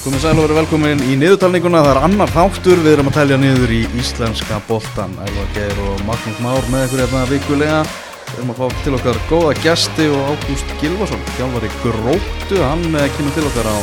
Komið 0.00 0.22
sæl 0.22 0.38
og 0.38 0.46
verið 0.46 0.56
velkomin 0.56 1.02
í 1.04 1.14
niðurtalninguna, 1.20 1.82
það 1.84 1.90
er 1.90 1.98
annar 2.06 2.30
þáttur, 2.32 2.78
við 2.80 2.94
erum 2.94 3.10
að 3.10 3.16
telja 3.18 3.36
niður 3.36 3.72
í 3.76 3.80
íslenska 4.00 4.60
boltan, 4.64 5.12
Elvar 5.26 5.50
Geir 5.52 5.82
og 5.84 6.00
Magnús 6.06 6.38
Már 6.40 6.70
með 6.72 6.86
ykkur 6.86 7.02
hérna 7.02 7.24
vikulega. 7.28 7.82
Við 8.30 8.38
erum 8.38 8.54
að 8.54 8.62
fá 8.62 8.80
til 8.86 8.94
okkar 8.96 9.20
góða 9.28 9.52
gesti 9.60 10.06
og 10.08 10.30
Ágúst 10.30 10.72
Gilvason, 10.80 11.28
þjálfari 11.34 11.72
Gróttu, 11.82 12.62
hann 12.62 12.96
eh, 12.96 13.10
kemur 13.18 13.36
til 13.36 13.44
okkar 13.50 13.68
á 13.68 13.76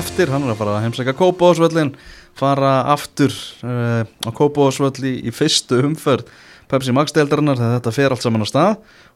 eftir, 0.00 0.32
hann 0.32 0.48
er 0.48 0.54
að 0.54 0.60
fara 0.62 0.78
að 0.78 0.86
heimsækja 0.86 1.16
Kópavásvöllin, 1.20 1.92
fara 2.38 2.72
aftur 2.94 3.36
uh, 3.60 4.08
á 4.08 4.30
Kópavásvölli 4.40 5.18
í 5.28 5.36
fyrstu 5.36 5.82
umferð 5.84 6.32
Pepsi 6.68 6.92
þegar 6.92 7.56
þetta 7.56 7.92
fer 7.96 8.12
allt 8.12 8.24
saman 8.24 8.44
á 8.44 8.48
stað 8.48 8.72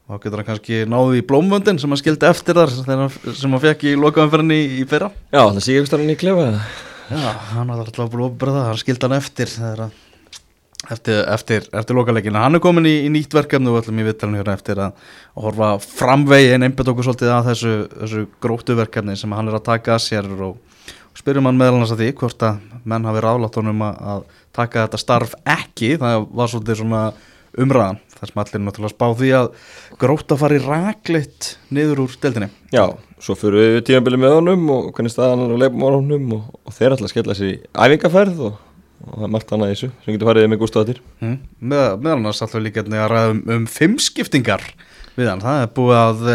og 0.06 0.14
þá 0.14 0.22
getur 0.24 0.40
hann 0.42 0.48
kannski 0.50 0.80
náði 0.90 1.20
í 1.22 1.26
blómvöndin 1.26 1.80
sem 1.80 1.92
hann 1.92 2.00
skildi 2.00 2.28
eftir 2.28 2.58
þar 2.58 2.72
sem 2.74 3.52
hann 3.52 3.64
fekk 3.66 3.84
í 3.90 3.96
lokaumferðinni 3.98 4.62
í 4.80 4.86
fyrra. 4.90 5.12
Já, 5.32 5.44
sé 5.58 5.78
ekki 5.78 5.90
starfinn 5.92 6.14
í 6.14 6.18
klefa 6.20 6.48
Já, 7.12 7.28
hann 7.52 7.68
var 7.68 7.82
alltaf 7.82 8.06
að 8.08 8.24
opera 8.24 8.56
það, 8.56 8.66
hann 8.70 8.82
skildi 8.82 9.08
hann 9.08 9.18
eftir 9.18 9.50
þegar 9.52 9.86
að 9.86 10.00
eftir, 10.90 11.22
eftir, 11.30 11.66
eftir 11.72 11.96
lokalegina, 11.96 12.42
hann 12.42 12.58
er 12.58 12.62
komin 12.62 12.88
í, 12.88 12.94
í 13.06 13.10
nýtt 13.12 13.34
verkefni 13.36 13.70
og 13.70 13.82
öllum 13.82 14.00
í 14.02 14.06
vittalinu 14.06 14.40
hérna 14.40 14.56
eftir 14.56 14.80
að, 14.82 14.96
að 15.36 15.46
horfa 15.46 15.70
framvegin, 15.84 16.66
einbjönd 16.66 16.92
okkur 16.92 17.08
svolítið 17.08 17.34
að 17.36 17.50
þessu, 17.52 17.74
þessu 18.00 18.22
gróttu 18.42 18.76
verkefni 18.78 19.16
sem 19.18 19.34
hann 19.36 19.50
er 19.50 19.58
að 19.58 19.66
taka 19.68 19.96
að 19.96 20.04
sér 20.08 20.30
og, 20.32 20.56
og 20.58 21.20
spyrjum 21.20 21.50
hann 21.50 21.60
meðal 21.60 21.78
hans 21.80 21.94
að 21.94 22.02
því 22.02 22.10
hvort 22.22 22.46
að 22.48 22.80
menn 22.90 23.06
hafi 23.10 23.24
rálátt 23.26 23.60
honum 23.60 23.84
að, 23.86 24.00
að 24.14 24.24
taka 24.58 24.86
þetta 24.86 25.02
starf 25.04 25.36
ekki, 25.58 25.94
það 26.02 26.26
var 26.32 26.52
svolítið 26.52 26.80
svona 26.82 27.04
umræðan, 27.62 28.02
þar 28.22 28.30
sem 28.30 28.42
allir 28.42 28.62
náttúrulega 28.62 28.94
spá 28.94 29.06
því 29.18 29.30
að 29.34 29.48
gróta 29.98 30.38
fari 30.38 30.60
ræklitt 30.62 31.48
niður 31.74 32.04
úr 32.04 32.16
deildinni. 32.22 32.48
Já, 32.70 32.84
svo 33.18 33.34
fyrir 33.38 33.76
við 33.76 33.86
tímanbili 33.88 34.20
með 34.22 34.36
honum 34.38 34.68
og 34.70 34.90
hvernig 34.94 35.14
staðan 35.14 35.42
er 35.48 35.56
á 35.58 35.62
leifum 35.64 35.82
á 35.82 35.88
honum 35.90 36.36
og, 36.38 36.44
og 36.62 36.76
þeir 36.76 36.94
að 36.94 37.08
skella 37.10 37.36
sér 37.38 37.50
í 37.50 37.58
æfingaferð 37.74 38.42
og, 38.46 38.58
og 39.02 39.16
það 39.16 39.26
er 39.26 39.32
margt 39.34 39.54
annað 39.56 39.72
í 39.72 39.76
þessu 39.76 39.90
sem 39.90 40.14
getur 40.14 40.30
farið 40.30 40.50
með 40.52 40.62
gústaðatir. 40.62 41.04
Mm. 41.18 41.38
Með, 41.58 41.86
meðal 41.98 42.18
annars 42.20 42.42
alltaf 42.46 42.62
líka 42.62 42.86
að 42.86 43.08
ræða 43.12 43.32
um, 43.34 43.42
um 43.56 43.70
fimmskiptingar 43.70 44.68
við 45.16 45.32
hann, 45.32 45.42
það 45.42 45.64
er 45.64 45.72
búið 45.76 45.98
að, 45.98 46.28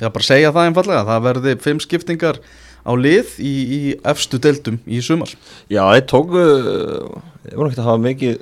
já 0.00 0.08
bara 0.08 0.30
segja 0.32 0.54
það 0.56 0.70
einfallega, 0.70 1.08
það 1.10 1.26
verði 1.28 1.58
fimmskiptingar 1.66 2.40
á 2.86 2.92
lið 2.94 3.36
í, 3.42 3.52
í 3.52 3.80
efstu 4.06 4.38
deildum 4.42 4.78
í 4.86 5.00
sumar. 5.04 5.32
Já, 5.68 5.82
þeir 5.90 6.04
tóku, 6.10 6.42
ég 7.50 7.58
voru 7.58 7.70
ekki 7.70 7.82
að 7.82 7.88
hafa 7.90 8.02
mikið 8.04 8.36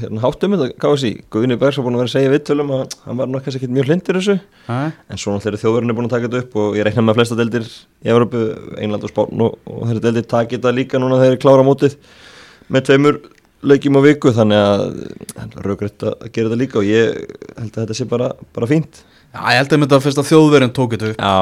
hérna, 0.00 0.22
háttum 0.22 0.54
þetta. 0.56 0.76
KSI, 0.82 1.10
Guðni 1.32 1.56
Bergs 1.60 1.78
var 1.78 1.86
búin 1.86 1.96
að 1.96 2.02
vera 2.02 2.10
að 2.10 2.14
segja 2.14 2.32
viðtölum 2.32 2.72
að 2.76 2.96
hann 3.04 3.20
var 3.20 3.30
náttúrulega 3.30 3.60
ekki 3.60 3.70
mjög 3.76 3.88
hlindir 3.90 4.18
þessu. 4.18 4.36
Æ. 4.66 4.78
en 5.10 5.20
svo 5.22 5.34
náttúrulega 5.34 5.62
þjóðverðin 5.62 5.92
er 5.92 5.98
búin 5.98 6.08
að 6.08 6.14
taka 6.14 6.28
þetta 6.28 6.42
upp 6.44 6.56
og 6.62 6.78
ég 6.78 6.86
reikna 6.86 7.04
með 7.04 7.12
að 7.14 7.18
flesta 7.20 7.38
deildir 7.40 7.66
í 7.70 8.12
Európu, 8.14 8.42
England 8.82 9.06
og 9.06 9.12
Spán 9.12 9.44
og, 9.46 9.58
og 9.66 9.82
þeirri 9.88 10.04
deildir 10.06 10.28
taki 10.30 10.58
þetta 10.58 10.74
líka 10.76 11.02
núna 11.02 11.20
þegar 11.20 11.34
þeir 11.34 11.42
klára 11.46 11.66
mótið 11.66 11.98
með 12.72 12.86
tveimur 12.90 13.20
leikjum 13.66 13.98
á 13.98 14.02
viku. 14.06 14.32
Þannig 14.36 14.64
að 14.64 15.60
raugrætt 15.66 16.08
að 16.08 16.26
gera 16.30 16.50
þetta 16.50 16.60
líka 16.62 16.80
og 16.82 16.88
ég 16.88 17.20
held 17.56 17.70
að 17.72 17.82
þetta 17.82 17.98
sé 18.00 18.08
bara, 18.10 18.32
bara 18.56 18.70
fínt. 18.70 19.02
Já, 19.32 19.40
ég 19.52 19.60
held 19.62 19.72
að 19.72 19.86
þetta 19.86 20.02
fyrst 20.06 20.22
að 20.22 20.30
þjóðverðin 20.30 20.76
tók 20.76 20.96
þetta 20.96 21.12
upp. 21.12 21.22
Já, 21.22 21.38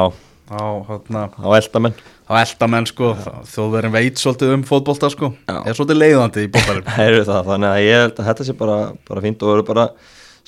á, 0.51 0.65
hérna, 0.91 1.29
á 1.31 1.49
eldamenn 1.59 1.97
á 2.25 2.33
eldamenn 2.41 2.87
sko, 2.89 3.13
þjóðverðin 3.53 3.95
veit 3.95 4.21
svolítið 4.21 4.55
um 4.55 4.65
fótbolta 4.65 5.11
sko, 5.13 5.35
Já. 5.45 5.59
er 5.61 5.77
svolítið 5.77 6.01
leiðandi 6.01 6.45
í 6.47 6.51
bóttarum 6.53 6.87
þannig 7.51 7.69
að 7.69 7.81
ég 7.85 8.01
held 8.01 8.19
að 8.19 8.29
þetta 8.31 8.47
sé 8.49 8.57
bara, 8.57 8.79
bara 9.09 9.25
fínt 9.25 9.45
og 9.45 9.53
verður 9.53 9.69
bara 9.69 9.87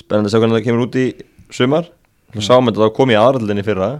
spennandi 0.00 0.30
að 0.30 0.32
sjá 0.32 0.40
hvernig 0.40 0.58
það 0.58 0.66
kemur 0.68 0.86
út 0.86 1.00
í 1.00 1.06
sumar 1.52 1.90
og 2.32 2.38
mm. 2.38 2.46
sáum 2.46 2.70
þetta 2.70 2.86
þá 2.86 2.94
kom 2.96 3.12
ég 3.12 3.20
aðraldinni 3.20 3.66
fyrra 3.66 3.90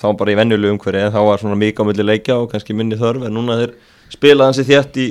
þá 0.00 0.06
bara 0.18 0.32
í 0.32 0.38
vennjulegu 0.38 0.74
umhverju 0.74 1.02
en 1.04 1.12
þá 1.14 1.20
var 1.28 1.42
svona 1.42 1.58
mikið 1.60 1.84
á 1.84 1.88
milli 1.90 2.06
leikja 2.08 2.38
og 2.40 2.48
kannski 2.52 2.76
minni 2.76 2.98
þörf 2.98 3.28
en 3.28 3.36
núna 3.36 3.58
þeir 3.60 3.74
spila 4.14 4.48
hansi 4.48 4.64
þétt 4.66 4.98
í, 5.00 5.10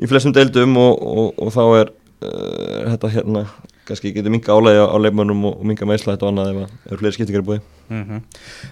í 0.00 0.10
flestum 0.10 0.34
deildum 0.36 0.78
og, 0.80 0.94
og, 0.94 1.42
og 1.42 1.52
þá 1.54 1.62
er 1.80 1.90
uh, 1.90 2.94
þetta 2.94 3.12
hérna 3.16 3.44
kannski 3.90 4.14
getur 4.14 4.32
minga 4.32 4.54
álægi 4.54 4.86
á 4.86 4.96
leifmönnum 5.02 5.44
og 5.50 5.60
minga 5.66 5.88
meðslætt 5.88 6.22
og 6.22 6.30
annað 6.30 6.52
ef 6.52 6.58
það 6.62 6.90
eru 6.92 7.00
fleiri 7.02 7.18
skiptingar 7.18 7.46
búið 7.46 7.60
mm 7.90 8.02
-hmm. 8.06 8.22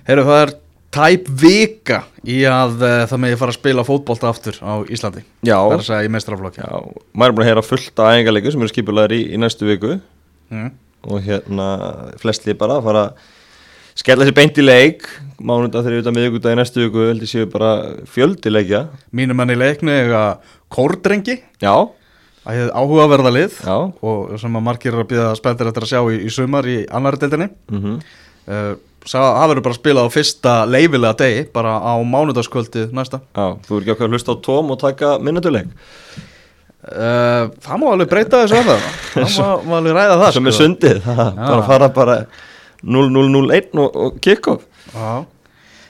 Það 0.06 0.42
er 0.42 0.54
tæp 0.94 1.28
vika 1.42 2.02
í 2.24 2.40
að 2.48 2.80
uh, 2.80 3.06
það 3.10 3.22
meði 3.24 3.38
fara 3.40 3.54
að 3.54 3.58
spila 3.60 3.86
fótbolta 3.86 4.30
aftur 4.30 4.58
á 4.64 4.72
Íslandi. 4.88 5.24
Já. 5.42 5.56
Það 5.56 5.74
er 5.74 5.82
að 5.82 5.88
segja 5.88 6.08
í 6.08 6.12
meistraflokki 6.14 6.62
Já, 6.62 6.78
maður 7.12 7.32
er 7.32 7.36
búin 7.36 7.44
að 7.44 7.50
heyra 7.50 7.66
fullt 7.66 8.02
af 8.02 8.12
æfingarleiku 8.14 8.52
sem 8.54 8.64
eru 8.64 8.72
skipulaður 8.72 9.16
í, 9.18 9.20
í 9.34 9.40
næstu 9.40 9.68
viku. 9.68 9.98
Mm. 10.48 10.70
og 11.04 11.20
hérna 11.26 11.64
flestlið 12.18 12.56
bara 12.58 12.78
að 12.78 12.86
fara 12.86 13.02
að 13.10 13.26
skella 13.98 14.26
sér 14.26 14.36
beint 14.36 14.58
í 14.58 14.64
leik. 14.64 15.06
Mánunda 15.38 15.82
þegar 15.82 15.96
við 15.96 16.02
erum 16.02 16.18
miðugudag 16.18 16.54
í 16.54 16.58
næstu 16.58 16.82
viku 16.84 17.04
heldur 17.08 17.30
séu 17.30 17.48
bara 17.50 17.70
fjöldileikja. 18.10 18.82
Mínum 19.14 19.44
enn 19.44 19.54
í 19.54 19.58
leikni 19.58 19.94
eða 20.06 20.22
kórdrengi. 20.72 21.38
Já. 21.62 21.74
Það 22.42 22.58
hefði 22.58 22.74
áhugaverða 22.80 23.32
lið. 23.34 23.56
Já. 23.60 23.76
og 24.08 24.36
sem 24.40 24.58
að 24.58 24.66
margir 24.70 24.94
er 24.94 25.02
að 25.04 25.10
býða 25.12 25.30
spenntir 25.38 25.70
eftir 25.70 25.86
að 25.86 25.92
sjá 25.92 26.00
í, 26.00 26.20
í 26.24 26.32
sumar 26.32 26.68
í 26.68 26.78
annari 26.88 27.20
deildinni. 27.20 27.48
Mm 27.68 27.82
-hmm. 27.82 27.98
uh, 28.48 28.74
það 29.06 29.48
verður 29.52 29.64
bara 29.66 29.74
að 29.76 29.80
spila 29.80 30.04
á 30.04 30.08
fyrsta 30.12 30.54
leifilega 30.68 31.16
degi, 31.22 31.46
bara 31.54 31.76
á 31.78 31.94
mánudagskvöldi 32.02 32.88
næsta. 32.96 33.22
Já, 33.36 33.46
þú 33.66 33.76
er 33.76 33.84
ekki 33.84 33.94
okkar 33.94 34.08
að 34.08 34.16
hlusta 34.16 34.34
á 34.34 34.42
tóm 34.44 34.74
og 34.74 34.80
taka 34.82 35.14
minnutuleik 35.22 35.70
uh, 36.88 37.48
Það 37.64 37.80
má 37.80 37.88
alveg 37.92 38.12
breyta 38.12 38.42
þessu 38.44 38.58
að 38.58 38.68
það 38.74 39.32
það 39.38 39.66
má 39.68 39.74
alveg 39.78 39.98
ræða 39.98 40.20
það 40.22 40.36
Sem 40.36 40.44
sko. 40.44 40.52
er 40.52 40.58
sundið, 40.58 41.10
bara 41.48 41.64
fara 41.68 41.90
bara 41.94 42.20
0-0-0-1 42.84 43.82
og, 43.82 43.98
og 44.06 44.22
kick-off 44.24 44.66
Já. 44.94 45.24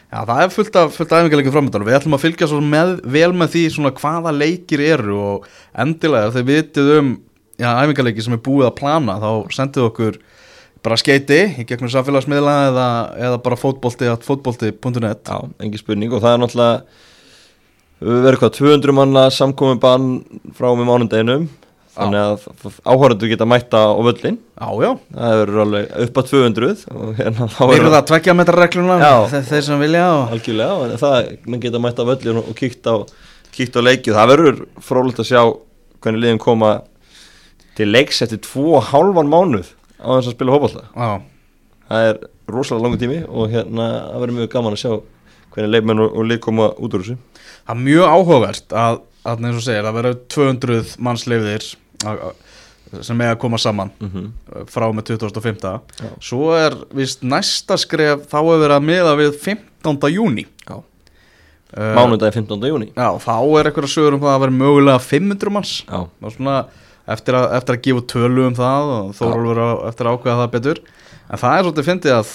Já, 0.08 0.22
það 0.24 0.38
er 0.40 0.52
fullt 0.54 0.76
af, 0.80 0.94
af 1.04 1.10
æfingarleikum 1.12 1.52
framöndan 1.52 1.82
og 1.84 1.88
við 1.90 1.96
ætlum 1.98 2.16
að 2.16 2.22
fylgja 2.22 2.46
með, 2.64 2.92
vel 3.12 3.32
með 3.36 3.50
því 3.52 3.64
hvaða 3.98 4.32
leikir 4.32 4.80
eru 4.86 5.18
og 5.20 5.48
endilega 5.76 6.30
þegar 6.32 6.46
við 6.48 6.60
vitið 6.62 6.92
um 6.96 7.10
æfingarleiki 7.58 8.24
sem 8.24 8.36
er 8.38 8.40
búið 8.46 8.70
að 8.70 8.78
plana 8.78 9.18
þá 9.20 9.30
sendið 9.52 9.84
okkur 9.90 10.18
bara 10.88 10.98
skeiti 11.00 11.38
í 11.60 11.68
gegnum 11.68 11.90
samfélagsmiðla 11.92 12.56
eða, 12.70 12.88
eða 13.28 13.38
bara 13.44 13.60
fótbolti.net 13.60 15.28
Já, 15.28 15.38
engi 15.60 15.80
spurning 15.80 16.14
og 16.16 16.24
það 16.24 16.34
er 16.34 16.42
náttúrulega 16.42 16.82
við 17.98 18.20
verðum 18.24 18.42
hvað 18.44 18.52
200 18.56 18.94
manna 18.96 19.24
samkominn 19.34 19.80
bann 19.82 20.10
frá 20.56 20.70
með 20.72 20.88
mánundeginum 20.88 21.48
þannig 21.98 22.22
að 22.22 22.74
áhörðu 22.86 23.30
geta 23.32 23.48
mætta 23.48 23.80
á 23.90 24.00
völlin 24.06 24.38
Já, 24.38 24.68
já. 24.84 24.90
Það 25.14 25.42
eru 25.42 25.62
alveg 25.64 25.88
upp 26.04 26.20
að 26.22 26.28
200 26.32 26.84
hérna, 27.18 27.48
Við 27.58 27.74
erum 27.76 27.88
það 27.90 27.98
að 28.00 28.10
tvekja 28.12 28.36
metra 28.38 28.60
regluna 28.62 28.98
þeir 29.34 29.64
sem 29.66 29.82
vilja 29.82 30.04
og... 30.14 30.36
Algjörlega, 30.36 30.76
en 30.86 31.02
það, 31.02 31.32
mann 31.50 31.64
geta 31.64 31.82
mætta 31.82 32.06
á 32.06 32.10
völlin 32.12 32.40
og 32.44 32.52
kíkt 32.58 32.86
á, 32.86 32.96
kíkt 33.54 33.76
á 33.76 33.80
leikið. 33.82 34.14
Það 34.14 34.30
verður 34.32 34.62
frólægt 34.84 35.24
að 35.24 35.30
sjá 35.32 35.42
hvernig 35.98 36.22
liðin 36.22 36.42
koma 36.42 36.72
til 37.78 37.90
leiks 37.90 38.22
eftir 38.22 38.40
2,5 38.46 39.26
mánuð 39.26 39.74
á 39.98 40.08
þess 40.08 40.30
að 40.30 40.36
spila 40.36 40.56
hópallta 40.56 40.84
það 41.88 42.08
er 42.08 42.20
rosalega 42.48 42.84
langu 42.86 43.00
tími 43.00 43.20
og 43.28 43.52
hérna 43.52 43.88
það 44.08 44.20
verður 44.22 44.38
mjög 44.38 44.50
gaman 44.54 44.76
að 44.76 44.82
sjá 44.82 44.92
hvernig 45.54 45.72
leifmenn 45.72 46.04
og, 46.04 46.12
og 46.12 46.28
lið 46.28 46.40
koma 46.44 46.72
út 46.76 46.96
úr 46.96 47.04
þessu 47.04 47.18
Það 47.68 47.74
er 47.76 47.84
mjög 47.84 48.12
áhugavert 48.14 48.74
að, 48.80 48.98
að 49.28 49.42
eins 49.44 49.58
og 49.58 49.64
segir, 49.66 49.84
að 49.84 49.96
vera 49.98 50.12
200 50.32 50.92
manns 51.04 51.24
leifðir 51.28 51.66
sem 53.04 53.20
er 53.20 53.34
að 53.34 53.40
koma 53.42 53.58
saman 53.60 53.90
mm 53.98 54.10
-hmm. 54.10 54.64
frá 54.72 54.86
með 54.92 55.10
2005 55.10 55.58
Já. 55.64 56.08
svo 56.20 56.52
er 56.56 56.76
vist 56.94 57.22
næsta 57.22 57.76
skref 57.76 58.24
þá 58.30 58.38
hefur 58.38 58.62
verið 58.62 58.76
að 58.76 58.86
miða 58.88 59.16
við 59.16 59.32
15. 59.36 60.08
júni 60.08 60.46
uh, 60.70 60.82
Mánundagi 61.76 62.32
15. 62.32 62.68
júni 62.68 62.92
Já, 62.96 63.18
þá 63.18 63.36
er 63.58 63.66
eitthvað 63.66 63.84
að 63.84 63.92
sögur 63.92 64.14
um 64.14 64.20
það 64.20 64.34
að 64.34 64.40
vera 64.40 64.52
mögulega 64.52 64.98
500 64.98 65.50
manns 65.50 65.84
og 65.88 66.32
svona 66.32 66.66
eftir 67.14 67.38
að, 67.38 67.46
eftir 67.58 67.76
að 67.76 67.84
gefa 67.86 68.04
tölu 68.12 68.46
um 68.48 68.56
það 68.58 68.92
og 68.94 69.12
þórólfur 69.18 69.62
eftir 69.88 70.08
að 70.08 70.16
ákveða 70.16 70.40
það 70.42 70.52
betur. 70.56 70.82
En 71.28 71.42
það 71.42 71.54
er 71.54 71.64
svolítið 71.66 71.88
fyndið 71.88 72.16
að 72.16 72.34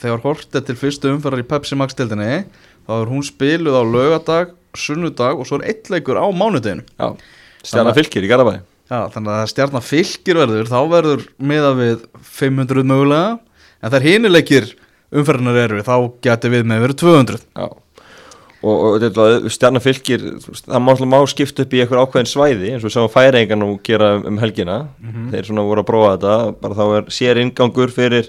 þegar 0.00 0.24
hortið 0.24 0.66
til 0.66 0.78
fyrstu 0.78 1.12
umferðar 1.14 1.42
í 1.42 1.48
Pepsi 1.50 1.78
Max 1.78 1.98
tildinni 1.98 2.42
þá 2.86 2.92
er 2.96 3.10
hún 3.10 3.26
spiluð 3.26 3.78
á 3.78 3.82
lögadag, 3.86 4.52
sunnudag 4.78 5.40
og 5.40 5.48
svo 5.48 5.60
er 5.60 5.72
eitt 5.72 5.90
leikur 5.90 6.18
á 6.18 6.26
mánudeginu 6.30 6.84
Stjarnar 7.66 7.96
fylgir 7.98 8.24
í 8.24 8.30
Garabæði 8.30 8.62
Já, 8.90 9.04
þannig 9.14 9.34
að 9.36 9.48
stjarnar 9.52 9.84
fylgir 9.86 10.38
verður 10.40 10.70
þá 10.70 10.78
verður 10.90 11.20
miða 11.38 11.68
við 11.78 12.00
500 12.26 12.82
mögulega. 12.90 13.36
En 13.78 13.92
þær 13.92 14.06
hínileikir 14.08 14.66
umferðinar 15.14 15.58
eru 15.60 15.84
þá 15.86 15.94
getur 16.26 16.54
við 16.56 16.66
með 16.66 16.82
verið 16.88 16.98
200 17.04 17.44
Já 17.54 17.68
og, 18.60 19.00
og 19.00 19.48
stjarnar 19.52 19.82
fylgir 19.84 20.26
það 20.44 20.84
má, 20.84 20.92
má 21.08 21.18
skipta 21.30 21.64
upp 21.64 21.74
í 21.74 21.80
einhver 21.80 22.02
ákveðin 22.02 22.28
svæði 22.28 22.74
eins 22.74 22.84
og 22.84 22.92
sáum 22.92 23.10
færingan 23.12 23.64
og 23.64 23.80
gera 23.86 24.18
um 24.18 24.38
helgina. 24.42 24.86
Mm 25.00 25.10
-hmm. 25.10 25.30
þeir 25.32 25.48
svona 25.48 25.64
voru 25.64 25.80
að 25.80 25.90
prófa 25.90 26.14
þetta 26.16 26.60
bara 26.60 26.74
þá 26.74 26.84
er 26.98 27.04
sér 27.08 27.40
ingangur 27.40 27.90
fyrir 27.90 28.28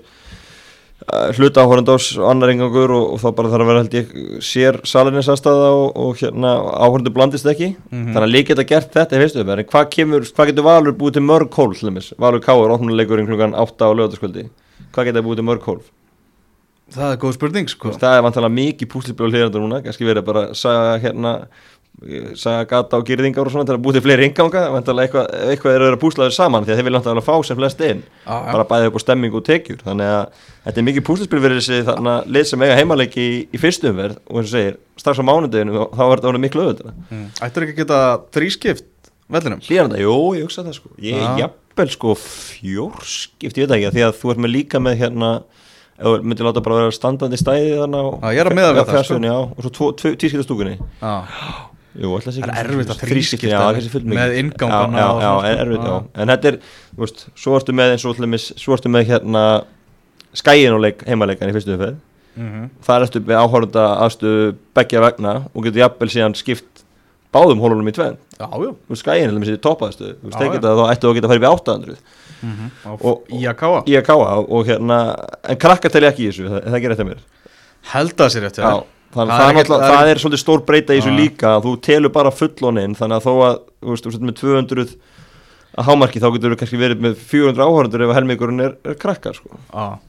uh, 1.12 1.34
hluta 1.36 1.66
áhörndás 1.66 2.18
og 2.18 2.32
annar 2.32 2.52
ingangur 2.52 2.92
og, 2.92 3.14
og 3.14 3.20
þá 3.20 3.36
bara 3.36 3.50
þarf 3.50 3.62
að 3.62 3.68
vera 3.68 3.84
held 3.84 3.94
ég 3.94 4.08
sér 4.40 4.80
salinins 4.86 5.28
aðstæða 5.28 5.70
og, 5.76 5.98
og 5.98 6.16
hérna 6.16 6.56
áhörndu 6.80 7.12
blandist 7.12 7.46
ekki. 7.46 7.76
Mm 7.92 8.06
-hmm. 8.06 8.14
þannig 8.14 8.28
að 8.28 8.36
líka 8.36 8.48
geta 8.48 8.64
gert 8.64 8.94
þetta 8.94 9.16
í 9.16 9.20
fyrstu 9.20 9.40
en 9.40 9.66
hvað, 9.66 9.90
kemur, 9.90 10.22
hvað 10.22 10.48
getur 10.48 10.64
Valur 10.64 10.94
búið 10.94 11.14
til 11.14 11.24
mörg 11.24 11.52
hólf 11.54 11.84
Valur 12.18 12.40
Káur, 12.40 12.72
óttunuleikurinn 12.72 13.28
klukkan 13.28 13.54
8 13.54 13.84
á 13.84 13.92
lögataskvöldi 13.92 14.50
hvað 14.94 15.06
getur 15.06 15.24
búið 15.24 15.36
til 15.36 15.46
mörg 15.46 15.64
hólf 15.64 15.92
Það 16.92 17.12
er 17.12 17.20
góð 17.22 17.36
spurning 17.38 17.70
sko. 17.72 17.92
Það 17.96 18.18
er 18.18 18.26
vantilega 18.26 18.58
mikið 18.58 18.90
púslipjóð 18.92 19.36
hlýrandur 19.36 19.64
núna. 19.64 19.84
Kannski 19.86 20.08
verið 20.08 20.26
bara 20.28 20.48
að 20.50 20.58
sagja 20.60 20.98
hérna 21.04 21.36
saga 22.40 22.64
gata 22.66 22.98
og 22.98 23.06
gyrðingar 23.06 23.46
og 23.46 23.54
svona 23.54 23.68
til 23.68 23.76
að 23.76 23.82
búið 23.86 23.98
til 24.00 24.04
fleiri 24.08 24.26
inganga 24.26 24.62
vantarlega 24.74 25.06
eitthvað, 25.06 25.26
eitthvað 25.52 25.76
er 25.76 25.84
að 25.86 25.98
púslaður 26.02 26.34
saman 26.34 26.66
því 26.66 26.74
að 26.74 26.80
þeir 26.80 26.88
vilja 26.88 27.02
náttúrulega 27.02 27.26
fá 27.28 27.46
sem 27.46 27.60
flest 27.60 27.84
inn. 27.86 28.02
Já. 28.24 28.38
bara 28.48 28.66
bæði 28.72 28.90
upp 28.90 28.98
á 28.98 29.02
stemming 29.04 29.38
og 29.38 29.44
tekjur. 29.46 29.84
Þannig 29.86 30.14
að 30.16 30.48
þetta 30.66 30.82
er 30.82 30.88
mikið 30.88 31.06
púslaspil 31.10 31.42
fyrir 31.44 31.60
þessi 31.60 31.82
þarna 31.92 32.16
lið 32.26 32.48
sem 32.50 32.66
eiga 32.66 32.80
heimaleiki 32.80 33.28
í, 33.28 33.38
í 33.54 33.62
fyrstu 33.62 33.92
umverð 33.92 34.18
og 34.24 34.42
eins 34.42 34.50
og 34.50 34.56
segir, 34.56 34.80
strax 35.04 35.22
á 35.22 35.26
mánudeginu 35.30 35.86
þá 35.92 36.02
var 36.02 36.24
þetta 36.24 36.44
miklu 36.48 36.66
öðvölda 36.66 36.96
mm. 36.98 37.24
Ættir 37.46 37.68
ekki 37.68 37.76
að 37.76 37.82
geta 37.84 38.02
þrískipt 38.34 39.12
vellinum? 39.32 39.64
hlýranda, 39.68 40.02
jú, 40.02 40.18
ég 40.40 40.48
hugsa 40.48 40.66
það 40.66 40.80
sko. 40.80 40.94
Ég 41.06 41.22
er 41.22 41.44
jafnvel 41.44 41.90
sko 41.94 42.16
fjórskipt, 42.24 43.62
ég 43.62 43.68
veit 43.68 43.78
ekki, 43.78 43.94
því 44.00 44.08
að 44.08 44.18
þú 44.24 44.34
ert 44.34 44.46
með 44.48 44.56
líka 44.58 44.82
með 44.82 45.04
hérna 45.06 45.32
ef 46.02 46.08
þú 46.10 46.14
myndir 46.28 46.48
láta 46.50 46.64
bara 46.66 46.80
vera 46.82 46.96
standandi 46.96 47.38
stæði 47.40 47.74
þannig 47.80 48.02
á 48.02 48.10
Já, 48.12 48.30
ég 48.36 48.42
er 48.44 48.50
að 48.52 48.58
miða 48.58 48.72
við 48.76 48.90
það, 48.92 49.04
sko. 49.08 49.20
já, 49.24 49.36
og 49.38 49.68
svo 49.68 49.92
tískiptastúkunni 50.02 50.74
Já, 50.82 51.14
Jú, 52.02 52.08
ætla 52.16 52.32
Það 52.32 52.54
er 52.56 52.70
erfitt 52.72 52.92
að 52.94 53.02
þrískipta 53.04 53.50
já, 53.52 53.60
kannski 53.68 53.90
fullmikið. 53.92 54.20
með 54.22 54.36
inngangana 54.40 55.00
já, 55.02 55.08
og 55.12 55.18
já, 55.22 55.32
svona, 55.32 55.50
er 55.50 55.58
sko. 55.58 55.66
erfitt, 55.66 55.88
já. 55.92 56.22
En 56.24 56.32
þetta 56.32 56.48
er, 56.52 56.58
þú 56.96 57.04
veist, 57.04 57.24
svo 57.44 57.56
ertu 57.58 57.74
með 57.76 57.92
eins 57.96 58.06
og 58.08 58.16
til 58.16 58.26
dæmis, 58.26 58.46
svo 58.64 58.78
ertu 58.78 58.92
með 58.94 59.10
hérna 59.10 59.42
skæin 60.40 60.72
og 60.78 60.80
leik, 60.86 61.04
heimaleikan 61.10 61.52
í 61.52 61.56
fyrstu 61.58 61.76
umferð 61.76 62.00
mm 62.40 62.70
þar 62.88 63.04
ertu 63.04 63.20
með 63.28 63.42
áhorunda 63.42 63.84
aðstöðu 64.06 64.46
beggja 64.80 65.02
vegna 65.04 65.34
og 65.52 65.66
getur 65.66 65.82
jafnvel 65.84 66.08
síðan 66.14 66.36
skipt 66.40 66.86
báðum 67.32 67.62
hólunum 67.64 67.88
í 67.92 67.94
þú 68.76 68.92
veist, 68.92 69.04
skæin 69.06 69.28
er 69.30 69.36
með 69.40 69.50
sér 69.52 69.58
þú 69.58 69.62
geta 70.56 70.74
þá 70.78 70.84
ættu 70.92 71.10
að 71.12 71.18
geta 71.18 71.28
að 71.28 71.34
fara 71.34 71.42
upp 71.42 71.48
í 71.48 71.54
800 71.56 71.98
Og, 72.42 73.04
Og- 73.06 73.28
í 73.38 73.44
að 73.46 73.56
káa 73.60 73.82
í 73.86 73.94
að 74.00 74.06
káa 74.08 74.32
og 74.42 74.66
hérna 74.66 74.98
en 75.46 75.60
krakkar 75.62 75.94
telja 75.94 76.10
ekki 76.10 76.26
í 76.26 76.32
þessu, 76.32 76.48
það, 76.50 76.64
það 76.74 76.82
gerir 76.82 76.96
þetta 76.98 77.10
mér. 77.12 77.20
Held 77.92 78.16
það 78.18 78.32
sér 78.34 78.48
þannig 79.12 79.32
Það 79.32 79.46
að 79.46 79.60
er 79.62 79.66
það, 79.68 79.68
það, 79.68 79.82
það 79.82 79.92
er- 79.92 79.98
það 80.02 80.12
er 80.16 80.22
svolítið 80.24 80.42
stór 80.42 80.64
breyta 80.66 80.94
í 80.96 81.02
þessu 81.02 81.14
líka 81.20 81.50
að 81.58 81.66
þú 81.68 81.74
telur 81.86 82.14
bara 82.16 82.32
fulloninn 82.32 82.96
þannig 82.98 83.18
að 83.20 83.26
þó 83.28 83.34
að 83.46 83.56
þú 83.82 83.90
veist, 83.92 84.06
þú 84.06 84.12
með 84.32 84.38
200 84.42 84.96
að 85.78 85.86
hámarki 85.88 86.20
þá 86.24 86.28
getur 86.36 86.52
þú 86.56 86.60
kannski 86.62 86.80
verið 86.82 87.04
með 87.06 87.16
400 87.32 87.68
áhörundur 87.68 88.06
ef 88.08 88.16
helmingurinn 88.18 88.66
er, 88.66 88.74
er 88.90 88.98
krakkar 89.00 89.38
sko. 89.38 89.50
já. 89.72 90.00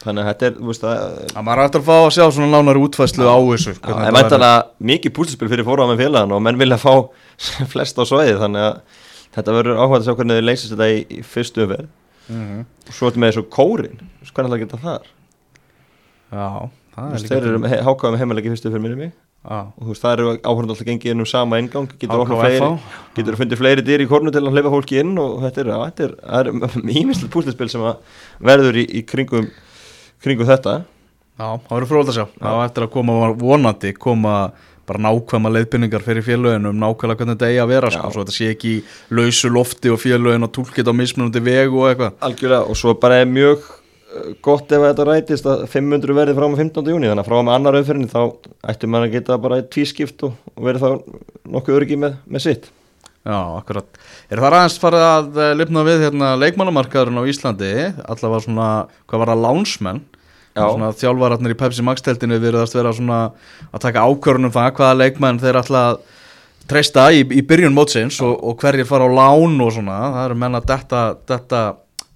Þannig 0.00 0.24
að 0.24 0.28
þetta 0.30 0.48
er, 0.48 0.56
þú 0.56 0.70
veist 0.70 0.86
að 0.88 1.04
Það 1.34 1.46
maður 1.46 1.62
ættir 1.66 1.82
að 1.82 1.86
fá 1.90 1.94
að 1.98 2.10
sjá 2.16 2.24
svona 2.36 2.50
nánari 2.54 2.82
útfæslu 2.86 3.28
á 3.28 3.36
þessu 3.36 3.74
Já, 3.76 3.94
en 3.94 4.16
væntanlega 4.16 4.90
mikið 4.90 5.14
púlspil 5.18 5.50
fyrir 5.52 5.68
fóráða 5.68 5.92
með 5.92 6.02
félagann 6.04 6.34
og 6.36 6.44
menn 6.46 6.60
vilja 6.60 6.80
fá 6.80 6.94
flest 7.72 8.00
á 8.00 8.04
svæði 8.08 8.36
þannig 8.40 8.66
að 8.66 9.00
þetta 9.36 9.56
verður 9.58 9.80
áhugað 9.80 9.98
að 10.00 10.06
sjá 10.08 10.18
hvernig 10.18 10.40
þið 10.40 10.46
leysist 10.48 10.74
þetta 10.74 10.90
í, 10.90 11.00
í 11.06 11.24
fyrstu 11.26 11.66
umferð. 11.66 11.88
Mm 12.30 12.60
og 12.90 12.96
svo 12.96 13.10
með 13.14 13.32
þessu 13.32 13.46
kórin 13.54 14.00
hvernig 14.34 14.52
það 14.52 14.62
geta 14.64 14.78
þar? 14.82 15.10
Já, 16.30 16.46
það 16.94 17.10
er 17.10 17.22
líka 17.24 17.34
þeir 17.34 17.50
eru 17.50 17.60
hákáða 17.86 18.12
með 18.14 18.22
heimalegi 18.24 18.52
fyrstu 18.54 18.70
umferð 18.70 18.84
minni 18.86 18.98
mig. 18.98 19.12
Já, 19.40 19.60
og 19.72 19.86
þú 19.86 19.92
veist, 19.94 20.02
það 20.02 20.14
eru 20.16 20.32
áhugað 20.36 20.66
alltaf 20.66 20.84
gengið 20.84 21.14
inn 21.14 21.24
um 21.24 21.28
sama 21.30 21.58
ingang 21.62 21.92
getur 21.94 22.26
HKFA. 22.26 22.40
fleiri 22.42 22.66
getur 23.16 23.36
að 23.36 23.40
fundið 23.40 23.60
fleiri 23.62 23.84
dyr 23.86 24.02
í 24.04 24.08
kornu 24.10 24.32
til 24.34 24.42
að 24.42 24.52
hleypa 24.52 24.72
fólki 24.74 24.98
inn 25.00 25.14
og 25.22 25.38
þetta 25.46 25.62
er, 25.62 25.70
er, 25.70 26.50
það 26.60 26.76
er 26.76 26.98
ímislega 27.00 27.32
púslispil 27.32 27.70
sem 27.72 27.86
að 27.88 28.18
verður 28.50 28.80
í, 28.82 28.84
í 29.00 29.02
kringum, 29.08 29.48
kringum 30.24 30.48
þetta. 30.48 30.80
Já, 31.40 31.46
það 31.56 31.72
verður 31.72 31.90
fróðald 31.90 32.12
að 32.12 32.18
sjá. 32.18 32.26
Já, 32.36 32.50
eftir 32.66 32.84
að 32.86 32.92
koma 32.96 33.16
vonandi 33.40 33.94
koma 33.96 34.34
bara 34.90 35.02
nákvæma 35.06 35.52
leiðbynningar 35.54 36.02
fyrir 36.04 36.24
félögin 36.26 36.66
um 36.68 36.78
nákvæmlega 36.80 37.20
hvernig 37.20 37.36
þetta 37.36 37.50
eigi 37.50 37.60
að 37.62 37.70
vera 37.70 37.90
sko, 37.94 38.08
svo 38.10 38.24
þetta 38.24 38.34
sé 38.34 38.48
ekki 38.54 38.72
lausu 39.14 39.50
lofti 39.54 39.92
og 39.92 40.00
félögin 40.02 40.46
og 40.46 40.50
tólkit 40.56 40.90
á 40.90 40.94
mismunandi 40.96 41.42
veg 41.46 41.76
og 41.76 41.86
eitthvað. 41.90 42.16
Algjörlega 42.26 42.66
og 42.66 42.80
svo 42.80 42.96
bara 43.00 43.20
er 43.22 43.30
mjög 43.30 43.62
uh, 43.62 44.32
gott 44.44 44.74
ef 44.74 44.84
þetta 44.88 45.06
rætist 45.06 45.48
að 45.48 45.64
500 45.70 46.18
verði 46.18 46.36
frá 46.40 46.48
með 46.48 46.64
15. 46.64 46.92
júni 46.92 47.10
þannig 47.10 47.24
að 47.24 47.30
frá 47.30 47.38
með 47.38 47.54
annar 47.54 47.80
umferðin 47.80 48.10
þá 48.10 48.20
ættum 48.72 48.94
maður 48.94 49.08
að 49.08 49.16
geta 49.16 49.40
bara 49.46 49.62
tvískipt 49.76 50.26
og, 50.26 50.36
og 50.56 50.68
verið 50.68 50.86
þá 50.86 51.16
nokkuð 51.56 51.80
örgi 51.80 52.00
með, 52.00 52.20
með 52.26 52.46
sitt. 52.48 52.70
Já, 53.20 53.36
akkurat. 53.60 53.98
Er 54.32 54.40
það 54.40 54.54
aðeins 54.56 54.78
farið 54.80 55.02
að 55.04 55.42
eh, 55.44 55.50
lifna 55.60 55.82
við 55.84 56.06
hérna, 56.06 56.30
leikmannamarkaðurinn 56.40 57.20
á 57.20 57.28
Íslandi? 57.28 57.72
Allavega 58.08 58.46
svona, 58.46 58.68
hvað 59.10 59.22
var 59.22 59.32
það, 59.34 59.42
lánsmenn 59.44 60.00
þjálfararnir 60.54 61.54
í 61.54 61.58
Pepsi 61.58 61.84
Max-teltinu 61.86 62.40
virðast 62.42 62.74
vera 62.74 62.90
að 62.90 63.80
taka 63.80 64.06
ákvörunum 64.06 64.52
það 64.54 64.72
hvaða 64.78 64.98
leikmenn 64.98 65.38
þeir 65.42 65.60
að 65.60 66.00
treysta 66.70 67.10
í, 67.14 67.22
í 67.24 67.42
byrjun 67.46 67.74
mótsins 67.74 68.20
og, 68.22 68.36
og 68.46 68.58
hverjir 68.60 68.86
fara 68.86 69.06
á 69.06 69.10
lán 69.10 69.60
og 69.62 69.72
svona. 69.74 69.98
Það 70.14 70.24
eru 70.24 70.40
menn 70.42 70.58
að 70.58 70.66
detta, 70.70 71.00
detta 71.26 71.62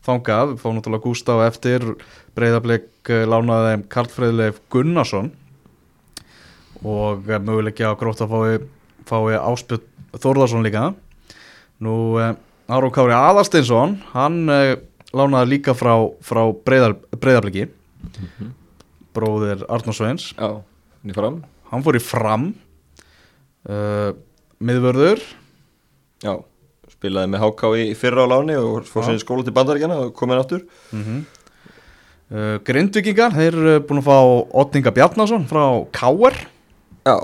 þangað, 0.07 0.53
við 0.53 0.61
fáum 0.63 0.77
náttúrulega 0.79 1.07
Gústaf 1.07 1.43
eftir. 1.47 1.87
Breyðarblik 2.35 3.11
lánaði 3.31 3.73
þeim 3.73 3.85
Karl 3.91 4.11
Freyðleif 4.11 4.61
Gunnarsson. 4.71 5.31
Og 6.85 7.31
eh, 7.31 7.39
möguleikja 7.41 7.95
á 7.95 7.99
grótt 7.99 8.23
að 8.25 8.35
fái, 8.35 8.67
fái 9.09 9.39
Áspjöld 9.39 9.87
Þórðarsson 10.21 10.67
líka. 10.67 10.91
Nú 11.83 12.19
eh, 12.23 12.35
Aron 12.69 12.93
Kári 12.95 13.15
Aðalsteinsson 13.17 13.99
hann 14.13 14.45
eh, 14.53 14.77
lánaði 15.15 15.57
líka 15.57 15.75
frá, 15.79 15.95
frá 16.23 16.43
breyðar, 18.15 18.31
breyðarbliki 18.39 18.53
bróðir 19.15 19.63
Arnór 19.71 19.95
Sveins. 19.95 20.33
Já, 20.35 20.63
henni 21.03 21.15
fram. 21.17 21.43
Hann 21.71 21.85
fór 21.87 21.99
í 21.99 22.03
fram. 22.03 22.49
Uh, 23.65 24.11
miðvörður. 24.65 25.23
Já, 26.25 26.35
spilaði 27.05 27.33
með 27.33 27.45
HK 27.45 27.71
í 27.83 27.87
fyrra 27.99 28.25
á 28.25 28.33
láni 28.33 28.57
og 28.59 28.89
fór 28.89 29.07
sér 29.07 29.19
í 29.19 29.23
skóla 29.23 29.45
til 29.47 29.55
bandaríkjana 29.57 30.01
og 30.07 30.15
komið 30.17 30.41
áttur 30.41 30.63
uh, 30.95 32.57
Grindvikingar, 32.65 33.35
þeir 33.37 33.59
eru 33.59 33.75
búin 33.89 34.01
að 34.01 34.09
fá 34.09 34.19
Otninga 34.63 34.95
Bjarnason 34.97 35.45
frá 35.51 35.65
Káar 35.97 36.39
Já, 37.05 37.17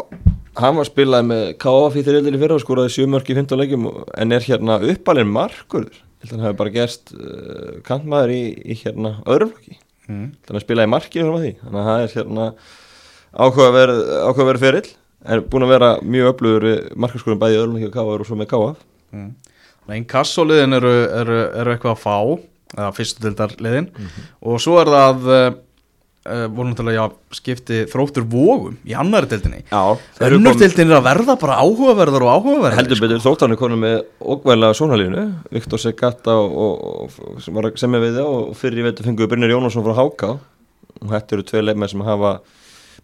hann 0.61 0.77
var 0.77 0.89
spilaði 0.89 1.29
með 1.31 1.45
KF 1.63 1.97
í 1.97 2.05
þriðlinni 2.09 2.43
fyrra 2.43 2.59
og 2.59 2.65
skoraði 2.65 2.95
sjömörk 2.99 3.33
í 3.33 3.39
15 3.39 3.63
leikjum 3.63 3.89
en 3.89 4.37
er 4.37 4.45
hérna 4.45 4.81
uppalinn 4.93 5.33
markurður 5.33 6.03
held 6.21 6.27
að 6.29 6.35
hann 6.35 6.47
hefði 6.49 6.61
bara 6.61 6.75
gerst 6.77 7.15
uh, 7.17 7.79
kantmaður 7.87 8.35
í, 8.37 8.43
í 8.61 8.77
hérna 8.83 9.17
öðrum 9.25 9.55
flokki 9.55 9.81
mm. 10.11 10.29
þannig 10.47 10.61
að 10.61 10.67
spilaði 10.67 10.93
markinu 10.95 11.31
frá 11.31 11.43
því. 11.45 11.53
Þannig 11.65 11.81
að 11.81 11.91
það 11.91 12.05
er 12.05 12.15
hérna 12.19 12.47
ákveðverð 13.47 14.01
ákveðverð 14.29 14.67
ferill. 14.67 14.87
En 15.21 15.43
búin 15.53 15.67
að 15.67 15.75
vera 15.75 15.91
mjög 16.01 16.31
öflugur 16.35 16.69
markaskorum 16.97 17.41
bæði 17.41 17.59
í 17.59 17.65
flokki 17.65 17.89
og 17.91 17.97
KF 17.97 18.15
og 18.15 18.29
svo 18.29 18.41
með 18.41 18.53
KF 18.55 18.87
Mm. 19.11 19.33
Einn 19.91 20.07
kassoliðin 20.07 20.77
eru, 20.77 20.93
eru, 21.19 21.39
eru 21.59 21.73
eitthvað 21.75 21.97
að 21.97 22.03
fá 22.05 22.17
eða 22.77 22.91
fyrstu 22.95 23.25
dildar 23.25 23.55
liðin 23.59 23.89
og 24.47 24.61
svo 24.63 24.77
er 24.79 24.91
það 24.93 25.25
uh, 26.27 26.47
voru 26.53 26.69
náttúrulega 26.71 27.01
já, 27.01 27.17
skipti 27.39 27.81
þróttur 27.91 28.27
vógum 28.31 28.77
í 28.85 28.97
annari 28.99 29.31
eru 30.27 30.39
önnur 30.41 30.59
dildin 30.61 30.91
er 30.91 30.99
að 30.99 31.09
verða 31.09 31.37
bara 31.41 31.59
áhugaverðar 31.65 32.27
og 32.27 32.33
áhugaverðar 32.37 32.79
heldur 32.81 33.03
betur 33.05 33.25
þóttan 33.25 33.57
er 33.57 33.61
konum 33.61 33.85
með 33.85 33.99
ógvæðlega 34.21 34.79
sónalínu 34.81 35.27
Viktor 35.55 35.83
Segata 35.83 36.37
og, 36.37 36.57
og, 36.65 37.19
og 37.35 37.43
sem 37.45 37.57
var 37.57 37.71
að 37.71 37.81
semja 37.83 38.03
við 38.05 38.21
það 38.21 38.33
og 38.37 38.55
fyrir 38.61 38.83
í 38.83 38.89
veitu 38.89 39.07
fenguðu 39.07 39.33
Brynjar 39.33 39.55
Jónasson 39.55 39.87
frá 39.87 39.99
Háka 39.99 40.33
og 41.01 41.13
þetta 41.15 41.37
eru 41.37 41.49
tvei 41.49 41.65
leifmenn 41.65 41.93
sem 41.93 42.07
hafa 42.07 42.39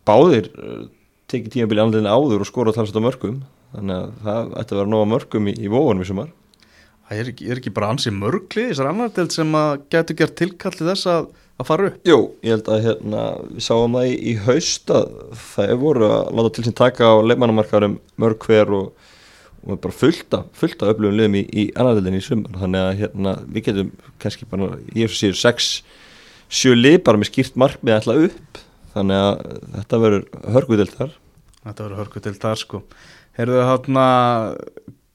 báðir 0.07 0.50
uh, 0.57 0.87
tekið 1.31 1.57
tímabili 1.57 1.83
andlinni 1.83 2.11
áður 2.11 2.45
og 2.45 2.50
skorað 2.50 2.79
talsast 2.79 2.99
á 2.99 3.02
mörgum 3.02 3.40
þannig 3.75 3.97
að 3.97 4.12
það 4.26 4.52
ætti 4.61 4.75
að 4.75 4.81
vera 4.81 4.93
nóga 4.93 5.09
mörgum 5.12 5.49
í, 5.50 5.55
í 5.59 5.71
vóunum 5.73 6.05
í 6.05 6.09
sumar. 6.09 6.31
Það 7.07 7.21
er 7.23 7.31
ekki, 7.31 7.49
er 7.49 7.61
ekki 7.61 7.73
bara 7.75 7.90
ansi 7.95 8.12
mörgli 8.14 8.69
þessar 8.71 8.90
annar 8.90 9.12
dild 9.14 9.35
sem 9.35 9.52
að 9.59 9.73
getur 9.95 10.19
gert 10.21 10.37
tilkalli 10.38 10.88
þess 10.88 11.11
að, 11.11 11.29
að 11.61 11.69
fara 11.69 11.89
upp? 11.91 11.99
Jú, 12.07 12.19
ég 12.45 12.57
held 12.57 12.71
að 12.73 12.87
hérna, 12.87 13.25
við 13.51 13.67
sáum 13.67 13.97
það 13.97 14.09
í, 14.11 14.15
í 14.31 14.35
haust 14.47 14.93
að 14.93 15.11
það 15.43 15.75
voru 15.83 16.09
að 16.13 16.31
láta 16.39 16.53
til 16.57 16.65
sín 16.67 16.77
taka 16.77 17.11
á 17.11 17.15
leifmannamarkarum 17.25 17.99
mörg 18.23 18.47
hver 18.49 18.73
og, 18.77 19.11
og 19.67 19.81
bara 19.85 19.99
fullta, 20.01 20.43
fullta 20.57 20.91
öflugum 20.93 21.17
liðum 21.19 21.39
í, 21.41 21.45
í 21.49 21.67
annardeldinni 21.75 22.21
í 22.21 22.27
sumar. 22.27 22.57
Þannig 22.61 22.85
að 22.85 23.03
hérna, 23.03 23.37
við 23.49 23.69
getum 23.71 23.93
kannski 24.23 24.49
bara, 24.51 24.73
ég 24.93 25.07
hef 25.07 25.17
svo 25.17 25.33
sex, 25.41 25.71
sjö 26.53 26.77
lið 26.77 27.01
bara 27.09 27.21
með 27.21 27.33
skýrt 27.33 27.61
markmið 27.61 27.99
alltaf 27.99 28.25
upp. 28.29 28.65
Þannig 28.97 29.23
að 29.23 29.63
þetta 29.77 30.03
verður 30.05 30.51
hörgudelt 30.57 30.97
þar. 30.97 31.17
Þetta 31.67 31.87
verður 31.87 32.03
hörku 32.03 32.23
til 32.25 32.37
það 32.41 32.61
sko. 32.63 32.83
Heyrðu 33.37 33.65
þarna 33.69 34.05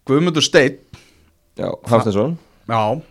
Guðmundur 0.10 0.46
Steinn. 0.46 0.82
Já, 1.60 1.68
Hafstensson 1.90 2.38
Já, 2.70 3.02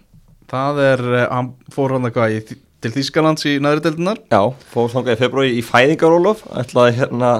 það 0.50 0.78
er, 0.82 1.02
eh, 1.18 1.26
hann 1.28 1.50
fór 1.72 1.94
hann 1.94 2.08
eitthvað 2.08 2.36
í, 2.36 2.58
til 2.80 2.92
Þýskalands 2.94 3.46
í 3.48 3.56
næri 3.62 3.82
deildinar 3.84 4.20
Já, 4.32 4.42
fór 4.72 4.90
þangað 4.92 5.16
í 5.16 5.20
februari 5.20 5.56
í 5.58 5.64
fæðingarólof 5.64 6.44
ætlaði 6.62 6.96
hérna 7.00 7.30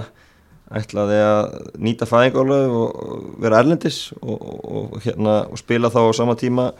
ætlaði 0.70 1.18
að 1.24 1.42
nýta 1.82 2.08
fæðingarólof 2.08 2.78
og 2.80 3.28
vera 3.42 3.62
erlendis 3.64 4.00
og, 4.20 4.36
og, 4.36 4.60
og 4.70 5.04
hérna 5.04 5.42
og 5.48 5.60
spila 5.60 5.90
þá 5.92 6.00
á 6.06 6.18
sama 6.20 6.36
tíma 6.38 6.70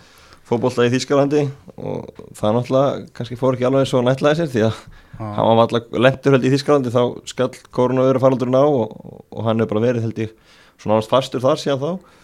fótbolla 0.51 0.87
í 0.89 0.93
Þýskalandi 0.95 1.45
og 1.79 2.23
það 2.39 2.57
náttúrulega 2.57 3.03
kannski 3.17 3.39
fór 3.39 3.57
ekki 3.57 3.67
alveg 3.69 3.85
eins 3.85 3.95
og 3.95 4.03
hann 4.03 4.13
ætlaði 4.13 4.41
sér 4.41 4.53
því 4.55 4.65
að 4.67 4.81
hann 5.21 5.51
var 5.51 5.67
alltaf 5.67 6.01
lentur 6.07 6.37
held 6.37 6.47
í 6.47 6.55
Þýskalandi 6.55 6.95
þá 6.95 7.03
skall 7.31 7.53
koronaviru 7.75 8.23
faraldurinn 8.23 8.59
á 8.59 8.65
og, 8.67 8.97
og 9.31 9.45
hann 9.47 9.63
hefur 9.63 9.77
bara 9.77 9.87
verið 9.89 10.09
held 10.09 10.25
ég 10.25 10.35
svona 10.81 10.99
ánast 10.99 11.13
fastur 11.13 11.45
þar 11.45 11.61
síðan 11.61 11.85
þá 11.85 12.20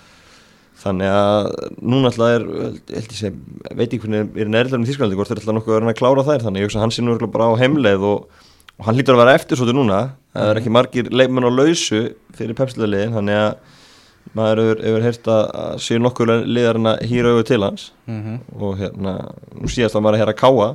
þannig 0.77 1.13
að 1.13 1.47
núna 1.81 2.11
alltaf 2.11 2.33
er 2.35 2.45
ég 2.97 3.15
sem, 3.17 3.39
veit 3.71 3.87
ekki 3.87 4.03
hvernig 4.05 4.37
er 4.43 4.51
nærlega 4.53 4.83
í 4.83 4.89
Þýskalandi 4.91 5.19
hvort 5.19 5.31
þeir 5.31 5.41
alltaf 5.41 5.57
nokkuð 5.57 5.75
að 5.75 5.81
vera 5.81 5.95
að 5.95 6.01
klára 6.01 6.27
þær. 6.27 6.45
Þannig 6.45 6.63
ég 6.63 6.69
hugsa 6.69 6.81
að 6.81 6.85
hann 6.85 6.95
sé 6.97 7.05
nú 7.05 7.17
bara 7.33 7.49
á 7.49 7.61
heimleið 7.63 8.05
og, 8.11 8.43
og 8.77 8.89
hann 8.89 8.99
lítur 8.99 9.17
að 9.17 9.23
vera 9.25 9.37
eftir 9.39 9.61
svo 9.61 9.73
núna. 9.73 10.03
Það 10.37 10.53
er 10.53 10.61
ekki 10.61 10.75
margir 10.77 11.11
leikmenn 11.13 11.49
á 11.49 11.53
lausu 11.53 12.03
fyrir 12.37 12.59
pepsliðliðin 12.59 13.17
þannig 13.17 13.41
að 13.41 13.75
maður 14.37 14.63
hefur, 14.83 15.05
heyrt 15.07 15.31
að, 15.31 15.45
að 15.63 15.79
séu 15.87 16.03
nokkur 16.03 16.33
liðar 16.45 16.81
en 16.81 16.91
að 16.91 17.05
hýra 17.09 17.33
auðvitað 17.33 17.51
til 17.53 17.63
hans. 17.65 17.87
Mm 18.11 18.41
og 18.57 18.77
hérna, 18.81 19.17
nú 19.55 19.71
síðast 19.71 19.97
var 19.97 20.05
maður 20.05 20.19
að 20.19 20.23
heyra 20.25 20.37
káa 20.43 20.69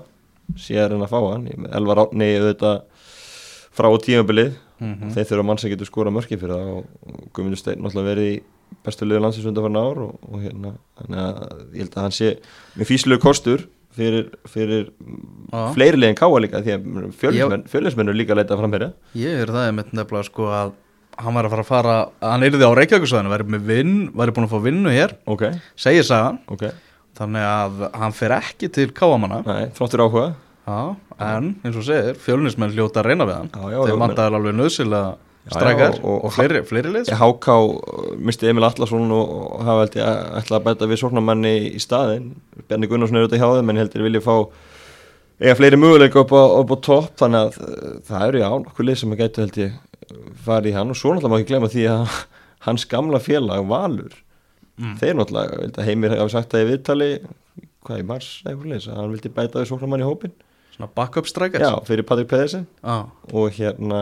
síðar 0.58 0.96
en 0.96 1.06
að 1.06 1.14
fá 1.14 1.20
hann. 1.28 1.48
Ég 1.52 1.62
með 1.62 1.76
Elvar 1.78 2.04
Átni 2.06 2.32
auðvitað 2.40 2.82
frá 3.72 3.90
tímabilið. 4.08 4.54
Mhm. 4.82 5.12
þeir 5.14 5.28
þurfa 5.30 5.46
mann 5.46 5.60
sem 5.62 5.70
getur 5.70 5.86
skora 5.86 6.10
mörki 6.10 6.40
fyrir 6.42 6.58
það 6.58 6.70
og, 6.80 6.86
Guðmundur 7.36 7.60
Steinn 7.60 7.84
náttúrulega 7.86 8.10
verið 8.16 8.30
í 8.32 8.38
bestu 8.86 9.08
liðu 9.08 9.22
landsins 9.26 9.48
undan 9.50 9.78
ár 9.80 10.02
og, 10.08 10.18
og 10.28 10.42
hérna, 10.44 10.74
þannig 11.02 11.22
að 11.26 11.40
ég 11.76 11.86
held 11.86 11.96
að 11.98 12.06
hann 12.06 12.18
sé 12.18 12.32
með 12.76 12.90
físlegu 12.92 13.24
kostur 13.24 13.66
fyrir, 13.96 14.30
fyrir 14.50 14.88
fleiri 15.76 16.00
liðin 16.00 16.20
káa 16.20 16.42
líka 16.44 16.62
því 16.64 16.78
að 16.78 16.86
eru 18.06 18.16
líka 18.16 18.38
leita 18.38 18.58
framherja. 18.60 18.94
Ég 19.20 19.44
er 19.44 19.52
það 19.52 19.68
einmitt 19.70 19.92
nefnilega 19.96 20.30
sko 20.30 20.48
að 20.56 20.78
hann 21.22 21.36
var 21.36 21.48
að 21.48 21.54
fara 21.54 21.64
að 21.66 21.72
fara, 21.72 21.96
hann 22.24 22.46
yrði 22.48 22.68
á 22.68 22.72
Reykjavíkusvæðinu 22.78 23.34
væri 23.34 23.50
með 23.52 23.66
vinn, 23.68 23.98
væri 24.16 24.36
búin 24.36 24.48
að 24.48 24.54
fá 24.54 24.62
vinnu 24.64 24.94
hér 24.94 25.18
ok, 25.30 25.44
segir 25.80 26.08
sagan, 26.08 26.40
ok, 26.52 26.64
þannig 27.20 27.48
að 27.50 27.84
hann 28.00 28.16
fer 28.16 28.36
ekki 28.38 28.72
til 28.74 28.88
káamanna 28.96 29.42
nei, 29.46 29.66
þráttur 29.76 30.06
áhuga. 30.06 30.30
Já, 30.62 30.80
en 31.26 31.52
eins 31.66 31.78
og 31.78 31.86
segir, 31.86 32.18
fjölunismenn 32.22 32.74
hljóta 32.76 33.02
að 33.02 33.12
reyna 33.12 33.28
við 33.28 33.38
hann. 33.42 33.52
Já, 33.74 33.96
vantaði 34.00 34.40
alveg 34.40 34.58
nöðsilega 34.58 35.31
Já, 35.50 35.88
og, 36.04 36.26
og- 36.28 36.34
fleiri, 36.36 36.60
fleiri 36.70 36.92
lið? 36.94 37.08
Sko. 37.10 37.30
HK 37.34 38.18
misti 38.22 38.48
Emil 38.52 38.64
Allarsson 38.68 39.10
og, 39.12 39.32
og 39.58 39.64
hafa 39.66 39.86
held 39.88 39.96
ég 39.98 40.20
ætla 40.42 40.60
að 40.60 40.66
bæta 40.68 40.90
við 40.92 41.00
sóknarmanni 41.02 41.54
í 41.74 41.80
staðin 41.82 42.28
Bjarni 42.70 42.90
Gunnarsson 42.92 43.18
er 43.18 43.26
auðvitað 43.26 43.42
hjá 43.42 43.56
þeim 43.58 43.72
en 43.74 43.82
heldur 43.82 44.06
vilja 44.06 44.22
fá 44.22 44.36
eiga 45.42 45.56
fleiri 45.58 45.80
möguleika 45.82 46.22
upp 46.22 46.34
á, 46.38 46.42
upp 46.62 46.74
á 46.74 46.78
topp. 46.86 47.08
Þannig 47.18 47.42
að 47.42 47.58
uh, 47.66 47.96
það 48.06 48.26
eru 48.28 48.44
já 48.44 48.50
nokkuð 48.62 48.86
lið 48.92 49.00
sem 49.02 49.16
að 49.16 49.22
gætu 49.24 49.42
held 49.46 49.58
ég 49.64 49.80
farið 50.46 50.70
í 50.70 50.76
hann. 50.78 50.92
Og 50.94 51.00
svo 51.02 51.16
náttúrulega 51.16 51.34
má 51.34 51.40
ekki 51.42 51.50
glemma 51.56 51.72
því 51.74 51.88
að 51.96 52.20
hans 52.68 52.86
gamla 52.94 53.22
félag 53.24 53.66
Valur 53.72 54.20
Mm. 54.82 54.94
þeir 54.98 55.14
náttúrulega, 55.20 55.58
að 55.78 55.86
Heimir 55.86 56.14
hafi 56.16 56.32
sagt 56.32 56.54
það 56.56 56.62
í 56.64 56.68
viðtali 56.72 57.08
hvað 57.86 58.00
í 58.02 58.06
mars, 58.08 58.30
að 58.48 58.96
hann 58.98 59.12
vildi 59.12 59.30
bæta 59.36 59.60
við 59.60 59.68
sóknarmanni 59.70 60.06
í 60.06 60.08
hópin 60.08 60.32
svona 60.74 60.88
backup 60.96 61.28
strækar? 61.30 61.62
Já, 61.62 61.74
fyrir 61.86 62.06
Patrik 62.08 62.30
Pedersen. 62.32 62.64
Já, 62.82 62.96
og 63.36 63.52
hérna 63.60 64.00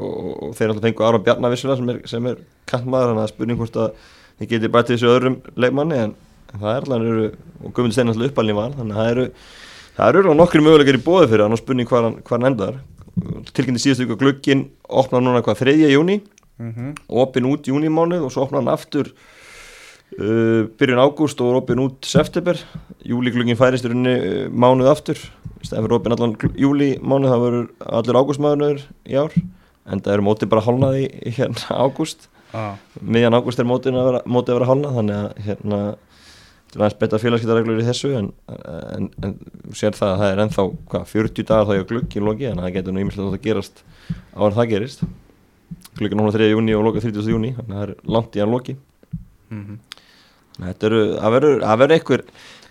og, 0.00 0.32
og 0.48 0.56
þeir 0.58 0.72
alltaf 0.72 0.86
fengu 0.88 1.06
Aron 1.06 1.24
Bjarnar 1.26 1.52
vissulega 1.52 1.80
sem 1.80 1.92
er, 1.92 2.00
sem 2.08 2.28
er 2.30 2.42
kantmaður 2.70 3.12
þannig 3.12 3.24
að 3.26 3.32
spurning 3.34 3.60
hvort 3.60 3.78
að 3.80 3.94
þið 4.40 4.52
geti 4.54 4.72
bætið 4.72 4.96
þessu 4.96 5.10
öðrum 5.14 5.40
leikmanni 5.60 5.98
en 6.00 6.14
það 6.50 6.70
er 6.72 6.86
alltaf 6.86 7.08
eru, 7.12 7.26
og 7.60 7.74
Guðmund 7.74 7.96
Steinn 7.96 8.12
alltaf 8.12 8.30
uppalni 8.30 8.56
var 8.56 8.76
þannig 8.78 8.96
að 8.96 9.02
það 9.96 10.08
eru 10.08 10.34
nokkri 10.34 10.62
möguleikar 10.64 10.98
í 10.98 11.02
bóði 11.04 11.30
fyrir 11.30 11.44
hann 11.44 11.56
og 11.56 11.60
spurning 11.60 11.88
hvað 11.88 12.06
hann, 12.06 12.20
hann 12.30 12.48
endar. 12.50 12.78
Tilkynnti 13.50 13.82
síðustu 13.82 14.06
ykkur 14.06 14.20
glukkin 14.20 14.68
opnar 14.88 15.22
núna 15.24 15.42
hvað 15.44 15.64
3. 15.66 15.76
júni 15.92 16.20
mm 16.60 16.94
opin 17.08 17.48
út 17.48 17.68
júnimánuð 17.68 18.24
og 18.26 18.32
svo 18.32 18.44
opnar 18.44 18.60
hann 18.60 18.72
aftur 18.72 19.10
uh, 20.18 20.68
byrjun 20.78 21.00
ágúst 21.00 21.40
og 21.40 21.62
opin 21.62 21.80
út 21.80 22.04
september. 22.04 22.56
Júliglugin 23.04 23.56
færist 23.56 23.84
í 23.84 23.92
rauninni 23.92 24.16
uh, 24.16 24.48
mánuð 24.48 24.90
aftur. 24.92 25.18
Í 25.60 25.68
stæðan 25.68 25.86
fyrir 25.86 25.98
opin 25.98 26.16
allan 26.16 26.36
júli 26.56 26.90
mánuð 27.00 27.32
það 27.32 27.44
verður 27.46 27.66
allir 28.00 28.20
ágústmánuður 28.20 28.84
í 29.08 29.18
ár 29.20 29.34
en 29.86 30.02
það 30.04 30.14
eru 30.16 30.26
mótið 30.26 30.52
bara 30.52 30.64
hálnað 30.66 31.00
í, 31.00 31.08
hérna 31.38 31.80
ágúst 31.84 32.28
já, 32.52 32.76
miðjan 33.00 33.38
ágúst 33.38 33.62
er 33.62 33.68
mótið 33.68 33.98
að 33.98 34.08
vera, 34.10 34.22
mótið 34.26 34.54
að 34.54 34.58
vera 34.60 34.70
hálnað 34.70 34.96
þannig 35.00 35.20
að 35.20 35.42
hérna 35.46 35.80
það 36.70 36.76
er 36.76 36.84
aðeins 36.84 36.98
betta 37.00 37.20
félagskiptareglur 37.24 37.80
í 37.82 37.86
þessu 37.88 38.12
en, 38.18 38.28
en, 38.94 39.08
en 39.26 39.34
sér 39.74 39.96
það 39.96 40.12
að 40.12 40.20
það 40.22 40.34
er 40.34 40.42
ennþá 40.44 40.66
hvað, 40.92 41.08
40 41.14 41.48
dagar 41.48 41.66
þá 41.66 41.74
hjá 41.78 41.88
glugg 41.90 42.14
í 42.14 42.22
loki 42.22 42.50
en 42.50 42.62
það 42.62 42.76
getur 42.76 42.94
nú 42.94 43.02
ímyndilegt 43.02 43.40
að 43.40 43.48
gerast 43.48 43.82
á 44.36 44.40
en 44.46 44.56
það 44.58 44.70
gerist 44.74 45.04
gluggan 45.98 46.22
er 46.26 46.36
3. 46.38 46.50
júni 46.52 46.76
og 46.78 46.86
loka 46.86 47.02
30. 47.02 47.32
júni 47.32 47.54
þannig 47.56 47.74
að 47.74 47.80
það 47.80 47.88
er 47.88 48.14
langt 48.16 48.38
í 48.38 48.44
hann 48.44 48.54
loki 48.54 48.76
mm 49.50 49.78
Þetta 50.60 50.88
eru, 50.90 51.00
það 51.16 51.34
verður 51.80 51.94
einhver, 51.94 52.22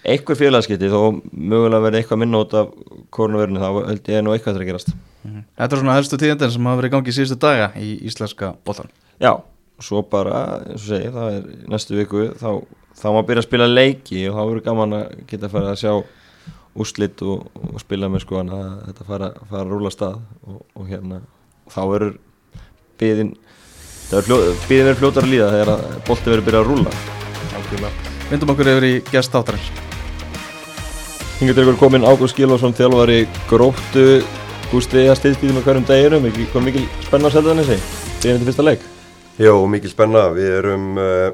einhver 0.07 0.37
félagskipti 0.39 0.89
þó 0.91 1.19
mögulega 1.31 1.83
verður 1.83 1.99
eitthvað 1.99 2.21
minna 2.23 2.41
út 2.43 2.55
af 2.55 2.71
koronavirinu 3.15 3.61
þá 3.61 3.69
held 3.89 4.11
ég 4.13 4.23
nú 4.23 4.33
eitthvað 4.33 4.57
til 4.57 4.63
að 4.63 4.69
gerast. 4.71 4.93
Mhm. 5.25 5.45
Þetta 5.57 5.75
er 5.75 5.81
svona 5.81 5.95
helstu 5.97 6.17
tíðendin 6.17 6.51
sem 6.51 6.65
hafa 6.65 6.81
verið 6.81 6.89
í 6.89 6.95
gangi 6.95 7.11
í 7.11 7.17
síðustu 7.17 7.39
daga 7.39 7.71
í 7.75 7.89
íslenska 8.07 8.53
bóttan 8.65 8.89
Já, 9.19 9.33
og 9.35 9.83
svo 9.83 10.01
bara, 10.07 10.61
eins 10.69 10.85
og 10.85 10.93
segi, 10.93 11.09
það 11.11 11.33
er 11.35 11.43
næstu 11.67 11.97
viku, 11.97 12.29
þá, 12.39 12.63
þá 12.95 13.07
má 13.11 13.19
byrja 13.27 13.43
að 13.43 13.47
spila 13.49 13.67
leiki 13.67 14.21
og 14.29 14.37
þá 14.37 14.41
verður 14.45 14.63
gaman 14.69 14.95
að 14.95 15.17
geta 15.27 15.49
að 15.49 15.51
fara 15.57 15.73
að 15.73 15.81
sjá 15.83 15.93
úrslit 16.79 17.23
og, 17.27 17.49
og 17.59 17.81
spila 17.83 18.09
með 18.11 18.23
sko 18.23 18.39
að 18.39 18.53
þetta 18.87 19.07
fara, 19.09 19.31
fara 19.49 19.65
að 19.65 19.73
rúla 19.73 19.91
stað 19.91 20.21
og, 20.47 20.61
og 20.79 20.87
hérna, 20.87 21.19
þá 21.67 21.81
verður 21.91 22.15
byðin, 23.01 23.33
það 24.07 24.31
verður 24.69 25.01
fljótar 25.03 25.27
að 25.27 25.35
líða 25.35 25.51
þegar 25.57 25.75
að 25.75 25.85
bolti 26.07 26.33
verður 26.33 26.47
byrjað 26.47 26.63
að 26.63 26.71
rúla. 26.71 27.93
Vindum 28.29 28.55
okkur 28.55 28.73
yfir 28.75 28.89
í 28.93 28.95
gest 29.11 29.88
Hinga 31.39 31.53
til 31.55 31.63
ykkur 31.63 31.77
komin 31.79 32.03
Ágúst 32.03 32.35
Gilvarsson, 32.35 32.73
þjálfari 32.75 33.21
gróttu. 33.47 34.25
Gústi 34.73 35.05
að 35.07 35.21
stiðspýði 35.21 35.53
með 35.55 35.69
hverjum 35.69 36.25
ekki 36.27 36.47
kom 36.51 36.67
mikil 36.67 36.83
spenna 37.05 37.29
að 37.29 37.37
selja 37.37 37.53
þannig 37.53 37.69
segi 37.69 37.85
Byrjum 38.19 38.41
til 38.41 38.47
fyrsta 38.49 38.65
leik? 38.67 38.83
Jó, 39.39 39.53
mikil 39.71 39.93
spenna. 39.93 40.25
Við 40.35 40.51
erum, 40.57 40.99
uh, 40.99 41.31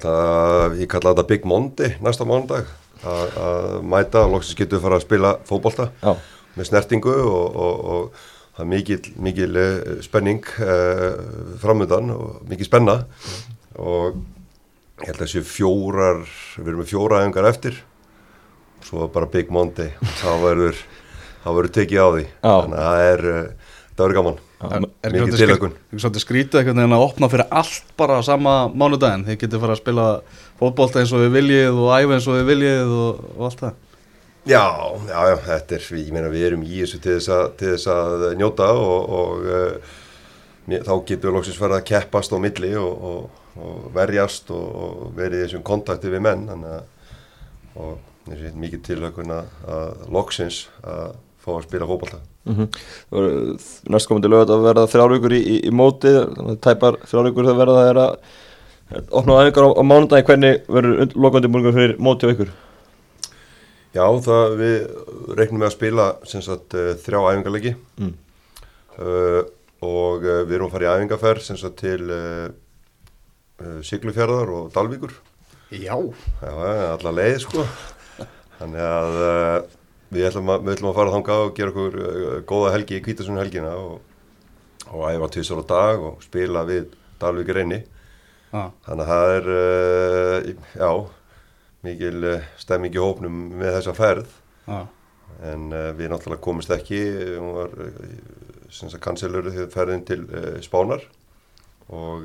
það, 0.00 0.78
ég 0.80 0.88
kalla 0.88 1.12
þetta 1.12 1.26
Big 1.34 1.44
Monday 1.44 1.98
næsta 2.00 2.24
mánudag. 2.24 2.72
Að 3.04 3.76
mæta 3.84 4.24
og 4.24 4.38
loksins 4.38 4.56
getum 4.56 4.80
við 4.80 4.86
fara 4.88 4.96
að 4.96 5.04
spila 5.04 5.36
fótbolta 5.44 5.90
Já, 6.00 6.14
með 6.56 6.72
snertingu 6.72 7.20
og, 7.28 7.60
og, 7.60 7.78
og 7.84 8.26
það 8.56 8.64
er 8.64 8.72
mikil, 8.72 9.00
mikil 9.20 9.52
uh, 9.52 9.96
spenning 10.00 10.52
uh, 10.64 11.10
framöndan 11.60 12.14
og 12.16 12.40
mikil 12.48 12.72
spenna. 12.72 13.02
Og 13.76 14.14
ég 15.04 15.10
held 15.10 15.18
að 15.18 15.26
þessu 15.26 15.44
fjórar, 15.44 16.30
við 16.56 16.70
erum 16.70 16.86
með 16.86 16.96
fjóra 16.96 17.20
aðengar 17.20 17.52
eftir 17.52 17.84
svo 18.84 19.08
bara 19.12 19.30
Big 19.32 19.52
Monday 19.54 19.92
þá 20.20 20.30
verður, 20.42 20.80
þá 21.44 21.48
verður 21.52 21.72
tekið 21.78 22.02
á 22.04 22.08
því. 22.14 22.24
Já. 22.24 22.54
Þannig 22.54 22.80
að 22.80 22.88
það 22.88 23.06
er, 23.12 23.24
uh, 23.30 23.70
það 23.94 24.04
verður 24.04 24.18
gaman. 24.20 24.42
Er, 24.64 24.84
er 25.04 25.12
Mikið 25.12 25.34
skrý- 25.36 25.54
ekki 25.58 26.00
svolítið 26.00 26.22
skrítið 26.24 26.58
einhvern 26.60 26.78
veginn 26.80 26.96
að 26.96 27.02
opna 27.04 27.28
fyrir 27.28 27.50
allt 27.52 27.90
bara 28.00 28.16
á 28.16 28.22
sama 28.24 28.52
mánudaginn 28.72 29.26
þið 29.26 29.40
getur 29.42 29.60
fara 29.60 29.74
að 29.76 29.80
spila 29.82 30.04
fótbolta 30.60 31.02
eins 31.02 31.12
og 31.12 31.20
við 31.20 31.34
viljið 31.34 31.80
og 31.82 31.90
æfa 31.92 32.16
eins 32.16 32.28
og 32.30 32.38
við 32.38 32.46
viljið 32.48 32.94
og, 32.94 33.18
og 33.34 33.42
allt 33.50 33.60
það 33.66 33.74
Já, 34.44 34.62
já, 35.08 35.20
já, 35.30 35.36
þetta 35.46 35.76
er, 35.76 35.84
ég 36.00 36.08
meina 36.12 36.30
við 36.32 36.42
erum 36.50 36.64
í 36.64 36.80
þessu 36.82 36.98
til 37.00 37.14
þess 37.18 37.30
að, 37.32 37.44
til 37.60 37.68
þess 37.74 37.86
að 37.92 38.24
njóta 38.40 38.66
og, 38.76 39.14
og 39.18 39.46
uh, 39.48 39.92
mér, 40.68 40.82
þá 40.84 40.92
getum 41.08 41.30
við 41.30 41.36
loksins 41.38 41.60
farið 41.60 41.78
að 41.78 41.86
keppast 41.92 42.32
á 42.32 42.38
milli 42.44 42.72
og, 42.80 43.06
og, 43.10 43.38
og 43.56 43.86
verjast 43.96 44.52
og, 44.52 44.66
og 44.84 45.14
verið 45.16 45.38
í 45.38 45.44
þessum 45.46 45.64
kontakti 45.64 46.12
við 46.12 46.24
menn 46.26 46.44
þannig 46.50 46.74
að, 46.76 46.84
og 48.24 48.32
þessi 48.32 48.54
mikið 48.60 48.82
tilhökun 48.88 49.34
að, 49.34 49.52
að 49.68 50.04
loksins 50.16 50.64
að 50.82 51.14
fá 51.44 51.52
að 51.58 51.66
spila 51.68 51.88
fótbolta. 51.90 52.22
mm 52.44 52.68
næst 53.92 54.08
komandi 54.08 54.28
lögat 54.28 54.50
að 54.52 54.64
verða 54.64 54.88
þrjárvíkur 54.92 55.32
í, 55.32 55.40
í, 55.40 55.56
í 55.68 55.70
móti 55.70 56.10
þannig 56.12 56.56
að 56.56 56.60
tæpar 56.66 56.98
þrjárvíkur 57.04 57.48
það 57.48 57.60
verða 57.60 57.76
það 57.78 57.90
er 57.90 58.00
að 58.02 58.12
opna 59.20 59.38
aðeingar 59.38 59.64
á, 59.64 59.70
á 59.80 59.82
mánudagi 59.84 60.26
hvernig 60.28 60.68
verður 60.68 61.16
lokandi 61.16 61.50
múlingur 61.52 61.76
fyrir 61.76 61.96
móti 61.98 62.28
á 62.28 62.32
ykkur 62.32 62.52
Já, 63.94 64.06
það 64.26 64.56
við 64.58 64.76
reiknum 65.38 65.60
með 65.62 65.68
að 65.68 65.76
spila 65.76 66.06
sem 66.26 66.42
sagt 66.42 66.74
uh, 66.74 66.92
þrjá 67.04 67.20
æfingarleiki 67.30 67.74
mm. 68.02 68.12
uh, 68.98 69.40
og 69.86 70.26
uh, 70.26 70.42
við 70.48 70.56
erum 70.56 70.66
að 70.66 70.74
fara 70.74 70.88
í 70.88 70.90
æfingarferð 70.98 71.46
sem 71.46 71.60
sagt 71.60 71.78
til 71.84 72.00
uh, 72.10 72.48
uh, 73.62 73.78
Siglufjörðar 73.86 74.50
og 74.50 74.72
Dalvíkur. 74.74 75.14
Já 75.70 75.94
Já, 75.94 76.52
alla 76.96 77.14
leið 77.14 77.38
sko 77.46 77.62
Þannig 78.64 78.80
að 78.80 79.18
uh, 79.20 79.56
við, 80.08 80.26
ætlum 80.30 80.50
að 80.54 80.62
við 80.64 80.74
ætlum 80.78 80.90
að 80.90 80.96
fara 80.96 81.12
þangað 81.12 81.42
og 81.44 81.50
gera 81.58 81.72
okkur 81.74 81.96
uh, 82.00 82.36
góða 82.48 82.70
helgi 82.72 82.96
í 82.96 83.02
kvítasunum 83.04 83.40
helgina 83.42 83.74
og, 83.76 83.98
og 84.88 85.02
æfa 85.10 85.28
tvisar 85.34 85.60
á 85.60 85.64
dag 85.68 86.06
og 86.08 86.24
spila 86.24 86.62
við 86.68 86.94
Dalvík 87.20 87.52
reyni 87.52 87.82
ah. 88.56 88.70
Þannig 88.86 89.04
að 89.04 89.10
það 89.12 89.34
er, 89.34 89.50
uh, 89.58 90.70
já, 90.80 90.90
mikil 91.84 92.30
stemming 92.62 92.96
í 92.96 93.02
hópnum 93.04 93.42
með 93.60 93.76
þessa 93.80 93.96
ferð 93.98 94.40
Ah. 94.64 94.86
en 95.44 95.66
við 95.98 96.08
náttúrulega 96.08 96.40
komist 96.40 96.70
ekki, 96.72 96.96
hún 97.36 97.50
var 97.52 97.74
kanselur 99.04 99.50
þegar 99.50 99.66
ferðin 99.74 100.04
til 100.08 100.22
Spánar 100.64 101.04
og 101.92 102.24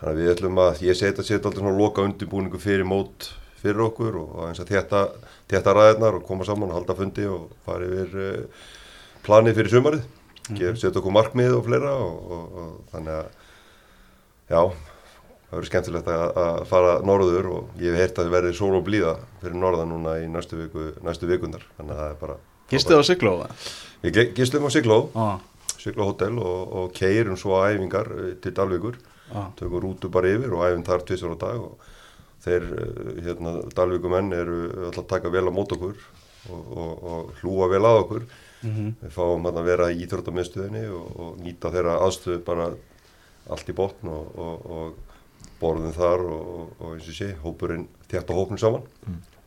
þannig 0.00 0.10
að 0.10 0.18
við 0.18 0.32
ætlum 0.32 0.58
að 0.64 0.82
ég 0.88 0.98
setja 0.98 1.22
setja 1.22 1.38
alltaf 1.44 1.60
svona 1.60 1.76
loka 1.78 2.02
undirbúningu 2.02 2.58
fyrir 2.58 2.82
mót 2.90 3.28
fyrir 3.60 3.84
okkur 3.86 4.18
og 4.20 4.36
eins 4.48 4.62
að 4.62 4.72
þetta 4.74 5.02
þetta 5.50 5.74
ræðirnar 5.76 6.20
og 6.20 6.26
koma 6.28 6.46
saman 6.48 6.70
og 6.70 6.80
halda 6.80 6.96
fundi 6.98 7.26
og 7.28 7.50
fara 7.66 7.88
yfir 7.88 8.20
uh, 8.20 8.68
planið 9.26 9.60
fyrir 9.60 9.74
sumarið, 9.76 10.06
mm 10.50 10.76
setja 10.80 10.98
okkur 10.98 11.14
markmið 11.14 11.52
og 11.54 11.66
fleira 11.68 11.92
og, 11.94 12.30
og, 12.34 12.54
og 12.62 12.70
þannig 12.90 13.18
að 13.20 13.26
já, 14.50 14.62
það 15.50 15.52
verður 15.54 15.68
skemmtilegt 15.68 16.08
að, 16.10 16.24
að 16.42 16.60
fara 16.70 16.94
norður 17.06 17.50
og 17.50 17.82
ég 17.82 17.94
hef 17.94 18.00
heyrt 18.02 18.18
að 18.18 18.24
það 18.24 18.34
verði 18.34 18.56
sól 18.58 18.72
og 18.78 18.86
blíða 18.86 19.12
fyrir 19.42 19.60
norðan 19.62 19.92
núna 19.94 20.16
í 20.22 20.26
næstu, 20.30 20.58
viku, 20.58 20.88
næstu 21.06 21.30
vikundar 21.30 21.62
þannig 21.76 21.94
að 21.94 22.02
það 22.02 22.10
er 22.10 22.18
bara 22.24 22.38
Gistið 22.70 23.00
á 23.02 23.04
Sigló? 23.06 23.32
Við 24.04 24.18
gistum 24.38 24.66
á 24.66 24.70
Sigló, 24.70 24.98
Ah. 25.18 25.38
Sigló 25.80 26.06
Hotel 26.06 26.36
og, 26.38 26.74
og 26.78 26.92
keirum 26.94 27.38
svo 27.40 27.58
æfingar 27.66 28.10
eh, 28.14 28.34
til 28.42 28.54
Dalvíkur 28.54 28.98
ah. 29.34 29.48
tökum 29.58 29.82
rútu 29.82 30.10
bara 30.12 30.30
yfir 30.30 30.54
og 30.54 30.66
æfum 30.68 30.84
þar 30.86 31.06
tvisar 31.08 31.34
á 31.34 31.38
dag 31.40 31.58
og 31.58 31.89
þeir, 32.44 32.68
uh, 32.74 33.10
hérna, 33.26 33.56
Dalvíkumenn 33.76 34.32
eru 34.36 34.60
alltaf 34.86 35.04
að 35.04 35.10
taka 35.14 35.32
vel 35.32 35.46
á 35.48 35.52
mót 35.54 35.74
okkur 35.76 35.96
og, 36.50 36.60
og, 36.60 36.92
og 37.12 37.34
hlúa 37.40 37.68
vel 37.72 37.84
að 37.84 38.00
okkur. 38.04 38.30
Mm 38.60 38.90
við 39.00 39.12
fáum 39.14 39.46
að 39.48 39.62
vera 39.64 39.86
í 39.88 40.02
íþróttamiðstöðinni 40.04 40.82
og, 40.92 41.06
og 41.16 41.38
nýta 41.40 41.70
þeirra 41.72 41.94
aðstöðu 42.04 42.42
bara 42.44 42.66
allt 43.50 43.70
í 43.72 43.76
botn 43.76 44.10
og, 44.12 44.34
og, 44.36 44.66
og 44.70 45.50
borðum 45.60 45.94
þar 45.96 46.24
og, 46.28 46.74
og 46.78 46.94
eins 46.94 47.08
og 47.08 47.16
sé, 47.16 47.30
hópurinn 47.40 47.86
þétt 48.10 48.28
á 48.28 48.36
hópun 48.36 48.60
saman. 48.60 48.84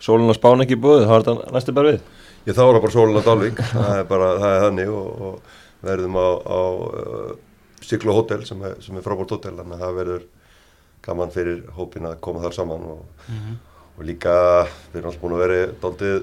Sólun 0.02 0.34
og 0.34 0.38
Spán 0.38 0.66
ekki 0.66 0.80
búið, 0.82 1.06
þá 1.08 1.14
er 1.16 1.26
þetta 1.28 1.54
næstu 1.56 1.76
bara 1.78 1.94
við. 1.94 2.08
Ég 2.48 2.58
þá 2.58 2.64
er 2.66 2.74
það 2.74 2.82
bara 2.86 2.96
sólun 2.96 3.22
á 3.22 3.28
Dalvík. 3.28 3.62
Það 3.72 4.00
er 4.00 4.08
bara, 4.10 4.30
það 4.42 4.56
er 4.56 4.64
þannig 4.66 4.94
og 4.98 5.54
verðum 5.84 6.18
á, 6.20 6.30
á 6.44 6.62
uh, 6.90 7.32
Siglu 7.84 8.16
Hotel 8.16 8.46
sem 8.48 8.66
er, 8.66 8.78
sem 8.84 8.98
er 8.98 9.06
frábært 9.06 9.36
hotel 9.36 9.56
þannig 9.60 9.78
að 9.78 9.86
það 9.86 9.98
verður 10.00 10.26
gaman 11.04 11.34
fyrir 11.34 11.64
hópin 11.78 12.08
að 12.10 12.20
koma 12.24 12.44
þar 12.44 12.58
saman 12.58 12.88
og, 12.94 13.28
og 13.98 14.08
líka 14.08 14.34
við 14.94 15.02
erum 15.02 15.12
alltaf 15.12 15.22
búin 15.24 15.38
að 15.38 15.44
vera 15.46 15.62
daldið 15.84 16.18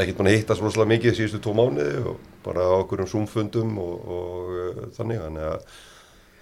ekkert 0.00 0.18
búin 0.18 0.30
að 0.30 0.36
hitta 0.38 0.56
svolítið 0.58 0.92
mikið 0.94 1.16
síðustu 1.18 1.40
tvo 1.44 1.56
mánuði 1.56 2.04
og 2.08 2.28
bara 2.44 2.64
á 2.64 2.72
okkur 2.80 3.04
um 3.04 3.10
zoomfundum 3.10 3.74
og, 3.82 4.12
og 4.16 4.52
uh, 4.52 4.84
þannig 4.96 5.20
þannig 5.22 5.48
að 5.48 5.66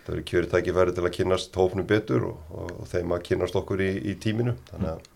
það 0.01 0.13
verður 0.13 0.29
kjörið 0.31 0.53
tækifæri 0.55 0.95
til 0.97 1.07
að 1.07 1.17
kynast 1.17 1.59
hópnum 1.61 1.89
betur 1.91 2.29
og, 2.31 2.45
og, 2.51 2.71
og 2.83 2.91
þeim 2.91 3.17
að 3.17 3.25
kynast 3.29 3.59
okkur 3.61 3.83
í, 3.85 3.91
í 4.11 4.15
tíminu 4.23 4.55
þannig 4.71 4.95
að 4.95 5.09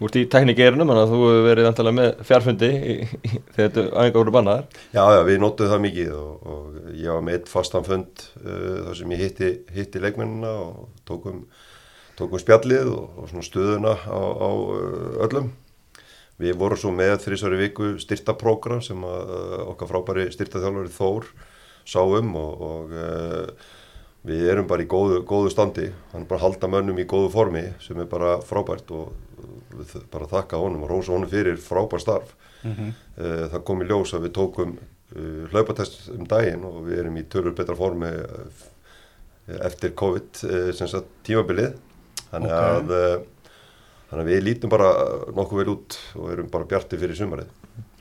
Þú 0.00 0.08
ert 0.08 0.16
í 0.16 0.20
teknikerinum, 0.32 0.88
þannig 0.88 1.02
að 1.02 1.10
þú 1.12 1.16
hefur 1.20 1.42
verið 1.44 1.66
vantilega 1.66 1.96
með 1.98 2.20
fjárfundi 2.24 2.68
í, 2.72 2.94
í, 3.04 3.30
þegar 3.52 3.66
þetta 3.66 3.82
aðeins 4.00 4.14
voru 4.14 4.32
bannaðar. 4.32 4.78
Já, 4.96 5.00
já, 5.12 5.18
við 5.28 5.36
notuðum 5.42 5.72
það 5.74 5.82
mikið 5.84 6.14
og, 6.16 6.46
og 6.54 6.78
ég 6.96 7.10
var 7.12 7.26
með 7.26 7.36
eitt 7.36 7.50
fastan 7.52 7.84
fund 7.84 8.22
uh, 8.40 8.78
þar 8.86 8.96
sem 8.96 9.12
ég 9.12 9.20
hitti, 9.26 9.50
hitti 9.76 10.00
leikmennina 10.00 10.54
og 10.62 10.88
tókum, 11.04 11.44
tókum 12.16 12.40
spjallið 12.40 12.88
og, 12.94 13.20
og 13.20 13.28
svona 13.28 13.44
stöðuna 13.44 13.94
á, 14.00 14.20
á 14.24 14.50
uh, 14.56 15.20
öllum. 15.28 15.52
Við 16.40 16.56
vorum 16.64 16.80
svo 16.80 16.96
með 16.96 17.18
þrísari 17.26 17.60
viku 17.66 17.92
styrtaprógram 18.00 18.80
sem 18.80 19.04
að, 19.04 19.36
uh, 19.36 19.62
okkar 19.74 19.92
frábæri 19.92 20.30
styrtaþjálfari 20.32 20.96
Þór 20.96 21.28
sá 21.84 22.00
um 22.00 22.36
og, 22.40 22.68
og 22.72 22.96
uh, 22.96 23.72
við 24.24 24.48
erum 24.48 24.68
bara 24.68 24.88
í 24.88 24.88
góðu, 24.88 25.20
góðu 25.28 25.52
standi. 25.52 25.90
Hann 26.14 26.24
er 26.24 26.30
bara 26.30 26.40
að 26.40 26.48
halda 26.48 26.72
mönnum 26.72 27.04
í 27.04 27.08
góðu 27.08 27.34
formi 27.36 27.68
sem 27.84 28.00
er 28.00 28.08
bara 28.08 28.38
frábært 28.40 28.88
og 28.96 29.12
bara 30.12 30.26
þakka 30.30 30.60
honum 30.62 30.84
og 30.86 30.90
rósa 30.92 31.12
honum 31.14 31.30
fyrir 31.30 31.56
frábær 31.62 32.02
starf. 32.02 32.34
Mhm. 32.64 32.90
Uh, 33.16 33.44
það 33.54 33.64
kom 33.64 33.82
í 33.82 33.86
ljós 33.88 34.14
að 34.16 34.26
við 34.28 34.34
tókum 34.36 34.74
uh, 34.76 35.46
hlaupatest 35.52 36.10
um 36.12 36.26
daginn 36.28 36.64
og 36.68 36.82
við 36.88 36.98
erum 37.04 37.16
í 37.16 37.24
törur 37.32 37.54
betra 37.56 37.76
formi 37.78 38.10
uh, 38.10 38.66
eftir 39.66 39.94
COVID 39.96 40.42
uh, 40.44 40.72
sem 40.76 40.88
sagt 40.92 41.08
tímabilið 41.26 41.72
þannig, 42.30 42.50
Ok. 42.52 42.58
að, 42.60 42.92
uh, 42.92 43.56
þannig 44.10 44.26
að 44.26 44.28
við 44.34 44.44
lítum 44.44 44.70
bara 44.74 44.90
nokkuð 45.34 45.62
vel 45.62 45.72
út 45.72 45.96
og 46.20 46.28
erum 46.34 46.50
bara 46.52 46.68
bjarti 46.70 47.00
fyrir 47.00 47.16
sumarið 47.18 47.48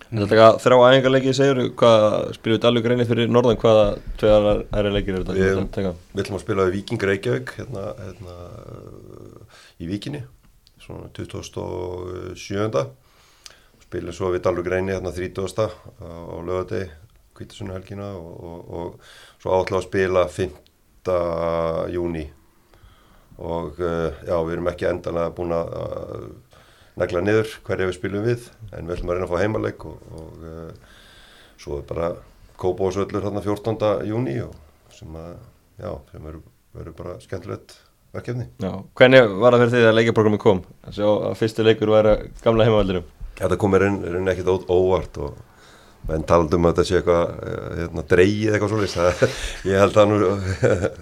Þetta 0.10 0.24
er 0.26 0.30
taka 0.32 0.46
þrjá 0.58 0.78
æfingarleiki, 0.90 1.32
segjur, 1.38 1.60
hvað 1.78 2.04
spilur 2.34 2.56
við 2.58 2.62
Dalvík 2.64 2.88
reynið 2.90 3.10
fyrir 3.12 3.28
norðan, 3.30 3.60
hvaða 3.62 3.84
tvegar 4.18 4.64
æri 4.80 4.92
leikir 4.96 5.14
eru 5.20 5.26
þetta? 5.28 5.36
Við- 5.38 5.52
Þetta 5.60 5.76
taka? 5.76 5.92
Við 6.16 6.24
ætlum 6.24 6.38
að 6.40 6.42
spila 6.44 6.66
við 6.66 6.74
Víking 6.80 7.04
Reykjavík 7.12 7.52
hérna, 7.60 7.84
hérna 8.00 8.38
í 9.80 9.90
Víkinni 9.92 10.24
svona 10.84 11.10
2007. 11.16 12.84
Spilum 13.84 14.16
svo 14.16 14.32
við 14.34 14.44
Dalvik 14.46 14.70
Reyni 14.70 14.94
hérna 14.94 15.14
30. 15.16 15.66
á, 15.66 16.10
lögadegi, 16.46 16.90
kvítasunnahelgina 17.38 18.12
og, 18.20 18.34
og, 18.50 18.60
og 18.70 19.42
svo 19.42 19.56
átlá 19.58 19.80
að 19.80 19.88
spila 19.88 20.26
5. 20.30 20.60
júni 21.96 22.28
og 23.40 23.80
uh, 23.80 24.12
já, 24.28 24.36
við 24.36 24.54
erum 24.58 24.68
ekki 24.68 24.90
endanlega 24.90 25.32
búin 25.36 25.56
að 25.56 25.70
negla 27.00 27.22
niður 27.24 27.54
hverja 27.64 27.88
við 27.88 27.96
spilum 27.96 28.26
við 28.28 28.50
en 28.76 28.90
við 28.90 28.98
ætlum 28.98 29.14
að 29.14 29.16
reyna 29.16 29.28
að 29.30 29.32
fá 29.32 29.44
heimaleg 29.46 29.86
og, 29.88 30.10
og 30.20 30.44
uh, 30.44 30.98
svo 31.60 31.80
er 31.80 31.88
bara 31.88 32.12
Kópásvöllur 32.60 33.24
hérna 33.24 33.40
14. 33.40 34.04
júni 34.04 34.34
sem 34.92 35.14
að, 35.16 35.38
já, 35.80 35.94
sem 36.12 36.26
verður 36.28 36.96
bara 36.98 37.14
skemmtilegt 37.24 37.78
verkefni. 38.16 38.48
Já, 38.64 38.72
hvernig 39.00 39.36
var 39.42 39.56
það 39.56 39.64
fyrir 39.66 39.74
því 39.76 39.90
að 39.90 39.98
leikjaprogrammi 40.00 40.42
kom? 40.42 40.64
Þessi 40.88 41.06
að 41.10 41.38
fyrstu 41.40 41.66
leikur 41.68 41.92
væri 41.94 42.16
gamla 42.44 42.68
heimavaldurum. 42.68 43.08
Þetta 43.40 43.58
komir 43.62 43.86
inn, 43.88 44.00
inn 44.10 44.32
ekkit 44.34 44.50
ó- 44.52 44.68
óvart 44.76 45.20
og 45.24 45.38
menn 46.10 46.24
talandi 46.28 46.58
um 46.58 46.66
að 46.68 46.74
þetta 46.80 46.88
sé 46.90 46.98
eitthvað 47.00 47.34
eh, 47.46 47.70
hérna, 47.84 48.04
dreigið 48.14 48.54
eitthvað 48.56 48.74
svolítið 48.74 49.38
ég 49.70 49.82
held 49.84 49.96
það 49.98 50.10
nú 50.10 50.20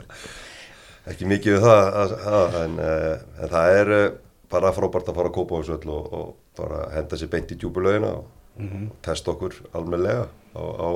ekki 1.12 1.28
mikið 1.30 1.56
við 1.58 1.66
það 1.68 1.90
að, 2.02 2.16
að, 2.38 2.58
en, 2.64 2.80
eh, 2.84 3.14
en 3.44 3.52
það 3.54 3.76
er 3.82 3.92
eh, 3.98 4.08
bara 4.52 4.74
frábært 4.76 5.12
að 5.12 5.20
fara 5.20 5.32
að 5.32 5.36
kópa 5.38 5.56
á 5.56 5.60
þessu 5.62 5.78
öll 5.78 5.94
og, 5.94 6.10
og 6.18 6.34
bara 6.58 6.82
henda 6.96 7.20
sér 7.20 7.32
beint 7.32 7.54
í 7.54 7.60
djúbulögina 7.62 8.10
og, 8.18 8.28
og 8.58 8.98
testa 9.06 9.32
okkur 9.34 9.58
almennilega 9.78 10.26
á, 10.58 10.62
á 10.62 10.90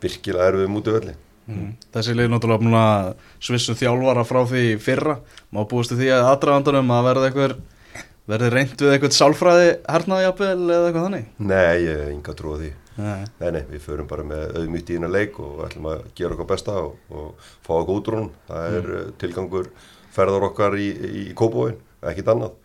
virkilega 0.00 0.50
erfið 0.52 0.72
mútu 0.72 0.94
öllu 0.96 1.14
Mhm. 1.50 1.74
Þessi 1.94 2.16
lið 2.16 2.30
náttúrulega 2.30 2.62
búin 2.64 2.78
að 2.80 3.12
svissu 3.40 3.76
þjálfara 3.78 4.24
frá 4.28 4.40
því 4.46 4.64
fyrra 4.80 5.18
má 5.50 5.64
búist 5.68 5.92
því 5.94 6.12
að 6.14 6.28
aðdragandunum 6.34 6.94
að 6.96 7.06
verði 7.10 7.30
eitthvað 7.30 7.56
verði 8.30 8.50
reynd 8.54 8.78
við 8.78 8.92
eitthvað 8.94 9.16
sálfræði 9.16 9.70
hernaðjapel 9.90 10.54
eða 10.54 10.86
eitthvað 10.86 11.06
þannig 11.08 11.26
Nei, 11.38 11.76
ég 11.82 11.98
hef 11.98 12.12
enga 12.14 12.36
trú 12.38 12.54
á 12.54 12.56
því 12.60 12.70
Nei. 13.00 13.26
Nei, 13.40 13.50
nei, 13.54 13.60
við 13.70 13.84
förum 13.84 14.08
bara 14.10 14.24
með 14.26 14.56
auðmýtt 14.60 14.90
í 14.90 14.96
hérna 14.96 15.10
leik 15.10 15.38
og 15.42 15.62
ætlum 15.66 15.88
að 15.92 16.02
gera 16.18 16.36
okkar 16.36 16.48
besta 16.50 16.76
og, 16.82 16.96
og 17.12 17.44
fá 17.66 17.72
okkur 17.78 18.00
út 18.00 18.10
úr 18.10 18.18
hún. 18.18 18.32
Það 18.48 18.78
er 18.78 18.88
mm. 18.88 19.12
tilgangur 19.22 19.70
ferðar 20.14 20.48
okkar 20.50 20.76
í, 20.80 20.88
í, 20.90 21.10
í 21.30 21.36
kópóin, 21.38 21.78
ekkit 22.10 22.32
annað. 22.34 22.56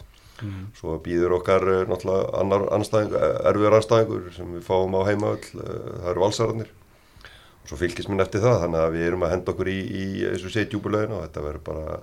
Mm. 0.43 0.63
Svo 0.76 0.98
býður 1.04 1.38
okkar 1.38 1.67
eh, 1.71 1.84
náttúrulega 1.88 2.41
annar 2.41 2.65
anstæðing, 2.76 3.15
erfiðar 3.52 3.78
anstæðingur 3.80 4.26
sem 4.36 4.58
við 4.58 4.65
fáum 4.67 4.98
á 5.00 5.02
heimaöll, 5.08 5.45
það 5.54 6.10
eru 6.12 6.26
valsararnir. 6.26 6.74
Og 7.65 7.71
svo 7.71 7.80
fylgist 7.80 8.12
minn 8.12 8.21
eftir 8.21 8.43
það, 8.43 8.60
þannig 8.62 8.84
að 8.84 8.91
við 8.93 9.04
erum 9.08 9.23
að 9.25 9.32
henda 9.34 9.54
okkur 9.56 9.69
í, 9.71 9.80
í 9.82 10.04
eins 10.30 10.43
og 10.45 10.51
segja, 10.54 10.67
djúbulegin 10.69 11.15
og 11.17 11.23
þetta 11.23 11.45
verður 11.47 11.63
bara 11.65 11.95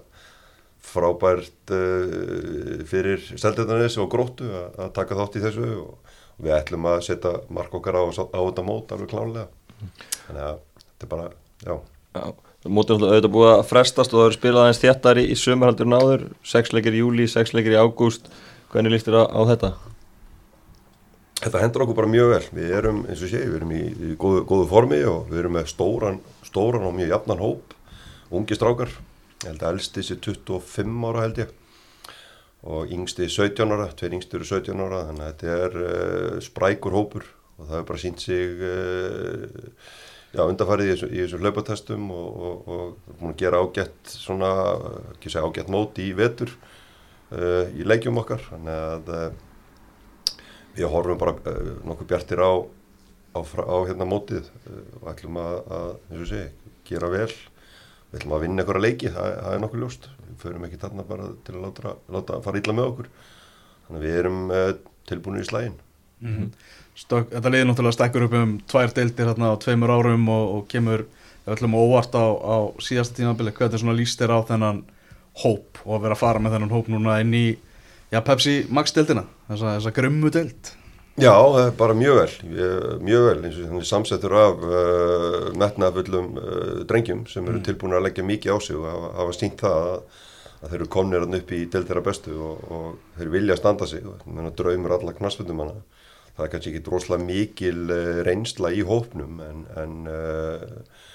frábært 0.83 1.73
uh, 1.77 2.81
fyrir 2.91 3.23
seldetanis 3.31 3.95
og 4.03 4.09
gróttu 4.11 4.49
að, 4.51 4.89
taka 4.97 5.21
þátt 5.21 5.39
í 5.39 5.43
þessu 5.45 5.69
og, 5.85 6.17
og 6.35 6.43
við 6.49 6.57
ætlum 6.57 6.89
að 6.91 7.05
setja 7.07 7.37
mark 7.55 7.79
okkar 7.79 8.01
á, 8.03 8.03
á 8.11 8.41
þetta 8.43 8.67
mót 8.67 8.91
alveg 8.91 9.13
klálega. 9.15 9.47
Þannig 10.27 10.49
að 10.49 10.59
þetta 10.83 11.07
er 11.07 11.13
bara, 11.15 11.31
já. 11.63 11.77
Já, 12.19 12.27
mótið 12.67 13.07
auðvitað 13.07 13.33
búið 13.39 13.53
að 13.53 13.65
frestast 13.71 14.11
og 14.11 14.19
það 14.19 14.29
eru 14.33 14.39
spilað 14.41 14.67
aðeins 14.67 14.83
þéttar 14.83 15.23
í, 15.23 15.29
sömurhaldur 15.39 15.95
náður, 15.95 16.29
sex 16.43 16.75
leikir 16.75 16.99
í 16.99 17.07
júli, 17.07 17.31
sex 17.31 17.55
leikir 17.55 17.79
í 17.79 17.81
ágúst, 17.87 18.27
hvernig 18.75 18.97
líst 18.99 19.07
þér 19.07 19.23
á, 19.23 19.25
á 19.31 19.41
þetta? 19.55 19.75
Þetta 21.43 21.59
hendur 21.59 21.83
okkur 21.83 21.97
bara 21.99 22.11
mjög 22.11 22.29
vel. 22.31 22.45
Við 22.55 22.75
erum, 22.79 23.01
eins 23.11 23.23
og 23.25 23.31
sé, 23.33 23.41
við 23.43 23.57
erum 23.59 23.73
í, 23.75 23.83
í 23.91 24.13
góðu, 24.21 24.45
góðu 24.47 24.69
formi 24.71 25.01
og 25.11 25.25
við 25.33 25.41
erum 25.41 25.57
með 25.59 25.73
stóran, 25.73 26.21
stóran 26.47 26.87
og 26.87 26.95
mjög 26.95 27.11
jafnan 27.17 27.43
hóp, 27.43 27.75
ungi 28.31 28.59
strákar. 28.59 28.95
Ég 29.43 29.49
held 29.49 29.65
að 29.65 29.75
elsti 29.75 30.07
sé 30.07 30.19
25 30.23 31.09
ára 31.11 31.27
held 31.27 31.43
ég 31.43 31.59
og 32.63 32.95
yngsti 32.95 33.27
17 33.27 33.75
ára, 33.75 33.89
tveir 33.99 34.15
yngsti 34.15 34.39
eru 34.39 34.47
17 34.47 34.83
ára, 34.85 35.03
þannig 35.09 35.25
að 35.27 35.33
þetta 35.33 35.55
er 35.67 35.79
uh, 35.83 36.37
sprækur 36.47 36.95
hópur 36.95 37.25
og 37.59 37.65
það 37.67 37.75
hefur 37.75 37.89
bara 37.89 38.03
sínt 38.05 38.23
sig 38.23 38.63
uh, 38.63 39.73
já, 40.31 40.45
undarfærið 40.45 40.93
í 40.93 40.95
í 41.09 41.25
þessu 41.25 41.41
hlaupatestum 41.43 42.13
og, 42.15 42.69
og, 42.71 43.09
og 43.19 43.35
gera 43.41 43.59
ágætt 43.67 44.15
svona, 44.15 44.53
ekki 45.17 45.33
segja 45.33 45.51
ágætt 45.51 45.73
mót 45.75 45.99
í 45.99 46.13
vetur 46.15 46.55
uh, 46.55 47.67
í 47.75 47.83
leikjum 47.83 48.23
okkar, 48.23 48.47
þannig 48.53 48.87
að 48.87 49.11
við 50.77 50.89
horfum 50.93 51.21
bara 51.21 51.37
uh, 51.37 51.73
nokkuð 51.89 52.11
bjartir 52.13 52.43
á, 52.43 52.53
á, 53.35 53.41
á 53.43 53.77
hérna 53.89 54.09
mótið. 54.09 54.51
Uh, 54.67 54.83
og 55.01 55.09
ætlum 55.15 55.41
að, 55.43 55.57
að 55.79 55.89
eins 56.11 56.25
og 56.25 56.31
segi, 56.33 56.75
gera 56.89 57.13
vel. 57.13 57.31
Við 58.13 58.21
ætlum 58.21 58.37
að 58.37 58.47
vinna 58.47 58.65
einhverja 58.65 58.87
leiki, 58.87 59.13
það, 59.13 59.37
það 59.39 59.57
er 59.57 59.65
nokkuð 59.65 59.85
ljóst. 59.85 60.11
Við 60.27 60.41
förum 60.45 60.69
ekki 60.69 60.83
þarna 60.83 61.09
bara 61.09 61.31
til 61.47 61.57
að 61.57 61.65
láta, 61.67 61.97
láta 62.17 62.43
fara 62.45 62.63
illa 62.63 62.77
með 62.77 62.91
okkur. 62.93 63.11
Þannig 63.87 64.01
að 64.01 64.07
við 64.09 64.21
erum 64.23 64.43
uh, 64.51 64.71
tilbúinir 65.09 65.47
í 65.47 65.51
slægin 65.51 65.81
Mm 66.23 66.53
Stök, 66.93 67.31
þetta 67.33 67.49
liði 67.49 67.65
náttúrulega 67.65 67.97
stekkur 67.97 68.25
upp 68.27 68.35
um 68.37 68.51
tvær 68.69 68.91
deildir 68.93 69.31
hérna 69.31 69.55
á 69.57 69.57
tveimur 69.57 69.91
árum 69.95 70.27
og, 70.29 70.43
og 70.59 70.65
kemur 70.69 71.07
öllum 71.49 71.77
óvart 71.81 72.13
á, 72.13 72.21
á 72.37 72.57
síðasta 72.85 73.17
tímabili 73.17 73.55
hvernig 73.57 73.81
svona 73.81 73.95
líst 73.97 74.21
þér 74.21 74.35
á 74.37 74.39
þennan 74.51 74.83
hóp 75.41 75.81
og 75.87 75.95
að 75.97 76.03
vera 76.05 76.19
að 76.19 76.21
fara 76.21 76.43
með 76.45 76.53
þennan 76.53 76.75
hóp 76.75 76.91
núna 76.93 77.15
inn 77.25 77.33
í 77.33 77.47
já, 78.13 78.21
Pepsi 78.21 78.61
Max 78.71 78.95
deildina 78.95 79.27
þessa, 79.49 79.77
þessa 79.79 79.95
grummu 79.97 80.33
deild 80.33 80.77
Já, 81.21 81.35
það 81.37 81.67
er 81.67 81.75
bara 81.77 81.95
mjög 81.97 82.15
vel, 82.17 82.35
mjög 83.05 83.25
vel 83.27 83.41
eins 83.45 83.57
og 83.61 83.67
þannig 83.69 83.85
samsettur 83.85 84.35
af 84.41 84.63
uh, 84.65 85.49
metnaðfullum 85.61 86.31
uh, 86.41 86.79
drengjum 86.89 87.27
sem 87.29 87.51
eru 87.53 87.61
tilbúin 87.61 87.93
að 87.99 88.07
leggja 88.07 88.25
mikið 88.25 88.57
á 88.57 88.59
sig 88.65 88.79
og 88.79 88.87
hafa, 88.89 89.11
hafa 89.19 89.35
sínt 89.37 89.61
það 89.61 89.77
að, 89.91 90.23
að 90.55 90.73
þeir 90.73 90.79
eru 90.79 90.89
komnir 90.97 91.27
hann 91.27 91.37
upp 91.37 91.53
í 91.53 91.61
deildera 91.75 92.05
bestu 92.07 92.39
og, 92.41 92.65
og 92.73 93.19
þeir 93.19 93.33
vilja 93.35 93.59
standa 93.61 93.91
sig 93.91 94.09
menna, 94.25 94.55
draumur 94.57 94.97
alla 94.97 95.13
knastfundum 95.19 95.61
hana. 95.67 95.85
Það 96.33 96.47
er 96.47 96.53
kannski 96.55 96.73
ekki 96.73 96.85
droslega 96.89 97.29
mikil 97.29 97.85
uh, 97.93 98.25
reynsla 98.25 98.73
í 98.73 98.81
hópnum 98.89 99.45
en, 99.45 99.63
en 99.85 100.01
uh, 100.09 101.09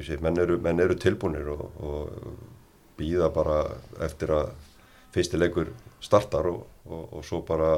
sé, 0.00 0.16
menn, 0.24 0.40
eru, 0.40 0.56
menn 0.64 0.80
eru 0.80 0.96
tilbúinir 0.96 1.52
og, 1.52 1.68
og 1.76 2.36
býða 2.96 3.28
bara 3.36 3.66
eftir 4.00 4.32
að 4.32 4.56
fyrsti 5.12 5.38
leikur 5.40 5.68
startar 6.00 6.46
og, 6.50 6.62
og, 6.86 7.02
og 7.18 7.24
svo 7.24 7.42
bara 7.46 7.72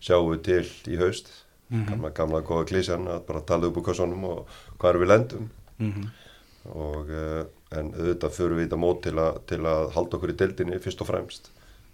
sjáum 0.00 0.32
við 0.34 0.42
til 0.50 0.94
í 0.94 0.98
haust 1.00 1.30
Mhm. 1.70 1.84
gamla, 1.86 2.08
gamla 2.10 2.40
góða 2.42 2.64
klísjan 2.66 3.04
að 3.06 3.20
bara 3.28 3.40
tala 3.46 3.68
upp 3.68 3.76
úr 3.78 3.84
kassanum 3.86 4.24
og 4.26 4.46
hvað 4.80 4.88
er 4.90 4.98
við 4.98 5.08
lendum 5.12 5.50
Mhm. 5.78 6.08
og 6.74 7.10
uh, 7.14 7.44
en 7.78 7.92
auðvitað 7.94 8.34
förum 8.34 8.58
við 8.58 8.64
þetta 8.68 8.78
mót 8.82 9.02
til, 9.04 9.14
a, 9.22 9.28
til 9.46 9.60
að 9.62 9.92
halda 9.94 10.16
okkur 10.18 10.32
í 10.32 10.36
deildinni 10.40 10.80
fyrst 10.82 11.00
og 11.00 11.06
fremst 11.06 11.50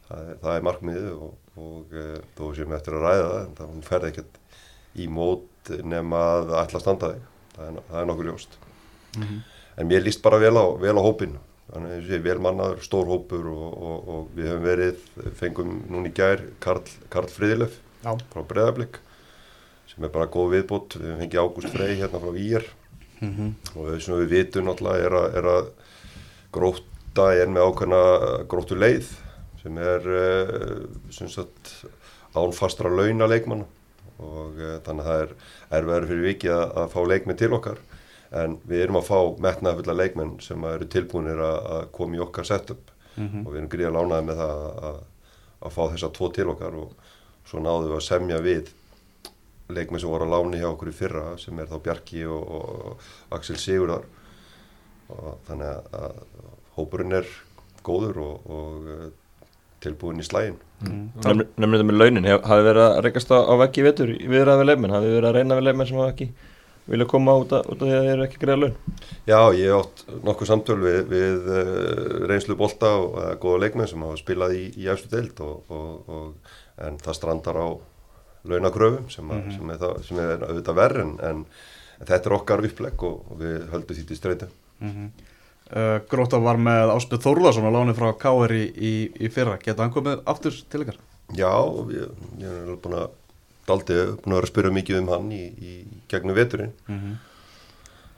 það 0.08 0.30
er, 0.30 0.38
það 0.42 0.56
er 0.56 0.64
markmiðið 0.64 1.10
og, 1.12 1.34
og 1.60 1.92
þó 2.38 2.54
sem 2.56 2.70
við 2.72 2.76
eftir 2.78 2.96
að 2.96 3.04
ræða 3.04 3.26
það 3.28 3.42
en 3.44 3.54
það 3.60 3.84
ferði 3.90 4.08
ekkert 4.14 4.40
í 4.96 5.08
mót 5.12 5.70
nema 5.84 6.22
að 6.38 6.54
ætla 6.62 6.80
að 6.80 6.84
standa 6.86 7.12
þig 7.12 7.28
það 7.56 7.68
er, 7.68 7.78
það 7.90 8.00
er 8.00 8.08
nokkuð 8.12 8.30
ljóst 8.30 8.56
Mhm. 9.16 9.36
en 9.76 9.88
mér 9.92 10.04
líst 10.08 10.22
bara 10.24 10.38
vel 10.40 10.56
á, 10.56 10.64
vel 10.80 10.96
á 10.96 11.02
hópin 11.04 11.36
þannig 11.72 11.90
að 11.90 11.96
ég 11.98 12.06
sé 12.10 12.18
vel 12.24 12.38
mannaður, 12.44 12.82
stór 12.86 13.08
hópur 13.10 13.48
og, 13.50 13.66
og, 13.90 14.08
og 14.16 14.28
við 14.36 14.50
höfum 14.52 14.66
verið 14.68 15.04
fengum 15.40 15.72
núna 15.90 16.10
í 16.10 16.14
gær 16.16 16.44
Karl, 16.62 16.84
Karl 17.10 17.28
Friðilef 17.32 17.78
Já. 18.04 18.12
frá 18.32 18.42
Breðablík 18.46 19.00
sem 19.90 20.04
er 20.06 20.12
bara 20.14 20.28
góð 20.30 20.52
viðbót 20.56 20.98
við 21.00 21.08
höfum 21.10 21.22
fengið 21.24 21.42
Ágúst 21.42 21.72
Frey 21.74 21.96
hérna 22.02 22.22
frá 22.22 22.34
Ír 22.38 22.68
Mhm. 23.16 23.54
og 23.72 23.86
það 23.88 24.00
sem 24.04 24.14
við 24.20 24.32
vitum 24.34 24.66
náttúrulega 24.68 25.06
er 25.06 25.14
að, 25.16 25.26
er 25.40 25.46
að 25.48 25.68
gróta 26.52 27.28
er 27.40 27.48
með 27.48 27.64
ákveðna 27.70 28.00
gróttu 28.52 28.76
leið 28.76 29.06
sem 29.62 29.78
er 29.80 30.04
sagt 31.16 31.70
ánfastra 32.36 32.90
launa 32.92 33.24
leikmanna 33.30 33.64
og 34.20 34.60
uh, 34.60 34.76
þannig 34.84 35.00
að 35.00 35.08
það 35.08 35.22
er 35.22 35.32
erfiðar 35.78 36.06
fyrir 36.10 36.26
vikið 36.28 36.52
að, 36.58 36.66
að 36.82 36.92
fá 36.92 37.00
leikmenn 37.08 37.40
til 37.40 37.50
okkar 37.56 37.80
en 38.42 38.56
við 38.68 38.84
erum 38.84 39.00
að 39.00 39.08
fá 39.08 39.18
metnaðfulla 39.46 39.96
leikmenn 39.96 40.36
sem 40.44 40.64
eru 40.70 40.88
tilbúinir 40.92 41.42
að, 41.42 41.58
að 41.76 41.84
koma 41.98 42.18
í 42.18 42.22
okkar 42.26 42.48
setup. 42.48 42.92
Mhm. 43.16 43.46
og 43.46 43.52
við 43.52 43.58
erum 43.62 43.70
gríða 43.72 43.90
lánaði 43.94 44.24
með 44.28 44.40
það 44.42 44.58
að, 44.88 44.96
að 45.64 45.70
fá 45.72 45.82
þessa 45.94 46.10
tvo 46.18 46.26
til 46.36 46.44
okkar 46.52 46.74
og 46.76 47.12
svo 47.48 47.62
náðum 47.64 47.86
við 47.86 47.96
að 47.96 48.04
semja 48.04 48.40
við 48.44 48.72
leikmenn 49.72 50.02
sem 50.02 50.10
voru 50.12 50.26
að 50.26 50.34
láni 50.34 50.60
hjá 50.60 50.68
okkur 50.68 50.90
í 50.90 50.94
fyrra 50.98 51.22
sem 51.40 51.58
er 51.58 51.70
þá 51.70 51.78
Bjarki 51.86 52.26
og, 52.28 52.50
og 52.58 53.06
Axel 53.34 53.56
Sigurðar. 53.56 54.04
Og 55.16 55.38
þannig 55.46 55.70
að, 55.70 55.88
að 55.96 56.20
hópurinn 56.76 57.16
er 57.16 57.30
góður 57.86 58.20
og, 58.20 58.50
og 58.52 58.90
eh, 58.92 59.08
tilbúin 59.84 60.20
í 60.20 60.26
slægin 60.26 60.58
Nefnir 60.82 61.46
þetta 61.56 61.86
með 61.88 61.98
launin, 62.00 62.26
hef, 62.28 62.42
hafi 62.44 62.66
verið 62.66 62.84
að 62.84 62.98
rekast 63.06 63.30
á, 63.32 63.38
á 63.48 63.54
veggi 63.62 63.80
í 63.80 63.86
vetur 63.86 64.12
í 64.12 64.28
viðræði 64.28 64.60
við 64.60 64.68
leifmenn, 64.70 64.94
hafi 64.96 65.12
verið 65.14 65.28
að 65.30 65.38
reyna 65.38 65.58
við 65.58 65.66
leifmenn 65.68 65.88
sem 65.90 66.00
hafa 66.00 66.12
ekki 66.12 66.26
vilja 66.86 67.08
koma 67.10 67.34
út 67.40 67.54
af, 67.56 67.66
því 67.70 67.90
að 67.90 68.04
þeir 68.04 68.12
eru 68.12 68.26
ekki 68.26 68.40
greiða 68.42 68.58
laun 68.62 68.76
Já, 69.26 69.40
ég 69.56 69.70
hef 69.70 69.80
átt 69.80 70.02
nokkuð 70.26 70.50
samtöl 70.50 70.78
við, 70.82 70.98
við 71.10 71.50
uh, 71.50 72.26
reynslu 72.30 72.56
bolta 72.58 72.92
og 73.00 73.16
uh, 73.18 73.30
góða 73.42 73.62
leikmenn 73.64 73.90
sem 73.90 74.04
hafa 74.06 74.20
spilað 74.20 74.56
í, 74.58 74.64
í 74.78 74.88
efstu 74.92 75.10
deild 75.12 75.42
og, 75.44 75.72
og, 75.72 76.10
og, 76.16 76.52
en 76.86 76.98
það 77.02 77.18
strandar 77.18 77.58
á 77.58 77.68
launakröfum 78.46 79.08
sem, 79.10 79.26
mm 79.26 79.56
sem, 79.56 79.72
er, 79.72 79.80
það, 79.82 79.96
sem 80.06 80.20
er 80.22 80.44
auðvitað 80.46 80.78
verð 80.78 81.02
en, 81.02 81.16
en, 81.30 81.42
þetta 81.96 82.28
er 82.28 82.36
okkar 82.36 82.66
upplegg 82.68 83.06
og, 83.08 83.18
og 83.32 83.40
við 83.40 83.58
höldum 83.72 83.96
því 83.96 84.06
til 84.06 84.20
streytu. 84.20 84.52
Mhm. 84.84 85.10
Uh, 85.66 85.96
Gróta 86.06 86.38
var 86.38 86.60
með 86.62 86.92
Áspjöð 86.94 87.24
Þórðarsson 87.24 87.66
á 87.66 87.74
láni 87.74 87.94
frá 87.96 88.12
KR 88.14 88.52
í, 88.54 88.66
í, 88.70 88.92
í 89.18 89.30
fyrra 89.34 89.56
geta 89.58 89.82
hann 89.82 89.90
komið 89.90 90.20
aftur 90.30 90.54
til 90.70 90.84
ykkar? 90.84 91.00
Já, 91.34 91.50
ég, 91.90 92.12
ég 92.38 92.46
er 92.46 92.60
alveg 92.68 92.84
búin 92.84 93.00
að 93.00 93.08
daldi, 93.66 93.96
búin 94.22 94.34
að 94.34 94.38
vera 94.38 94.46
að 94.46 94.52
spyrja 94.52 94.74
mikið 94.76 95.00
um 95.00 95.12
hann 95.12 95.30
í, 95.34 95.42
í 95.46 95.72
gegnum 96.10 96.38
veturinn. 96.38 96.74
Mhm. 96.88 97.16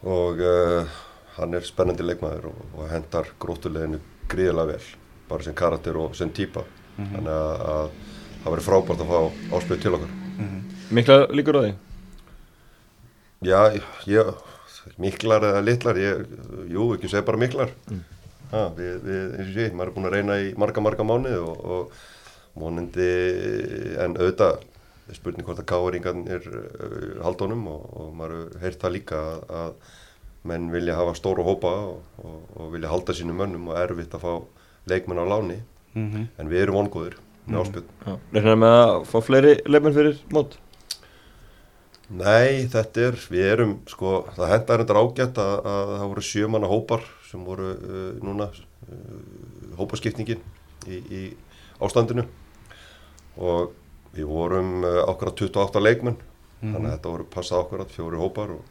og 0.08 0.38
uh, 0.46 0.98
hann 1.38 1.54
er 1.58 1.64
spennandi 1.66 2.04
leikmaður 2.06 2.52
og, 2.52 2.58
og 2.78 2.90
hendar 2.92 3.32
gróttuleginu 3.42 3.98
gríðilega 4.30 4.74
vel 4.74 4.84
bara 5.28 5.44
sem 5.44 5.56
karakter 5.58 5.96
og 5.98 6.14
sem 6.16 6.30
típa. 6.34 6.62
Þannig 6.98 7.32
að, 7.34 7.64
að 7.72 7.90
það 8.42 8.52
verður 8.54 8.66
frábært 8.66 9.02
að 9.02 9.10
fá 9.10 9.58
áspjöð 9.58 9.82
til 9.82 9.92
okkar. 9.98 10.14
Mikla 10.98 11.16
líkur 11.34 11.58
á 11.58 11.60
því? 11.62 11.72
Já, 13.46 13.58
ég, 14.10 14.30
miklar 14.98 15.46
eða 15.46 15.64
litlar 15.66 16.00
ég, 16.00 16.24
jú, 16.72 16.88
ekki 16.96 17.10
segja 17.10 17.26
bara 17.26 17.42
miklar. 17.42 17.74
Ha, 18.50 18.64
við, 18.78 18.94
við, 19.04 19.24
eins 19.36 19.50
og 19.50 19.54
sé, 19.58 19.68
maður 19.76 19.90
er 19.90 19.94
búin 19.98 20.08
að 20.08 20.16
reyna 20.16 20.38
í 20.40 20.48
marga, 20.58 20.82
marga 20.82 21.06
mánuði 21.06 21.38
og, 21.44 21.60
og 21.76 22.58
vonandi 22.58 23.08
en 24.00 24.16
auðvitað 24.16 24.62
spurning 25.16 25.46
hvort 25.46 25.62
að 25.62 25.68
káringan 25.70 26.26
er 26.28 26.44
uh, 26.50 27.22
haldunum 27.24 27.66
og, 27.72 27.88
og 28.02 28.12
maður 28.18 28.60
heyrt 28.62 28.82
það 28.82 28.94
líka 28.98 29.22
að, 29.24 29.42
að 29.62 29.96
menn 30.48 30.68
vilja 30.72 30.98
hafa 30.98 31.16
stóru 31.18 31.44
hópa 31.46 31.72
og, 31.88 32.04
og, 32.22 32.38
og 32.58 32.70
vilja 32.74 32.92
halda 32.92 33.16
sínum 33.16 33.40
mönnum 33.40 33.70
og 33.72 33.80
erfitt 33.80 34.14
að 34.16 34.24
fá 34.26 34.32
leikmenn 34.88 35.20
á 35.20 35.26
láni. 35.28 35.60
Mhm. 35.96 36.28
en 36.36 36.48
við 36.50 36.62
erum 36.62 36.76
vongóðir 36.76 37.14
með 37.48 37.62
áspjöld 37.62 37.92
Reiknar 38.34 38.58
með 38.60 38.74
að 38.76 38.96
fá 39.08 39.18
fleiri 39.24 39.52
leifmenn 39.66 39.94
fyrir 39.96 40.18
mót? 40.36 40.58
Nei, 42.08 42.64
þetta 42.72 43.02
er, 43.04 43.18
við 43.28 43.46
erum, 43.52 43.72
sko, 43.88 44.12
það 44.36 44.52
hendar 44.54 44.82
endar 44.84 45.00
ágætt 45.02 45.40
að, 45.42 45.54
að 45.72 45.90
það 45.92 46.06
voru 46.12 46.24
sjömanna 46.24 46.70
hópar 46.70 47.02
sem 47.28 47.42
voru 47.44 47.72
uh, 47.74 48.06
núna 48.24 48.46
uh, 48.48 49.74
hópaskipningin 49.76 50.40
í, 50.88 51.00
í 51.12 51.22
ástandinu. 51.84 52.24
Og 53.36 53.74
við 54.16 54.28
vorum 54.30 54.74
ákveðat 54.84 55.42
28 55.44 55.82
leikmenn, 55.84 56.18
þannig 56.60 56.88
að 56.88 56.94
þetta 56.96 57.12
voru 57.14 57.26
passað 57.34 57.64
ákveðat 57.64 57.94
fjóri 57.94 58.20
hópar 58.20 58.52
og, 58.56 58.62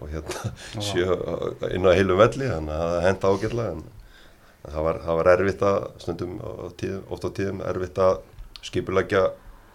og 0.00 0.12
hérna 0.12 0.52
sjö 0.88 1.16
uh, 1.16 1.66
inn 1.70 1.86
á 1.86 1.92
heilum 1.96 2.20
velli, 2.20 2.48
þannig 2.50 2.76
að 2.76 2.94
það 2.94 3.06
henda 3.08 3.32
ágætlega 3.34 3.74
en 3.76 3.84
það 4.64 4.86
var, 4.86 5.02
það 5.04 5.20
var 5.20 5.32
erfitt 5.34 5.66
að 5.70 5.78
stundum, 6.04 6.32
tíðum, 6.80 7.04
oft 7.14 7.28
á 7.28 7.30
tíðum 7.38 7.62
erfitt 7.70 8.00
að 8.06 8.16
skipulegja 8.70 9.28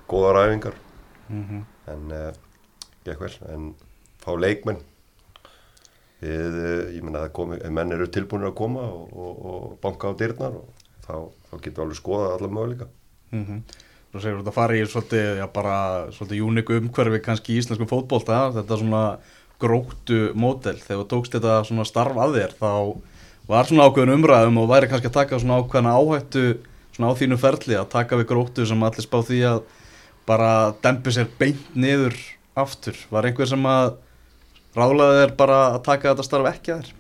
góðar 0.10 0.44
æfingar. 0.46 0.82
Mhm. 1.26 1.64
en 1.90 2.12
uh, 2.14 2.28
gekk 3.06 3.22
vel, 3.22 3.34
en 3.54 3.72
fá 4.22 4.34
leikmenn. 4.38 4.82
Við, 6.22 6.56
ég 6.96 7.04
menna 7.06 7.28
menn 7.76 7.94
eru 7.94 8.08
tilbúinir 8.10 8.50
að 8.50 8.58
koma 8.58 8.86
og, 8.88 9.10
og, 9.14 9.42
og 9.46 9.74
banka 9.84 10.10
á 10.10 10.14
dyrnar 10.18 10.56
og 10.58 10.86
þá, 11.06 11.16
þá 11.50 11.54
getur 11.60 11.76
við 11.76 11.84
alveg 11.86 12.00
skoða 12.00 12.30
alla 12.38 12.50
möguleika. 12.50 12.88
Mhm. 13.36 13.60
Þú 14.16 14.22
segir 14.24 14.38
þetta 14.40 14.52
fari 14.56 14.78
í 14.80 14.84
svolítið, 14.88 15.26
já 15.42 15.46
bara 15.52 15.78
svolítið 16.16 16.38
júniku 16.40 16.78
umhverfi 16.80 17.18
kannski 17.20 17.52
í 17.52 17.58
íslensku 17.60 17.84
fótbolta, 17.90 18.46
þetta 18.56 18.78
svona 18.80 19.02
gróttu 19.60 20.20
mótel, 20.40 20.78
þegar 20.80 21.02
þú 21.02 21.08
tókst 21.12 21.36
þetta 21.36 21.58
svona 21.68 21.86
starf 21.90 22.22
að 22.24 22.38
þér, 22.38 22.54
þá 22.62 22.72
var 23.50 23.68
svona 23.68 23.90
ákveðin 23.90 24.14
umræðum 24.16 24.62
og 24.62 24.72
væri 24.72 24.90
kannski 24.94 25.12
að 25.12 25.18
taka 25.20 25.42
svona 25.44 25.60
ákveðina 25.60 25.98
áhættu 26.00 26.46
svona 26.96 27.12
á 27.12 27.20
þínu 27.20 27.42
ferli 27.44 27.76
að 27.76 27.92
taka 27.92 28.22
við 28.22 28.30
gróttu 28.32 28.70
sem 28.72 28.88
allir 28.88 29.04
spá 29.04 29.20
því 29.20 29.44
að 29.52 29.62
bara 30.32 30.52
dempi 30.88 31.12
sér 31.12 31.28
beint 31.36 31.76
niður 31.76 32.16
aftur, 32.56 32.98
var 33.12 33.28
einhver 33.28 33.52
sem 33.52 33.68
að 33.68 33.98
rálaði 34.80 35.26
þér 35.26 35.40
bara 35.44 35.62
að 35.74 35.82
taka 35.92 36.14
þetta 36.14 36.30
starf 36.30 36.54
ekki 36.56 36.72
að 36.72 36.86
þér? 36.86 36.94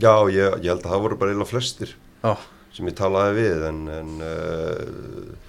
Já, 0.00 0.14
ég, 0.32 0.56
ég 0.64 0.70
held 0.72 0.86
að 0.86 0.92
það 0.94 1.04
voru 1.04 1.20
bara 1.20 1.34
eiginlega 1.34 1.52
flestir 1.52 1.92
Já, 2.24 2.32
sem 2.72 2.88
ég 2.88 2.96
talaði 2.96 3.36
við 3.42 3.68
en, 3.68 3.82
en 4.00 4.16
uh, 4.24 5.45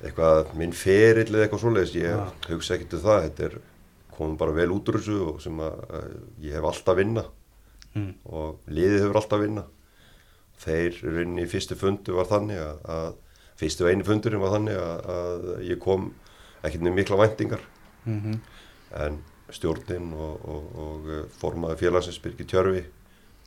eitthvað 0.00 0.54
minn 0.58 0.72
ferill 0.76 1.28
eða 1.34 1.46
eitthvað 1.46 1.62
svoleiðis, 1.64 1.96
ég 1.98 2.14
Já. 2.14 2.22
hugsa 2.48 2.76
ekkert 2.76 2.96
um 2.96 3.04
það, 3.04 3.24
þetta 3.26 3.46
er 3.48 3.58
komum 4.16 4.38
bara 4.40 4.56
vel 4.56 4.70
út 4.74 4.88
úr 4.88 4.98
þessu 5.00 5.18
og 5.26 5.42
sem 5.44 5.60
að 5.64 5.82
uh, 5.88 6.14
ég 6.44 6.56
hef 6.56 6.68
alltaf 6.70 6.98
vinna 6.98 7.24
mm. 7.94 8.12
og 8.24 8.70
liðið 8.72 9.04
hefur 9.04 9.20
alltaf 9.20 9.42
vinna 9.44 9.66
þeir 10.60 10.98
runni 11.06 11.44
í 11.44 11.50
fyrstu 11.50 11.76
fundu 11.80 12.16
var 12.18 12.28
þannig 12.28 12.60
að, 12.60 12.80
að 12.96 13.12
fyrstu 13.60 13.88
einu 13.88 14.04
fundurinn 14.08 14.42
var 14.42 14.56
þannig 14.56 14.80
að, 14.80 15.10
að 15.16 15.46
ég 15.68 15.80
kom 15.80 16.10
ekkert 16.62 16.84
með 16.84 16.98
mikla 17.00 17.20
væntingar 17.24 17.68
Mm 18.08 18.40
en 18.90 19.20
stjórnin 19.54 20.12
og, 20.14 20.46
og, 20.50 20.70
og 20.82 21.10
eh, 21.14 21.26
formaði 21.38 21.78
félagsins 21.84 22.18
Birgir 22.22 22.46
Tjörfi 22.50 22.80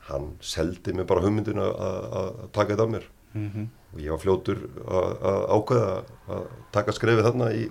hann 0.08 0.30
seldi 0.44 0.94
mig 0.96 1.06
bara 1.08 1.20
hugmyndinu 1.24 1.64
að, 1.64 2.38
taka 2.52 2.74
þetta 2.74 2.86
af 2.86 2.92
mér 2.94 3.10
Mhm. 3.34 3.64
Og 3.94 4.00
ég 4.02 4.10
var 4.10 4.22
fljótur 4.22 4.62
að, 4.84 5.26
ákveða 5.54 5.90
að 6.34 6.46
taka 6.74 6.94
skrefið 6.96 7.28
þarna 7.28 7.50
í, 7.54 7.66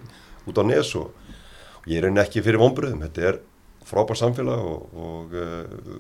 út 0.47 0.59
á 0.59 0.63
nes 0.67 0.93
og, 0.99 1.11
og 1.83 1.89
ég 1.91 1.99
er 1.99 2.07
enn 2.09 2.21
ekki 2.23 2.43
fyrir 2.45 2.61
vonbröðum, 2.63 3.03
þetta 3.05 3.27
er 3.31 3.39
frábær 3.83 4.19
samfélag 4.19 4.63
og, 4.63 4.93
og 4.95 5.33
uh, 5.35 5.97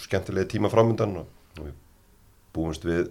skemmtilegi 0.00 0.54
tíma 0.56 0.70
framöndan 0.72 1.18
og, 1.20 1.28
og 1.58 1.66
við 1.68 1.74
búumst 2.56 2.86
við 2.88 3.10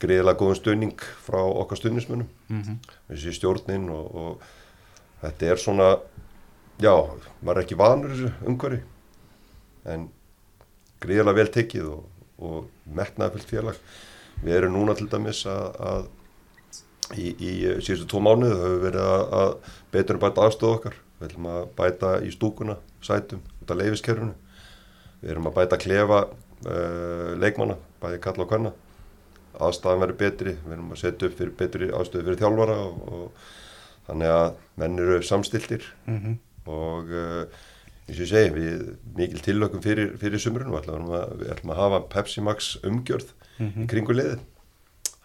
greiðilega 0.00 0.38
góðum 0.40 0.56
stöðning 0.60 1.02
frá 1.26 1.40
okkar 1.44 1.80
stöðnismunum 1.80 2.28
Mhm. 2.48 2.78
þessi 3.10 3.34
stjórnin 3.36 3.88
og, 3.92 4.14
og 4.14 4.46
þetta 5.20 5.50
er 5.52 5.60
svona 5.60 5.88
já, 6.80 6.94
maður 7.42 7.58
er 7.58 7.64
ekki 7.64 7.76
vanur 7.76 8.14
umhverfi 8.46 8.78
en 9.90 10.06
greiðilega 11.02 11.36
vel 11.42 11.50
tekið 11.58 11.90
og, 11.92 12.06
og 12.38 12.70
metnaðfyllt 12.94 13.50
félag 13.50 13.80
við 14.44 14.54
erum 14.58 14.74
núna 14.76 14.94
til 14.98 15.08
dæmis 15.12 15.44
að, 15.50 15.78
að 15.90 17.18
í, 17.18 17.28
í 17.34 17.52
síðustu 17.82 18.08
tvo 18.10 18.20
mánuðu 18.24 18.58
höfum 18.58 18.74
við 18.76 18.84
verið 18.88 19.06
að, 19.08 19.22
að 19.42 19.54
betur 19.94 20.20
bæta 20.22 20.44
aðstöð 20.46 20.74
okkar. 20.76 20.98
Við 21.18 21.30
ætlum 21.30 21.48
að 21.50 21.62
bæta 21.78 22.10
í 22.22 22.30
stúkuna 22.34 22.76
sætum 23.02 23.40
út 23.62 23.72
af 23.74 23.78
leifiskerfinu 23.80 24.34
við 25.22 25.32
erum 25.32 25.48
að 25.50 25.56
bæta 25.58 25.78
klefa 25.82 26.18
uh, 26.28 27.30
leikmanna, 27.42 27.74
bæði 28.02 28.20
kalla 28.22 28.44
og 28.44 28.52
kvenna. 28.52 28.74
Aðstæðan 29.58 30.02
verður 30.04 30.18
betri, 30.20 30.52
við 30.62 30.74
erum 30.76 30.92
að 30.94 31.00
setja 31.00 31.26
upp 31.26 31.38
fyrir 31.40 31.56
betri 31.58 31.88
aðstöðu 31.90 32.28
fyrir 32.28 32.38
þjálfara 32.44 32.76
og, 32.84 33.00
og 33.08 33.48
þannig 34.06 34.34
að 34.36 34.52
menn 34.78 35.02
eru 35.02 35.18
samstiltir 35.26 35.88
Mhm. 36.06 36.36
og 36.68 37.10
uh, 37.10 37.64
eins 38.08 38.20
og 38.20 38.22
ég 38.22 38.30
segi, 38.30 38.52
við 38.54 38.84
mikil 39.18 39.40
tillökum 39.44 39.82
fyrir, 39.84 40.14
fyrir 40.20 40.40
sumrun 40.40 40.70
og 40.70 40.78
ætlum 40.82 41.10
að, 41.16 41.34
við 41.42 41.50
ætlum 41.56 41.72
að 41.74 41.80
hafa 41.82 42.00
Pepsi 42.14 42.44
Max 42.44 42.70
umgjörð 42.86 43.32
Mhm. 43.58 43.84
í 43.84 43.88
kringu 43.90 44.14
liðið. 44.14 44.40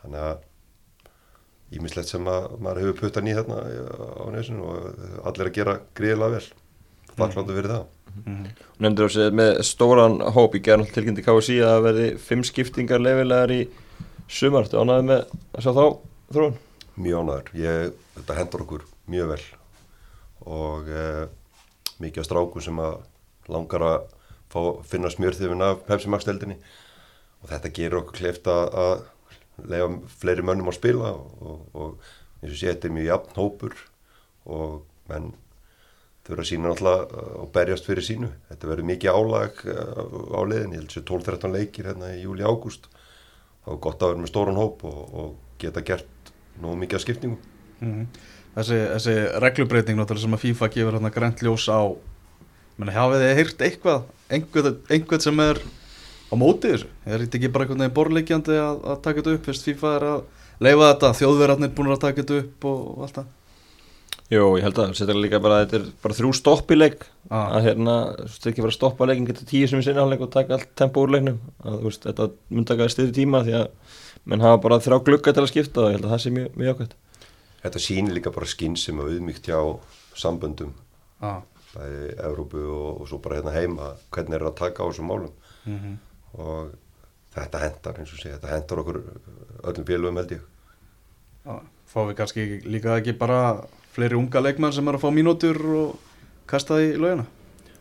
Þannig 0.04 0.20
að 0.20 0.38
ímislegt 1.74 2.12
sem 2.12 2.26
að 2.30 2.60
maður 2.62 2.82
hefur 2.84 3.00
puttan 3.02 3.28
í 3.28 3.34
þarna 3.34 3.58
á 3.64 4.26
nesinu 4.34 4.68
og 4.70 5.28
allir 5.30 5.50
að 5.50 5.54
gera 5.58 5.80
gríðilega 5.96 6.36
vel. 6.38 6.48
Þakkláttu 7.14 7.56
fyrir 7.58 7.72
það. 7.74 7.86
Mhm. 8.26 8.48
Nefndur 8.80 9.10
á 9.10 9.12
sig 9.14 9.34
með 9.34 9.52
stóran 9.66 10.20
hóp 10.34 10.56
í 10.56 10.62
gerðan 10.62 10.92
tilkynnti 10.94 11.24
KSI 11.26 11.60
að 11.62 11.72
það 11.74 11.86
verði 11.88 12.08
fimm 12.20 12.44
skiptingar 12.44 13.02
lefilegar 13.02 13.50
í 13.54 13.62
sumar. 14.28 14.66
Þetta 14.66 14.82
ánæði 14.84 15.06
með 15.10 15.26
að 15.54 15.62
sjá 15.64 15.72
þá 15.74 15.86
þróun? 16.34 16.58
Mjög 16.98 17.24
ánæður, 17.24 17.48
ég, 17.58 17.94
þetta 18.18 18.38
hendur 18.38 18.62
okkur 18.66 18.84
mjög 19.10 19.28
vel. 19.34 19.42
Og 20.46 20.90
uh, 20.90 21.26
mikið 22.04 22.20
af 22.22 22.26
strákum 22.28 22.62
sem 22.62 22.78
að 22.84 23.00
langar 23.50 23.82
að 23.82 24.06
fá, 24.54 24.62
finna 24.86 25.10
smjörþifin 25.10 25.66
af 25.66 25.82
Pepsi 25.88 26.12
Max 26.12 26.26
deldinni 26.28 26.58
og 27.44 27.52
þetta 27.52 27.74
gerur 27.76 28.02
okkur 28.02 28.20
kleift 28.22 28.50
að, 28.50 29.06
lega 29.70 29.90
fleiri 30.20 30.46
mönnum 30.46 30.72
að 30.72 30.80
spila 30.80 31.14
og, 31.14 31.34
og, 31.44 31.64
og 31.78 32.12
eins 32.42 32.56
og 32.56 32.60
sé 32.60 32.72
þetta 32.72 32.90
er 32.90 32.96
mjög 32.96 33.10
jafn 33.12 33.40
hópur 33.40 33.76
og 34.50 34.80
menn 35.12 35.32
eru 36.32 36.40
að 36.40 36.48
sína 36.48 36.70
náttúrulega 36.72 37.24
og 37.44 37.50
berjast 37.56 37.88
fyrir 37.88 38.06
sínu. 38.06 38.30
Þetta 38.48 38.70
verður 38.70 38.88
mikið 38.88 39.18
álag 39.18 39.64
uh, 39.68 40.04
á 40.32 40.42
leiðin 40.48 40.76
ég 40.76 40.80
held 40.80 40.94
sér 40.94 41.04
12-13 41.10 41.52
leikir 41.58 41.90
hérna 41.92 42.14
í 42.16 42.22
júli 42.24 42.46
ágúst. 42.48 42.88
Þá 43.66 43.74
er 43.74 43.82
gott 43.84 44.04
að 44.04 44.14
vera 44.14 44.24
með 44.24 44.32
stóran 44.32 44.60
hóp 44.60 44.86
og, 44.88 45.02
og 45.12 45.60
geta 45.60 45.84
gert 45.84 46.32
nógu 46.64 46.80
mikið 46.80 47.00
af 47.00 47.04
skiptingum. 47.04 47.52
Mhm. 47.82 48.08
Þessi, 48.54 48.80
þessi 48.94 49.14
reglubreiting 49.42 49.98
náttúrulega 50.00 50.28
sem 50.28 50.38
að 50.38 50.44
FIFA 50.46 50.68
gefur 50.76 50.98
hérna 50.98 51.12
grænt 51.14 51.44
ljós 51.44 51.68
á 51.74 51.82
menna, 52.78 52.94
hafið 52.94 53.24
þið 53.24 53.40
heyrt 53.40 53.64
eitthvað? 53.68 54.04
Einhvern 54.30 55.24
sem 55.24 55.42
er 55.44 55.62
á 56.34 56.36
móti 56.40 56.74
þessu. 56.74 56.90
Er 57.06 57.22
þetta 57.22 57.40
ekki 57.40 57.54
bara 57.54 57.68
einhvern 57.68 57.86
veginn 57.86 57.96
borleikjandi 58.00 58.58
að, 58.58 58.82
að 58.90 59.00
taka 59.06 59.22
þetta 59.22 59.38
upp? 59.38 59.48
Fyrst 59.48 59.70
FIFA 59.70 59.94
er 60.00 60.10
að 60.10 60.26
leifa 60.64 60.90
þetta 60.90 61.14
þjóðverðarnir 61.22 61.74
búin 61.78 61.94
að 61.94 62.04
taka 62.04 62.22
þetta 62.24 62.42
upp 62.42 62.70
og, 62.72 62.84
og 62.94 63.08
allt 63.08 63.20
það? 63.22 63.32
Jú, 64.34 64.46
ég 64.58 64.64
held 64.66 64.80
að 64.80 64.94
þetta 64.98 65.14
er 65.14 65.20
líka 65.20 65.40
bara, 65.44 65.60
þetta 65.64 65.78
er 65.78 65.88
bara 66.02 66.18
þrjú 66.18 66.32
stopp 66.38 66.72
í 66.74 66.78
leik. 66.80 67.06
Ah. 67.30 67.56
að 67.58 67.68
hérna, 67.70 67.94
þú 68.18 68.28
veist 68.28 68.48
ekki 68.50 68.64
bara 68.64 68.74
að 68.74 68.78
stoppa 68.78 69.06
leikin 69.08 69.28
geta 69.30 69.46
tíu 69.48 69.68
sem 69.70 69.80
í 69.80 69.86
sinni 69.86 70.02
hálfleik 70.02 70.26
og 70.26 70.34
taka 70.34 70.58
allt 70.58 70.74
tempo 70.80 71.06
úr 71.06 71.14
leiknum. 71.16 71.40
Að 71.64 71.78
þú 71.80 71.88
veist, 71.88 72.08
þetta 72.08 72.28
mun 72.54 72.68
taka 72.70 72.90
styrri 72.92 73.16
tíma 73.16 73.42
því 73.46 73.56
að 73.62 73.96
menn 74.30 74.44
hafa 74.44 74.60
bara 74.64 74.80
þrjá 74.84 75.00
glugga 75.08 75.34
til 75.34 75.44
að 75.44 75.50
skipta 75.52 75.84
og 75.84 75.90
ég 75.90 75.98
held 75.98 76.08
að 76.08 76.14
það 76.14 76.22
sé 76.24 76.34
mjög, 76.36 76.54
mjög 76.60 76.76
ákvæmt 76.76 76.96
Þetta 77.64 77.80
sýnir 77.80 78.18
líka 78.18 78.32
bara 78.36 78.50
skinn 78.52 78.74
sem 78.80 78.98
er 79.00 79.12
auðmygt 79.12 79.46
hjá 79.48 79.60
samböndum. 80.20 80.74
Ah. 81.24 81.42
bæði 81.74 82.10
Evrópu 82.22 82.64
og, 82.70 82.90
og 83.02 83.08
svo 83.10 83.18
bara 83.24 83.40
hérna 83.40 83.54
heima 83.56 83.94
hvernig 84.14 84.36
er 84.38 84.44
að 84.46 84.58
taka 84.60 84.84
á 84.84 84.88
þessum 84.92 85.08
málum. 85.10 85.32
Mm 85.66 85.78
-hmm. 85.80 85.96
Og 86.38 86.74
þetta 87.34 87.62
hendar 87.64 88.00
eins 88.00 88.14
og 88.14 88.22
sé, 88.22 88.34
þetta 88.36 88.52
hendar 88.54 88.82
okkur 88.84 89.00
öllum 89.64 89.88
félögum 89.88 90.20
held 90.22 90.36
ég 90.38 91.62
fá 91.90 92.00
við 92.08 92.18
kannski 92.18 92.48
líka 92.66 92.98
ekki 92.98 93.16
bara 93.18 93.40
fleiri 93.94 94.18
unga 94.18 94.42
leikmenn 94.42 94.74
sem 94.74 94.88
er 94.88 94.98
að 94.98 95.06
fá 95.06 95.10
mínútur 95.14 95.60
og 95.78 95.96
kasta 96.50 96.80
því 96.80 96.92
í 96.94 97.00
laugina 97.02 97.26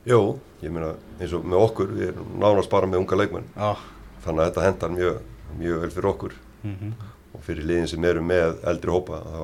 Jó, 0.08 0.18
ég 0.64 0.72
meina 0.74 0.94
eins 1.20 1.34
og 1.36 1.44
með 1.46 1.66
okkur 1.68 1.92
við 1.94 2.08
erum 2.10 2.32
nánast 2.42 2.70
bara 2.72 2.88
með 2.90 3.04
unga 3.04 3.18
leikmenn 3.20 3.50
ah. 3.56 3.82
þannig 4.24 4.44
að 4.44 4.48
þetta 4.48 4.64
hendar 4.66 4.96
mjög, 4.96 5.20
mjög 5.60 5.84
vel 5.84 5.92
fyrir 5.96 6.10
okkur 6.10 6.38
mm 6.62 6.76
-hmm. 6.80 7.10
og 7.34 7.44
fyrir 7.46 7.68
liðin 7.70 7.88
sem 7.88 8.04
eru 8.04 8.22
með 8.22 8.56
eldri 8.72 8.90
hópa 8.90 9.22
þá 9.22 9.42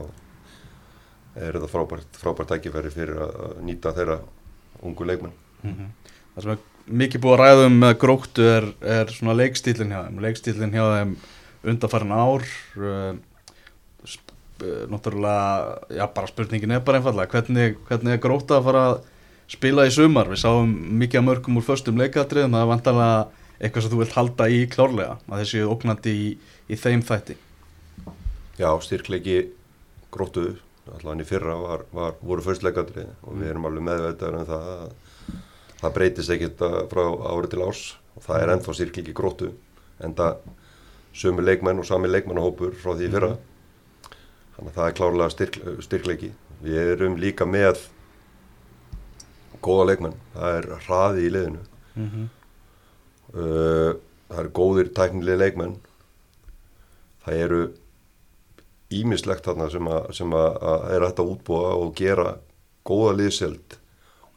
er 1.39 1.53
þetta 1.55 1.71
frábært, 1.71 2.17
frábært 2.19 2.49
tækifæri 2.49 2.91
fyrir 2.91 3.21
að 3.23 3.61
nýta 3.63 3.95
þeirra 3.95 4.21
ungu 4.83 5.05
leikmenn 5.05 5.37
Mhm. 5.63 5.91
Það 6.35 6.43
sem 6.43 6.53
er 6.53 6.59
mikið 6.89 7.23
búið 7.25 7.35
að 7.35 7.43
ræða 7.43 7.67
um 7.69 7.79
með 7.83 7.95
gróttu 8.03 8.47
er, 8.49 8.69
er 8.83 9.13
svona 9.13 9.37
leikstílinn 9.39 9.93
hjá 9.95 10.03
þeim. 10.07 10.21
Leikstílinn 10.25 10.75
hjá 10.75 10.85
þeim 10.95 11.17
undarfærin 11.69 12.15
ár 12.15 12.47
uh, 12.79 13.17
náttúrulega 14.91 15.79
já 15.95 16.05
bara 16.15 16.31
spurningin 16.31 16.75
er 16.75 16.83
bara 16.83 16.99
einfallega 16.99 17.31
hvernig, 17.31 17.77
hvernig 17.87 18.17
er 18.17 18.23
gróta 18.23 18.59
að 18.59 18.69
fara 18.69 18.85
að 18.89 18.97
spila 19.51 19.87
í 19.87 19.93
sumar? 19.95 20.31
Við 20.33 20.43
sáum 20.43 20.73
mikið 20.99 21.21
að 21.21 21.27
mörgum 21.29 21.61
úr 21.61 21.67
föstum 21.67 22.01
leikatriðum 22.01 22.57
það 22.57 22.65
er 22.65 22.73
vantarlega 22.73 23.21
eitthvað 23.59 23.85
sem 23.85 23.93
þú 23.93 24.01
vilt 24.03 24.17
halda 24.17 24.49
í 24.51 24.63
klárlega 24.71 25.19
að 25.27 25.43
þessi 25.43 25.67
ógnandi 25.67 26.15
í, 26.15 26.27
í 26.71 26.79
þeim 26.79 27.05
þætti. 27.07 27.39
Já, 28.59 28.71
styrkleiki 28.83 29.39
gróttu 30.15 30.49
allan 30.97 31.23
í 31.23 31.27
fyrra 31.29 31.55
var, 31.61 31.85
var, 31.95 32.17
voru 32.25 32.45
fyrstleikandri 32.47 33.05
og 33.23 33.39
við 33.39 33.53
erum 33.53 33.69
alveg 33.69 33.87
meðveitaður 33.87 34.39
um 34.39 34.49
það 34.49 34.69
að 34.73 35.08
það 35.79 35.95
breytist 35.95 36.31
ekkert 36.35 36.63
að- 36.67 36.89
frá 36.91 37.05
ári 37.33 37.51
til 37.51 37.63
árs. 37.63 37.97
Og 38.17 38.23
það 38.23 38.43
er 38.43 38.53
ennþá 38.55 38.75
styrkleiki 38.75 39.15
gróttu 39.15 39.53
en 40.01 40.15
það 40.15 40.37
sömu 41.15 41.43
leikmenn 41.43 41.79
og 41.79 41.87
sami 41.87 42.09
leikmannahópur 42.09 42.75
frá 42.75 42.95
því 42.95 43.11
fyrra. 43.13 43.37
Þannig 44.57 44.73
að 44.73 44.75
það 44.75 44.89
er 44.89 44.97
klárlega 44.99 45.31
styrk, 45.31 45.59
styrkleiki. 45.87 46.33
Við 46.63 46.93
erum 46.95 47.17
líka 47.17 47.47
með 47.47 47.85
góða 49.63 49.87
leikmenn. 49.93 50.17
Það 50.35 50.57
er 50.59 50.69
hraði 50.87 51.27
í 51.27 51.33
liðinu. 51.35 51.63
Mm 51.95 52.09
-hmm. 52.11 52.29
uh, 53.35 53.93
það 54.29 54.39
eru 54.39 54.51
góðir 54.51 54.93
tæknilega 54.95 55.43
leikmenn. 55.45 55.77
Það 57.25 57.35
eru 57.35 57.63
ímislegt 58.91 59.45
þarna 59.45 59.71
sem, 59.71 59.87
að, 59.87 60.13
sem 60.17 60.33
að, 60.33 60.63
að 60.63 60.91
er 60.95 61.05
hægt 61.07 61.19
að 61.19 61.31
útbúa 61.35 61.75
og 61.77 61.95
gera 61.95 62.39
góða 62.85 63.17
liðseld. 63.17 63.75
og 63.75 63.88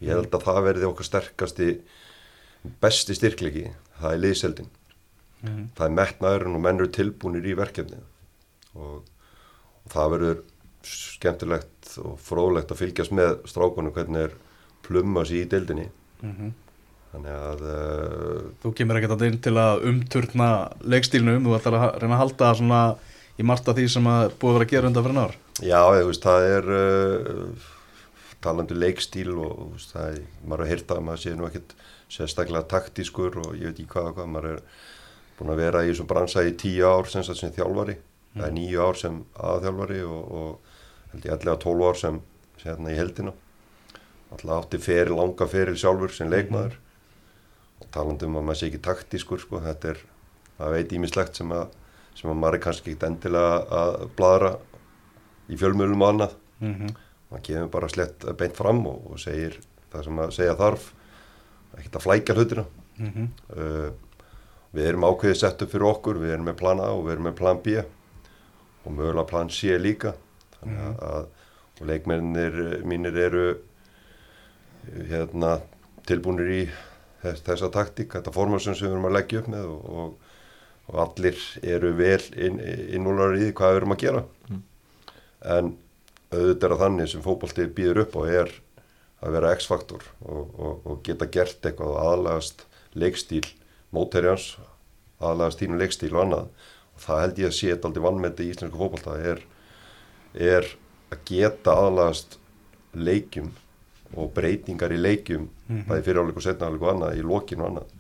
ég 0.01 0.13
held 0.15 0.31
að 0.33 0.45
það 0.47 0.61
verði 0.69 0.87
okkar 0.89 1.07
sterkasti 1.09 1.69
besti 2.81 3.15
styrklegi 3.17 3.65
það 4.01 4.13
er 4.15 4.23
liðseldin 4.27 4.69
Mhm. 5.41 5.61
það 5.73 5.85
er 5.87 5.93
metnaðurinn 5.97 6.55
og 6.55 6.61
menn 6.61 6.77
eru 6.77 6.87
tilbúinir 6.93 7.45
í 7.49 7.55
verkefni 7.57 7.97
og, 8.77 8.99
og 9.01 9.87
það 9.89 10.11
verður 10.13 10.41
skemmtilegt 10.85 11.95
og 12.01 12.19
fróðlegt 12.21 12.69
að 12.73 12.77
fylgjast 12.83 13.13
með 13.17 13.39
strákunum 13.49 13.93
hvernig 13.95 14.27
er 14.27 14.35
plumma 14.85 15.23
sér 15.25 15.39
í 15.43 15.49
deildinni. 15.49 15.87
Mhm. 16.21 16.51
þannig 17.11 17.33
að 17.35 17.61
uh, 17.67 18.43
þú 18.63 18.69
kemur 18.77 18.95
ekkert 19.01 19.15
að 19.17 19.25
inn 19.27 19.39
til 19.43 19.51
að 19.59 19.81
umturna 19.89 20.45
leikstílnum, 20.93 21.41
þú 21.43 21.57
ætlar 21.57 21.75
að 21.79 21.97
reyna 22.03 22.15
að 22.15 22.21
halda 22.21 22.51
svona 22.61 22.83
í 23.41 23.43
margt 23.49 23.67
af 23.67 23.75
því 23.75 23.87
sem 23.91 24.05
að 24.07 24.29
búið 24.39 24.53
að 24.53 24.55
vera 24.59 24.67
að 24.67 24.71
gera 24.75 24.87
undan 24.91 25.03
fyrir 25.07 25.17
náður 25.17 25.35
Já, 25.65 25.81
ég, 25.97 26.05
veist, 26.07 26.23
það 26.23 26.45
er 26.53 26.69
uh, 26.77 27.65
talandi 28.41 28.77
leikstíl 28.77 29.35
og 29.35 29.51
þú 29.57 29.67
veist, 29.75 29.93
það 29.95 30.07
er, 30.13 30.23
maður 30.43 30.63
er 30.63 30.65
að 30.65 30.71
heyrta 30.71 30.97
að 30.97 31.05
maður 31.07 31.23
sé 31.23 31.35
nú 31.35 31.47
ekkert 31.47 31.75
sérstaklega 32.11 32.69
taktískur 32.71 33.37
og 33.43 33.53
ég 33.55 33.69
veit 33.69 33.75
ekki 33.75 33.91
hvað 33.93 34.09
og 34.09 34.17
hvað, 34.17 34.31
maður 34.35 34.49
er 34.55 34.63
búin 35.37 35.53
að 35.53 35.61
vera 35.61 35.83
í 35.85 35.91
þessum 35.91 36.09
bransa 36.09 36.43
í 36.45 36.55
tíu 36.63 36.89
ár 36.89 37.09
sem, 37.11 37.23
sem 37.23 37.53
þjálfari, 37.55 37.97
það 38.35 38.47
er 38.47 38.57
níu 38.57 38.81
ár 38.81 38.99
sem 38.99 39.21
aðþjálfari 39.37 40.01
og, 40.07 40.35
og 40.41 41.13
held 41.13 41.29
ég 41.29 41.37
allega 41.37 41.61
tólf 41.61 41.87
ár 41.87 42.01
sem, 42.01 42.19
sem 42.57 42.71
hérna 42.71 42.93
í 42.93 42.99
heldina 42.99 43.37
alltaf 44.31 44.65
átti 44.65 44.79
feril, 44.79 45.17
langa 45.17 45.47
feril 45.47 45.77
sjálfur 45.77 46.13
sem 46.15 46.31
leikmaður. 46.31 46.77
Og 47.81 47.91
talandi 47.91 48.27
um 48.27 48.39
að 48.39 48.47
maður 48.47 48.59
sé 48.59 48.69
ekki 48.69 48.81
taktískur 48.85 49.41
sko, 49.41 49.61
þetta 49.63 49.93
er, 49.93 50.01
það 50.57 50.75
veit 50.77 50.97
ímislegt 50.97 51.39
sem 51.39 51.53
að 51.55 51.69
sem 52.15 52.27
að 52.27 52.41
maður 52.41 52.57
er 52.57 52.63
kannski 52.65 52.91
ekkert 52.91 53.07
endilega 53.07 53.81
að 53.81 53.93
bladra 54.17 54.51
í 55.47 55.57
fjölmjölum 55.59 56.03
og 56.03 56.09
annað. 56.11 56.35
Mm 56.59 56.73
-hmm. 56.75 56.95
Maður 57.31 57.45
kemur 57.47 57.73
bara 57.73 57.91
slett 57.91 58.27
beint 58.39 58.57
fram 58.57 58.85
og, 58.91 59.11
og 59.13 59.21
segir 59.21 59.57
það 59.91 60.07
sem 60.07 60.23
að 60.23 60.37
segja 60.37 60.55
þarf 60.59 60.87
ekkert 61.77 61.99
að 61.99 62.07
flækja 62.07 62.37
hlutina. 62.37 62.65
Mm 63.01 63.27
uh, 63.57 63.91
við 64.71 64.85
erum 64.87 65.03
ákveðið 65.03 65.35
sett 65.35 65.61
upp 65.65 65.71
fyrir 65.73 65.83
okkur 65.89 66.19
við 66.21 66.29
erum 66.31 66.45
með 66.47 66.53
plan 66.61 66.79
A 66.79 66.93
og 66.95 67.01
við 67.03 67.17
erum 67.17 67.25
með 67.27 67.33
plan 67.41 67.57
B 67.59 67.73
og 67.81 68.93
mögulega 68.95 69.27
plan 69.27 69.49
C 69.51 69.75
líka. 69.75 70.13
Þannig 70.61 70.85
að, 70.85 71.01
að 71.09 71.25
og 71.81 71.89
leikmennir 71.89 72.57
mínir 72.85 73.17
eru 73.17 73.45
hérna 75.09 75.57
tilbúinir 76.09 76.51
í 76.53 76.61
þess, 77.23 77.43
þessa 77.45 77.69
taktík, 77.73 78.13
þetta 78.13 78.33
formarsum 78.33 78.75
sem 78.77 78.87
við 78.87 78.95
erum 78.95 79.07
að 79.09 79.15
leggja 79.17 79.41
upp 79.41 79.49
með 79.53 79.69
og, 79.71 79.87
og, 80.01 80.35
og 80.91 80.99
allir 81.05 81.45
eru 81.73 81.93
vel 81.97 82.21
inn, 82.37 82.59
innúlar 82.97 83.37
í 83.37 83.47
því 83.47 83.55
hvað 83.57 83.73
við 83.73 83.81
erum 83.81 83.95
að 83.95 84.03
gera. 84.05 84.23
En 85.55 85.73
auðvitað 86.31 86.67
er 86.67 86.75
að 86.75 86.81
þannig 86.85 87.09
sem 87.11 87.23
fótbolti 87.25 87.65
býður 87.75 88.03
upp 88.05 88.15
og 88.21 88.27
er 88.31 88.51
að 89.21 89.35
vera 89.35 89.53
X-faktor 89.57 90.03
og, 90.25 90.51
og, 90.57 90.75
og 90.89 91.01
geta 91.05 91.27
gert 91.29 91.65
eitthvað 91.67 91.91
og 91.95 92.01
aðlagast 92.11 92.65
leikstíl 92.97 93.45
móterjans, 93.93 94.57
aðlagast 95.21 95.61
þínu 95.61 95.77
leikstíl 95.81 96.13
og 96.15 96.21
annað 96.25 96.47
og 96.95 97.03
það 97.05 97.21
held 97.25 97.41
ég 97.43 97.49
að 97.51 97.57
sé 97.57 97.69
þetta 97.73 97.89
aldrei 97.91 98.05
vannmeti 98.07 98.45
í 98.47 98.53
íslensku 98.53 98.79
fótbolta 98.81 99.17
er, 99.31 99.41
er 100.33 100.69
að 101.11 101.25
geta 101.29 101.75
aðlagast 101.85 102.37
leikjum 102.95 103.51
og 104.19 104.31
breytingar 104.35 104.91
í 104.91 104.99
leikjum 104.99 105.49
Mhm. 105.71 105.85
bæði 105.87 106.03
fyriráleik 106.03 106.35
og 106.35 106.43
setnaáleik 106.43 106.81
og 106.83 106.89
annað 106.91 107.13
í 107.15 107.21
lokinu 107.23 107.63
og 107.63 107.69
annað 107.69 107.91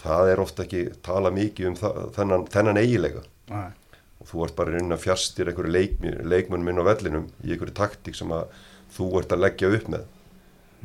það 0.00 0.30
er 0.32 0.40
ofta 0.42 0.64
ekki 0.64 0.80
tala 1.06 1.30
mikið 1.30 1.68
um 1.68 1.76
það, 1.78 1.98
þennan, 2.16 2.46
þennan 2.50 2.80
eigilega 2.80 3.20
Nei. 3.52 3.68
Og 4.24 4.30
þú 4.32 4.44
ert 4.46 4.56
bara 4.56 4.78
inn 4.80 4.94
að 4.96 5.02
fjastir 5.04 5.50
einhverju 5.52 5.70
leik, 5.74 5.98
leikmunum 6.24 6.70
inn 6.72 6.80
á 6.80 6.88
vellinum 6.88 7.26
í 7.44 7.52
einhverju 7.52 7.76
taktík 7.76 8.16
sem 8.16 8.32
að 8.32 8.48
þú 8.96 9.08
ert 9.20 9.34
að 9.36 9.42
leggja 9.44 9.70
upp 9.76 9.88
með. 9.92 10.04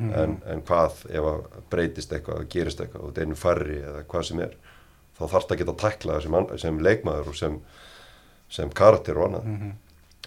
En, 0.00 0.38
en 0.48 0.62
hvað 0.64 1.02
ef 1.12 1.26
að 1.28 1.40
breytist 1.72 2.12
eitthvað, 2.16 2.44
gerist 2.52 2.78
eitthvað 2.80 3.02
og 3.10 3.18
einu 3.20 3.36
farri 3.36 3.80
eða 3.84 4.04
hvað 4.08 4.22
sem 4.30 4.38
er? 4.46 4.54
Þá 5.18 5.22
þarf 5.26 5.44
það 5.44 5.52
að 5.56 5.58
geta 5.60 5.74
tæklað 5.82 6.22
sem, 6.24 6.36
an- 6.38 6.54
sem 6.62 6.78
leikmaður 6.86 7.28
og 7.32 7.36
sem, 7.36 7.58
sem 8.48 8.70
karakter 8.72 9.18
og 9.20 9.26
annað. 9.26 9.50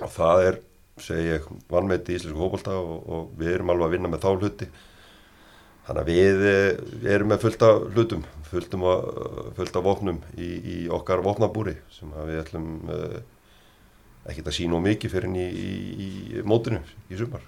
Og 0.05 0.11
það 0.13 0.43
er, 0.49 0.59
segi 1.01 1.25
ég, 1.31 1.47
vannmeti 1.73 2.13
í 2.13 2.19
íslensku 2.19 2.37
fókbalta 2.43 2.75
og, 2.77 2.93
og 3.17 3.31
við 3.41 3.55
erum 3.55 3.73
alveg 3.73 3.87
að 3.87 3.95
vinna 3.97 4.11
með 4.13 4.21
þá 4.27 4.29
hluti 4.43 4.67
þannig 5.87 6.01
að 6.01 6.11
við 6.11 6.45
eh, 6.49 7.13
erum 7.15 7.33
með 7.33 7.45
fullt 7.45 7.65
af 7.67 7.83
hlutum 7.93 8.25
fullt, 8.53 8.75
um 8.77 8.85
að, 8.87 9.07
fullt 9.57 9.79
af 9.79 9.85
vopnum 9.85 10.19
í, 10.37 10.49
í 10.49 10.77
okkar 10.93 11.23
vopnabúri 11.25 11.75
sem 11.93 12.11
við 12.27 12.41
ætlum 12.43 12.67
uh, 12.91 13.17
ekkert 14.29 14.51
að 14.51 14.57
sína 14.59 14.81
mikið 14.83 15.15
fyrir 15.15 15.37
í, 15.39 15.47
í, 15.49 15.71
í 16.03 16.45
mótinu 16.47 16.81
í 17.09 17.19
sumar. 17.19 17.43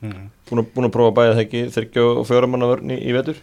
Mhm. 0.00 0.28
Búin 0.48 0.62
að, 0.62 0.70
búin 0.74 0.88
að 0.88 0.94
prófa 0.96 1.26
það 1.28 1.42
ekki 1.44 1.64
þryggja 1.74 2.06
og 2.08 2.26
fjóramanna 2.28 2.70
vörn 2.70 2.94
í, 2.96 3.12
vetur? 3.16 3.40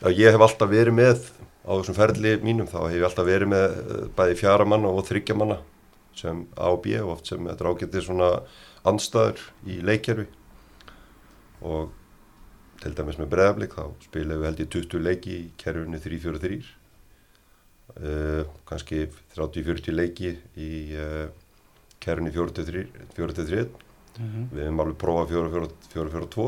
Já, 0.00 0.08
ég 0.12 0.34
hef 0.34 0.44
alltaf 0.44 0.70
verið 0.70 0.98
með 0.98 1.28
á 1.64 1.72
þessum 1.72 1.96
ferli 1.96 2.34
mínum, 2.44 2.68
þá 2.68 2.78
hef 2.84 2.98
ég 2.98 3.06
alltaf 3.08 3.28
verið 3.28 3.50
með 3.54 3.78
eh, 3.80 4.06
bæði 4.16 4.38
fjara 4.42 4.68
manna 4.68 4.92
og 4.92 5.06
þryggja 5.08 5.36
manna 5.40 5.58
sem 6.14 6.44
A 6.54 6.70
og 6.70 6.82
B 6.84 6.94
og 7.00 7.16
oft 7.16 7.30
sem 7.30 7.48
þetta 7.48 7.64
er 7.64 7.70
ágætið 7.72 8.04
svona 8.06 8.30
andstæður 8.86 9.40
í 9.66 9.78
leikjörfi 9.82 10.26
og 11.64 11.88
til 12.84 12.94
dæmis 12.96 13.18
með 13.20 13.30
breðablík 13.32 13.76
þá 13.78 13.84
spilum 14.04 14.40
við 14.42 14.48
held 14.50 14.60
ég 14.64 14.72
20 14.76 15.04
leiki 15.06 15.34
í 15.34 15.44
kerfinu 15.60 16.00
3-4-3 16.04 16.58
uh, 17.94 18.52
kannski 18.68 19.06
30-40 19.36 19.96
leiki 19.96 20.34
í 20.60 20.70
uh, 20.98 21.26
kerfinu 22.04 22.34
4-3 22.34 22.86
við 24.54 24.62
hefum 24.62 24.84
alveg 24.84 25.00
prófað 25.00 25.34
4-4-2 25.94 26.46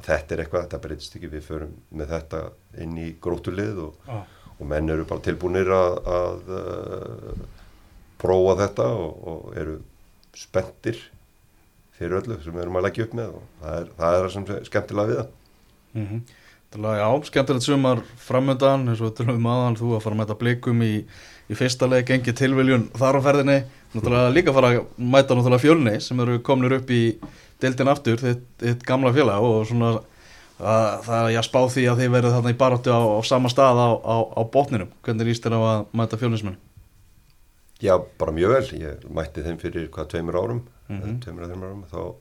og 0.00 0.04
þetta 0.06 0.34
er 0.34 0.42
eitthvað, 0.44 0.66
þetta 0.66 0.82
breytist 0.84 1.16
ekki. 1.16 1.30
Við 1.34 1.46
förum 1.46 1.72
með 1.92 2.12
þetta 2.14 2.42
inn 2.80 2.98
í 3.00 3.08
grótulið 3.22 3.80
og, 3.84 4.06
Já. 4.08 4.20
og 4.56 4.68
menn 4.70 4.92
eru 4.92 5.06
bara 5.08 5.24
tilbúinir 5.26 5.72
að, 5.76 5.96
að 6.16 6.52
uh, 6.56 7.42
prófa 8.20 8.56
þetta 8.64 8.88
og, 8.96 9.26
og 9.32 9.58
eru 9.60 9.76
spenntir 10.36 11.00
fyrir 11.98 12.20
öllu 12.20 12.38
sem 12.40 12.54
við 12.54 12.64
erum 12.64 12.80
að 12.80 12.86
leggja 12.88 13.08
upp 13.08 13.18
með. 13.18 13.36
Og 13.36 13.60
það 13.60 13.76
er 13.82 13.92
það, 13.98 14.18
er 14.22 14.34
sem 14.36 14.48
skemmtilega 14.70 15.12
við 15.12 15.22
það 15.22 15.36
Mm 15.94 16.06
-hmm. 16.06 16.20
Já, 16.70 17.24
skemmtilegt 17.26 17.64
sumar 17.64 17.98
framöndan 18.16 18.88
eins 18.88 19.00
og 19.00 19.14
tölum 19.14 19.34
við 19.36 19.42
maðan 19.42 19.76
þú 19.76 19.96
að 19.96 20.02
fara 20.02 20.14
að 20.14 20.18
mæta 20.20 20.34
blikum 20.38 20.82
í, 20.82 21.04
í 21.50 21.54
fyrsta 21.54 21.86
leik 21.90 22.10
engi 22.10 22.32
tilviljun 22.32 22.90
þar 22.94 23.18
á 23.18 23.20
ferðinni 23.22 23.64
náttúrulega 23.94 24.34
líka 24.34 24.52
fara 24.52 24.68
að 24.68 24.84
mæta 24.98 25.34
náttúrulega 25.34 25.58
fjölni 25.64 26.00
sem 26.00 26.20
eru 26.20 26.38
komnir 26.38 26.72
upp 26.72 26.90
í 26.90 27.18
deildin 27.60 27.88
aftur, 27.88 28.16
þitt, 28.16 28.44
þitt 28.58 28.86
gamla 28.86 29.12
félag 29.12 29.42
og 29.42 29.66
svona 29.66 29.90
að, 30.60 31.02
það 31.02 31.30
er 31.32 31.38
að 31.38 31.44
spá 31.44 31.60
því 31.68 31.84
að 31.90 31.98
þið 31.98 32.10
verið 32.10 32.32
þarna 32.36 32.50
í 32.50 32.58
baráttu 32.62 32.90
á, 32.94 33.00
á 33.18 33.20
sama 33.26 33.48
stað 33.48 33.76
á, 33.80 33.88
á, 34.06 34.16
á 34.38 34.42
botninum 34.52 34.88
hvernig 35.02 35.26
líst 35.26 35.44
þér 35.44 35.56
á 35.58 35.60
að 35.60 35.86
mæta 35.92 36.16
fjölnismenn? 36.16 36.56
Já, 37.80 37.98
bara 38.18 38.32
mjög 38.32 38.50
vel, 38.54 38.80
ég 38.80 39.08
mætti 39.10 39.42
þeim 39.42 39.58
fyrir 39.58 39.88
hvað 39.90 40.06
tveimur 40.12 40.36
árum, 40.36 40.60
mm 40.88 40.96
Mhm. 41.00 41.20
tveimur 41.24 41.44
að 41.44 41.48
tveimur 41.50 41.68
árum, 41.68 41.84
þá, 41.90 42.14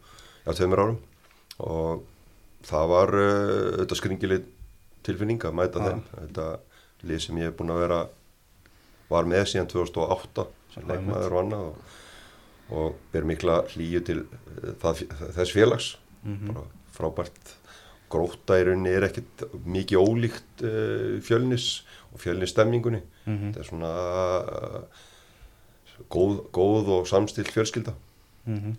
já 0.47 0.53
tveimur 0.53 0.79
árum 0.79 0.97
og 1.59 2.03
það 2.67 2.87
var 2.91 3.13
uh, 3.15 3.79
auðvitað 3.79 3.99
skringileg 4.01 4.47
tilfinning 5.03 5.43
að 5.47 5.53
mæta 5.55 5.79
Já. 5.79 5.85
þeim, 5.89 6.01
þetta 6.19 6.47
lið 7.09 7.19
sem 7.23 7.37
ég 7.39 7.45
er 7.47 7.55
búin 7.55 7.71
að 7.71 7.79
vera, 7.85 7.99
var 9.09 9.23
með 9.31 9.45
síðan 9.53 9.69
2008 9.71 10.47
sem 10.73 10.83
leikmaður 10.89 11.33
og 11.33 11.39
annað 11.43 11.63
og, 11.69 11.95
og 12.79 12.97
ber 13.13 13.23
mikla 13.25 13.61
hlýju 13.71 14.01
til 14.05 14.19
uh, 14.25 14.73
það, 14.83 15.05
þess 15.37 15.55
félags, 15.55 15.95
Mhm. 16.19 16.49
bara 16.51 16.65
frábært 16.91 17.53
gróta 18.11 18.57
í 18.59 18.63
rauninni 18.67 18.91
er 18.91 19.05
ekkit 19.07 19.45
mikið 19.63 20.01
ólíkt 20.01 20.63
uh, 20.67 21.21
fjölnis 21.23 21.83
og 22.11 22.19
fjölnis 22.19 22.51
stemningunni 22.51 22.99
Mhm. 23.25 23.53
þetta 23.53 23.59
er 23.63 23.69
svona 23.69 23.91
uh, 24.43 25.05
góð, 26.11 26.41
góð 26.55 26.89
og 26.99 27.07
samstilt 27.07 27.51
fjölskylda 27.55 27.93
Mhm. 28.49 28.75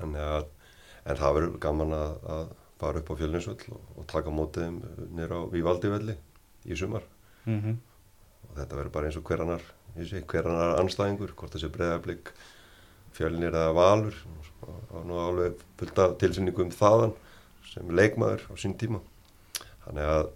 Þannig 0.00 0.20
að, 0.20 0.44
en 1.06 1.16
það 1.16 1.34
verður 1.36 1.58
gaman 1.62 1.92
að, 1.94 2.14
að 2.36 2.46
fara 2.82 2.98
upp 3.02 3.10
á 3.14 3.18
fjölninsvöll 3.22 3.62
og, 3.72 3.80
og 3.96 4.06
taka 4.10 4.30
mótið 4.34 4.66
þeim 4.66 4.80
nýra 5.16 5.38
á 5.38 5.42
Vívaldivelli 5.54 6.16
í 6.66 6.76
sumar 6.78 7.06
Mhm. 7.46 7.78
og 8.48 8.56
þetta 8.58 8.76
verður 8.78 8.92
bara 8.94 9.06
eins 9.08 9.16
og 9.18 9.24
hver 9.26 9.40
annar, 9.46 9.62
ég 9.98 10.06
sé, 10.10 10.20
hver 10.26 10.46
annar 10.50 10.76
anstæðingur, 10.82 11.32
hvort 11.34 11.54
það 11.54 11.62
sé 11.64 11.70
breyðarblik 11.74 12.30
fjölnir 13.16 13.50
eða 13.54 13.72
valur 13.76 14.14
og, 14.62 14.76
og 14.94 15.02
nú 15.08 15.18
alveg 15.20 15.58
fullt 15.80 15.98
af 15.98 16.14
tilsynningum 16.20 16.70
þaðan 16.74 17.12
sem 17.72 17.90
leikmaður 17.90 18.44
á 18.50 18.54
sín 18.60 18.76
tíma 18.78 19.00
þannig 19.86 20.06
að 20.14 20.30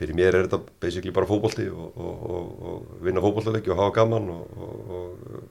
fyrir 0.00 0.16
mér 0.18 0.34
er 0.34 0.46
þetta 0.48 0.58
basically 0.82 1.12
bara 1.14 1.28
fótbolti 1.30 1.68
og, 1.70 1.96
og, 1.96 2.22
og, 2.34 2.52
og 2.72 3.02
vinna 3.06 3.22
fótboltaleiki 3.22 3.70
og 3.70 3.78
hafa 3.82 3.94
gaman 4.00 4.28
og, 4.32 4.58
og, 4.58 4.92
og 4.98 5.46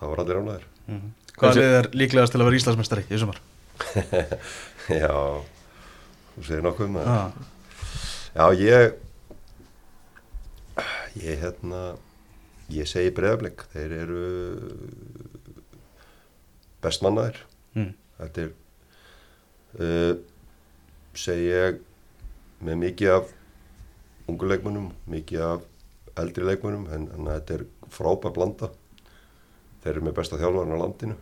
það 0.00 0.12
var 0.14 0.24
allir 0.24 0.40
ánæður 0.42 0.66
Mhm. 0.86 1.08
Hvað 1.36 1.56
lið 1.58 1.72
er 1.80 1.86
líklegast 1.98 2.32
til 2.32 2.38
að 2.40 2.46
vera 2.46 2.56
Íslandsmeistari 2.60 3.02
í 3.10 3.18
sumar? 3.18 3.40
Já, 5.02 5.12
þú 6.36 6.44
segir 6.46 6.62
nokkuð 6.66 6.88
um 6.90 6.98
það. 7.00 7.40
Já, 8.36 8.46
ég 8.60 9.02
ég 11.16 11.40
hérna 11.40 11.80
ég 12.72 12.88
segi 12.90 13.12
breyðarblik 13.16 13.62
þeir 13.72 13.92
eru 14.02 14.24
bestmannaðir 16.84 17.42
Mm. 17.76 17.90
þetta 18.16 18.40
er 18.46 18.52
uh, 19.84 20.12
segi 21.12 21.48
ég 21.50 21.74
með 22.64 22.78
mikið 22.80 23.10
af 23.12 23.32
ungu 24.32 24.48
leikmönnum, 24.48 24.86
mikið 25.12 25.42
af 25.44 25.66
eldri 26.22 26.46
leikmönnum 26.48 26.86
en, 26.96 27.04
en 27.12 27.28
þetta 27.28 27.58
er 27.58 27.64
frábær 27.92 28.32
blanda. 28.32 28.70
Þeir 29.82 29.92
eru 29.92 30.06
með 30.06 30.16
besta 30.16 30.38
þjálfarinn 30.40 30.72
á 30.72 30.80
landinu. 30.80 31.16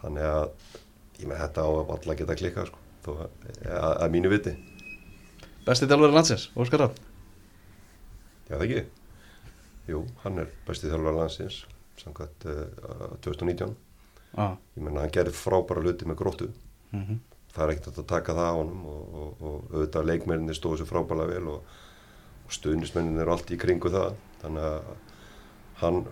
Þannig 0.00 0.24
að 0.30 0.48
ég 1.18 1.26
með 1.28 1.40
þetta 1.44 1.64
á 1.66 1.68
að 1.68 1.92
alla 1.96 2.14
geta 2.18 2.36
klikað 2.38 2.70
sko, 2.70 2.78
þó 3.04 3.10
að, 3.24 3.30
að, 3.66 3.92
að 4.04 4.12
mínu 4.14 4.32
viti 4.32 4.54
Besti 5.68 5.88
þjálfari 5.88 6.14
landsins, 6.16 6.48
Óskar 6.56 6.80
Rapp 6.84 7.00
Já, 8.48 8.54
það 8.56 8.64
ekki? 8.68 8.84
Jú, 9.88 10.04
hann 10.22 10.40
er 10.42 10.48
bestið 10.68 10.94
þjálfur 10.94 11.16
landsins 11.18 11.58
samkvæmt 11.98 12.46
uh, 12.48 13.16
2019 13.24 13.74
ah. 14.38 14.54
ég 14.76 14.84
menna 14.84 15.02
hann 15.04 15.12
gerði 15.14 15.34
frábæra 15.36 15.82
hluti 15.82 16.08
með 16.08 16.20
gróttu 16.20 16.48
mm 16.48 17.02
-hmm. 17.02 17.18
það 17.54 17.64
er 17.64 17.74
ekkert 17.74 17.98
að 17.98 18.08
taka 18.14 18.36
það 18.38 18.50
á 18.52 18.58
honum 18.60 18.86
og, 18.86 19.14
og, 19.20 19.42
og 19.42 19.74
auðvitað 19.74 20.08
leikmenninni 20.12 20.54
stóðu 20.56 20.80
sér 20.82 20.90
frábæra 20.92 21.26
vel 21.28 21.48
og, 21.48 21.76
og 22.46 22.52
stuðnismenninni 22.52 23.20
eru 23.24 23.34
allt 23.34 23.50
í 23.50 23.58
kringu 23.60 23.90
það 23.90 24.14
þannig 24.42 24.62
að 24.62 24.82
hann 25.82 26.04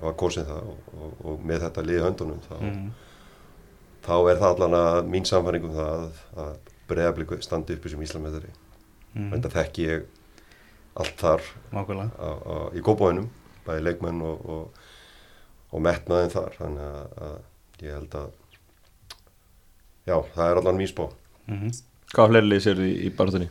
var 0.00 0.14
kosin 0.16 0.44
það 0.46 0.62
og, 0.72 0.78
og, 0.94 1.24
og 1.26 1.44
með 1.44 1.64
þetta 1.66 1.82
liði 1.86 2.04
höndunum 2.06 2.40
þá, 2.48 2.54
Mhm. 2.60 2.90
Þá 4.10 4.14
er 4.32 4.40
það 4.42 4.54
allan 4.56 4.76
að 4.80 4.98
mín 5.14 5.28
samfæringum 5.28 5.76
það 5.76 6.06
að, 6.44 6.56
breyðabliku 6.90 7.38
standi 7.46 7.76
uppi 7.78 7.92
sem 7.94 8.02
Íslamæðari 8.02 8.50
Mhm. 9.14 9.32
en 9.34 9.42
það 9.42 9.54
þekki 9.56 9.84
ég 9.88 10.02
allt 11.00 11.16
þar 11.18 11.40
Nákvæmlega. 11.74 12.10
á, 12.18 12.30
á, 12.30 12.54
í 12.74 12.82
kópáinum 12.86 13.28
bæði 13.66 13.82
leikmenn 13.86 14.20
og, 14.22 14.44
og, 14.46 14.82
og 15.72 15.82
metnaðin 15.82 16.30
þar. 16.34 16.54
Þannig 16.58 16.84
að, 16.86 17.16
að 17.26 17.86
ég 17.86 17.94
held 17.96 18.14
að 18.20 18.28
já, 20.06 20.16
það 20.34 20.50
er 20.50 20.60
allan 20.60 20.78
mín 20.80 20.90
spá 20.90 21.06
mm 21.50 21.70
Hvað 22.10 22.32
fleiri 22.32 22.60
sér 22.62 22.80
í, 22.82 22.90
í 23.06 23.10
barátunni? 23.14 23.46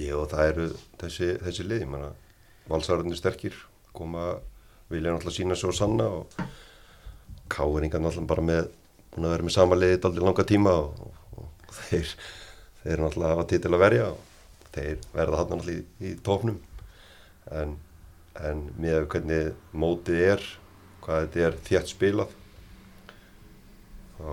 ég 0.00 0.14
og 0.16 0.28
það 0.32 0.46
eru 0.48 0.66
þessi, 1.02 1.26
þessi 1.44 1.64
lið, 1.68 1.82
ég 1.84 1.90
menna 1.92 2.12
valsararnir 2.70 3.18
sterkir, 3.18 3.52
koma 3.92 4.38
vilja 4.88 5.12
náttúrulega 5.12 5.36
sína 5.36 5.56
svo 5.60 5.72
sanna 5.76 6.06
og 6.08 6.32
káeringar 7.52 8.00
náttúrulega 8.00 8.30
bara 8.30 8.44
með 8.48 8.70
búin 9.12 9.28
að 9.28 9.34
vera 9.36 9.46
með 9.46 9.56
sama 9.56 9.78
liðið 9.78 10.08
aldrei 10.08 10.26
langa 10.26 10.46
tíma 10.48 10.74
og, 10.82 11.06
og, 11.36 11.46
og 11.70 11.78
þeir 11.78 12.12
þeir 12.82 13.02
náttúrulega 13.02 13.32
hafa 13.34 13.48
titil 13.52 13.72
að 13.72 13.82
verja 13.84 14.10
og 14.10 14.68
þeir 14.74 15.02
verða 15.14 15.40
hann 15.40 15.50
náttúrulega 15.52 15.80
í, 15.80 16.10
í 16.10 16.14
tóknum 16.26 16.58
en, 17.62 17.76
en 18.40 18.64
með 18.80 19.06
hvernig 19.12 19.52
mótið 19.72 20.24
er 20.32 20.46
hvað 21.02 21.26
þetta 21.26 21.44
er 21.48 21.58
þétt 21.68 21.92
spilað 21.92 22.34
þá 24.18 24.30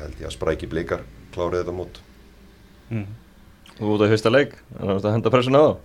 held 0.00 0.20
ég 0.20 0.28
að 0.28 0.36
spræki 0.36 0.68
blikar 0.70 1.02
klárið 1.34 1.62
þetta 1.62 1.74
mót. 1.74 2.00
-hmm. 2.90 3.06
Þú 3.78 3.92
út 3.94 4.02
á 4.04 4.12
fyrsta 4.12 4.30
leik, 4.32 4.56
þannig 4.76 5.04
að 5.04 5.14
henda 5.14 5.32
pressun 5.32 5.56
á 5.56 5.62
það 5.62 5.76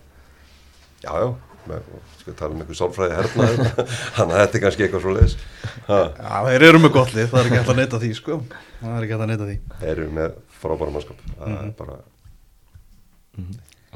Já, 1.06 1.12
já, 1.22 1.28
með, 1.70 1.86
sko 2.22 2.34
tala 2.40 2.56
um 2.56 2.62
einhver 2.64 2.78
sálfræði 2.80 3.16
hernaði, 3.20 3.70
þannig 4.18 4.36
að 4.36 4.42
þetta 4.44 4.58
er 4.60 4.64
kannski 4.66 4.86
eitthvað 4.86 5.06
svo 5.06 5.14
leiðis. 5.16 5.36
Já, 5.86 6.38
þeir 6.50 6.66
eru 6.70 6.82
með 6.86 6.94
gott 6.98 7.14
lið, 7.16 7.30
það 7.32 7.40
er 7.42 7.50
ekki 7.50 7.60
hægt 7.62 7.72
að 7.76 7.80
neyta 7.82 8.02
því 8.06 8.12
sko. 8.20 8.38
Það 8.82 8.96
er 8.98 9.06
ekki 9.08 9.16
hægt 9.16 9.26
að 9.26 9.32
neyta 9.34 9.48
því. 9.50 9.58
Þeir 9.84 9.94
eru 9.96 10.10
með 10.20 10.36
frábæra 10.62 10.96
mannskap, 10.96 11.24
það 11.40 11.48
Mhm. 11.48 11.64
er 11.66 11.74
bara, 11.80 11.98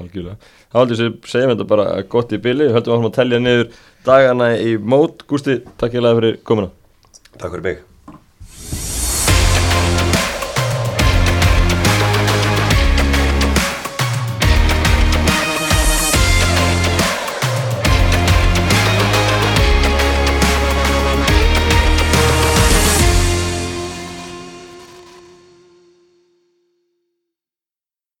algjörlega. 0.00 0.36
Þá 0.72 0.76
heldur 0.80 0.96
þessi, 1.00 1.12
segjum 1.34 1.52
þetta 1.54 1.68
bara 1.74 1.86
gott 2.14 2.32
í 2.36 2.40
bili 2.40 2.70
höldum 2.72 3.02
við 3.04 3.10
að 3.10 3.16
telja 3.18 3.40
niður 3.42 3.70
dagana 4.06 4.50
í 4.56 4.74
mót. 4.80 5.24
Gústi, 5.28 5.58
takk 5.80 5.96
ég 5.98 6.04
lega 6.04 6.20
fyrir 6.20 6.38
komuna. 6.46 6.70
Takk 7.36 7.52
fyrir 7.56 7.66
mig 7.68 7.86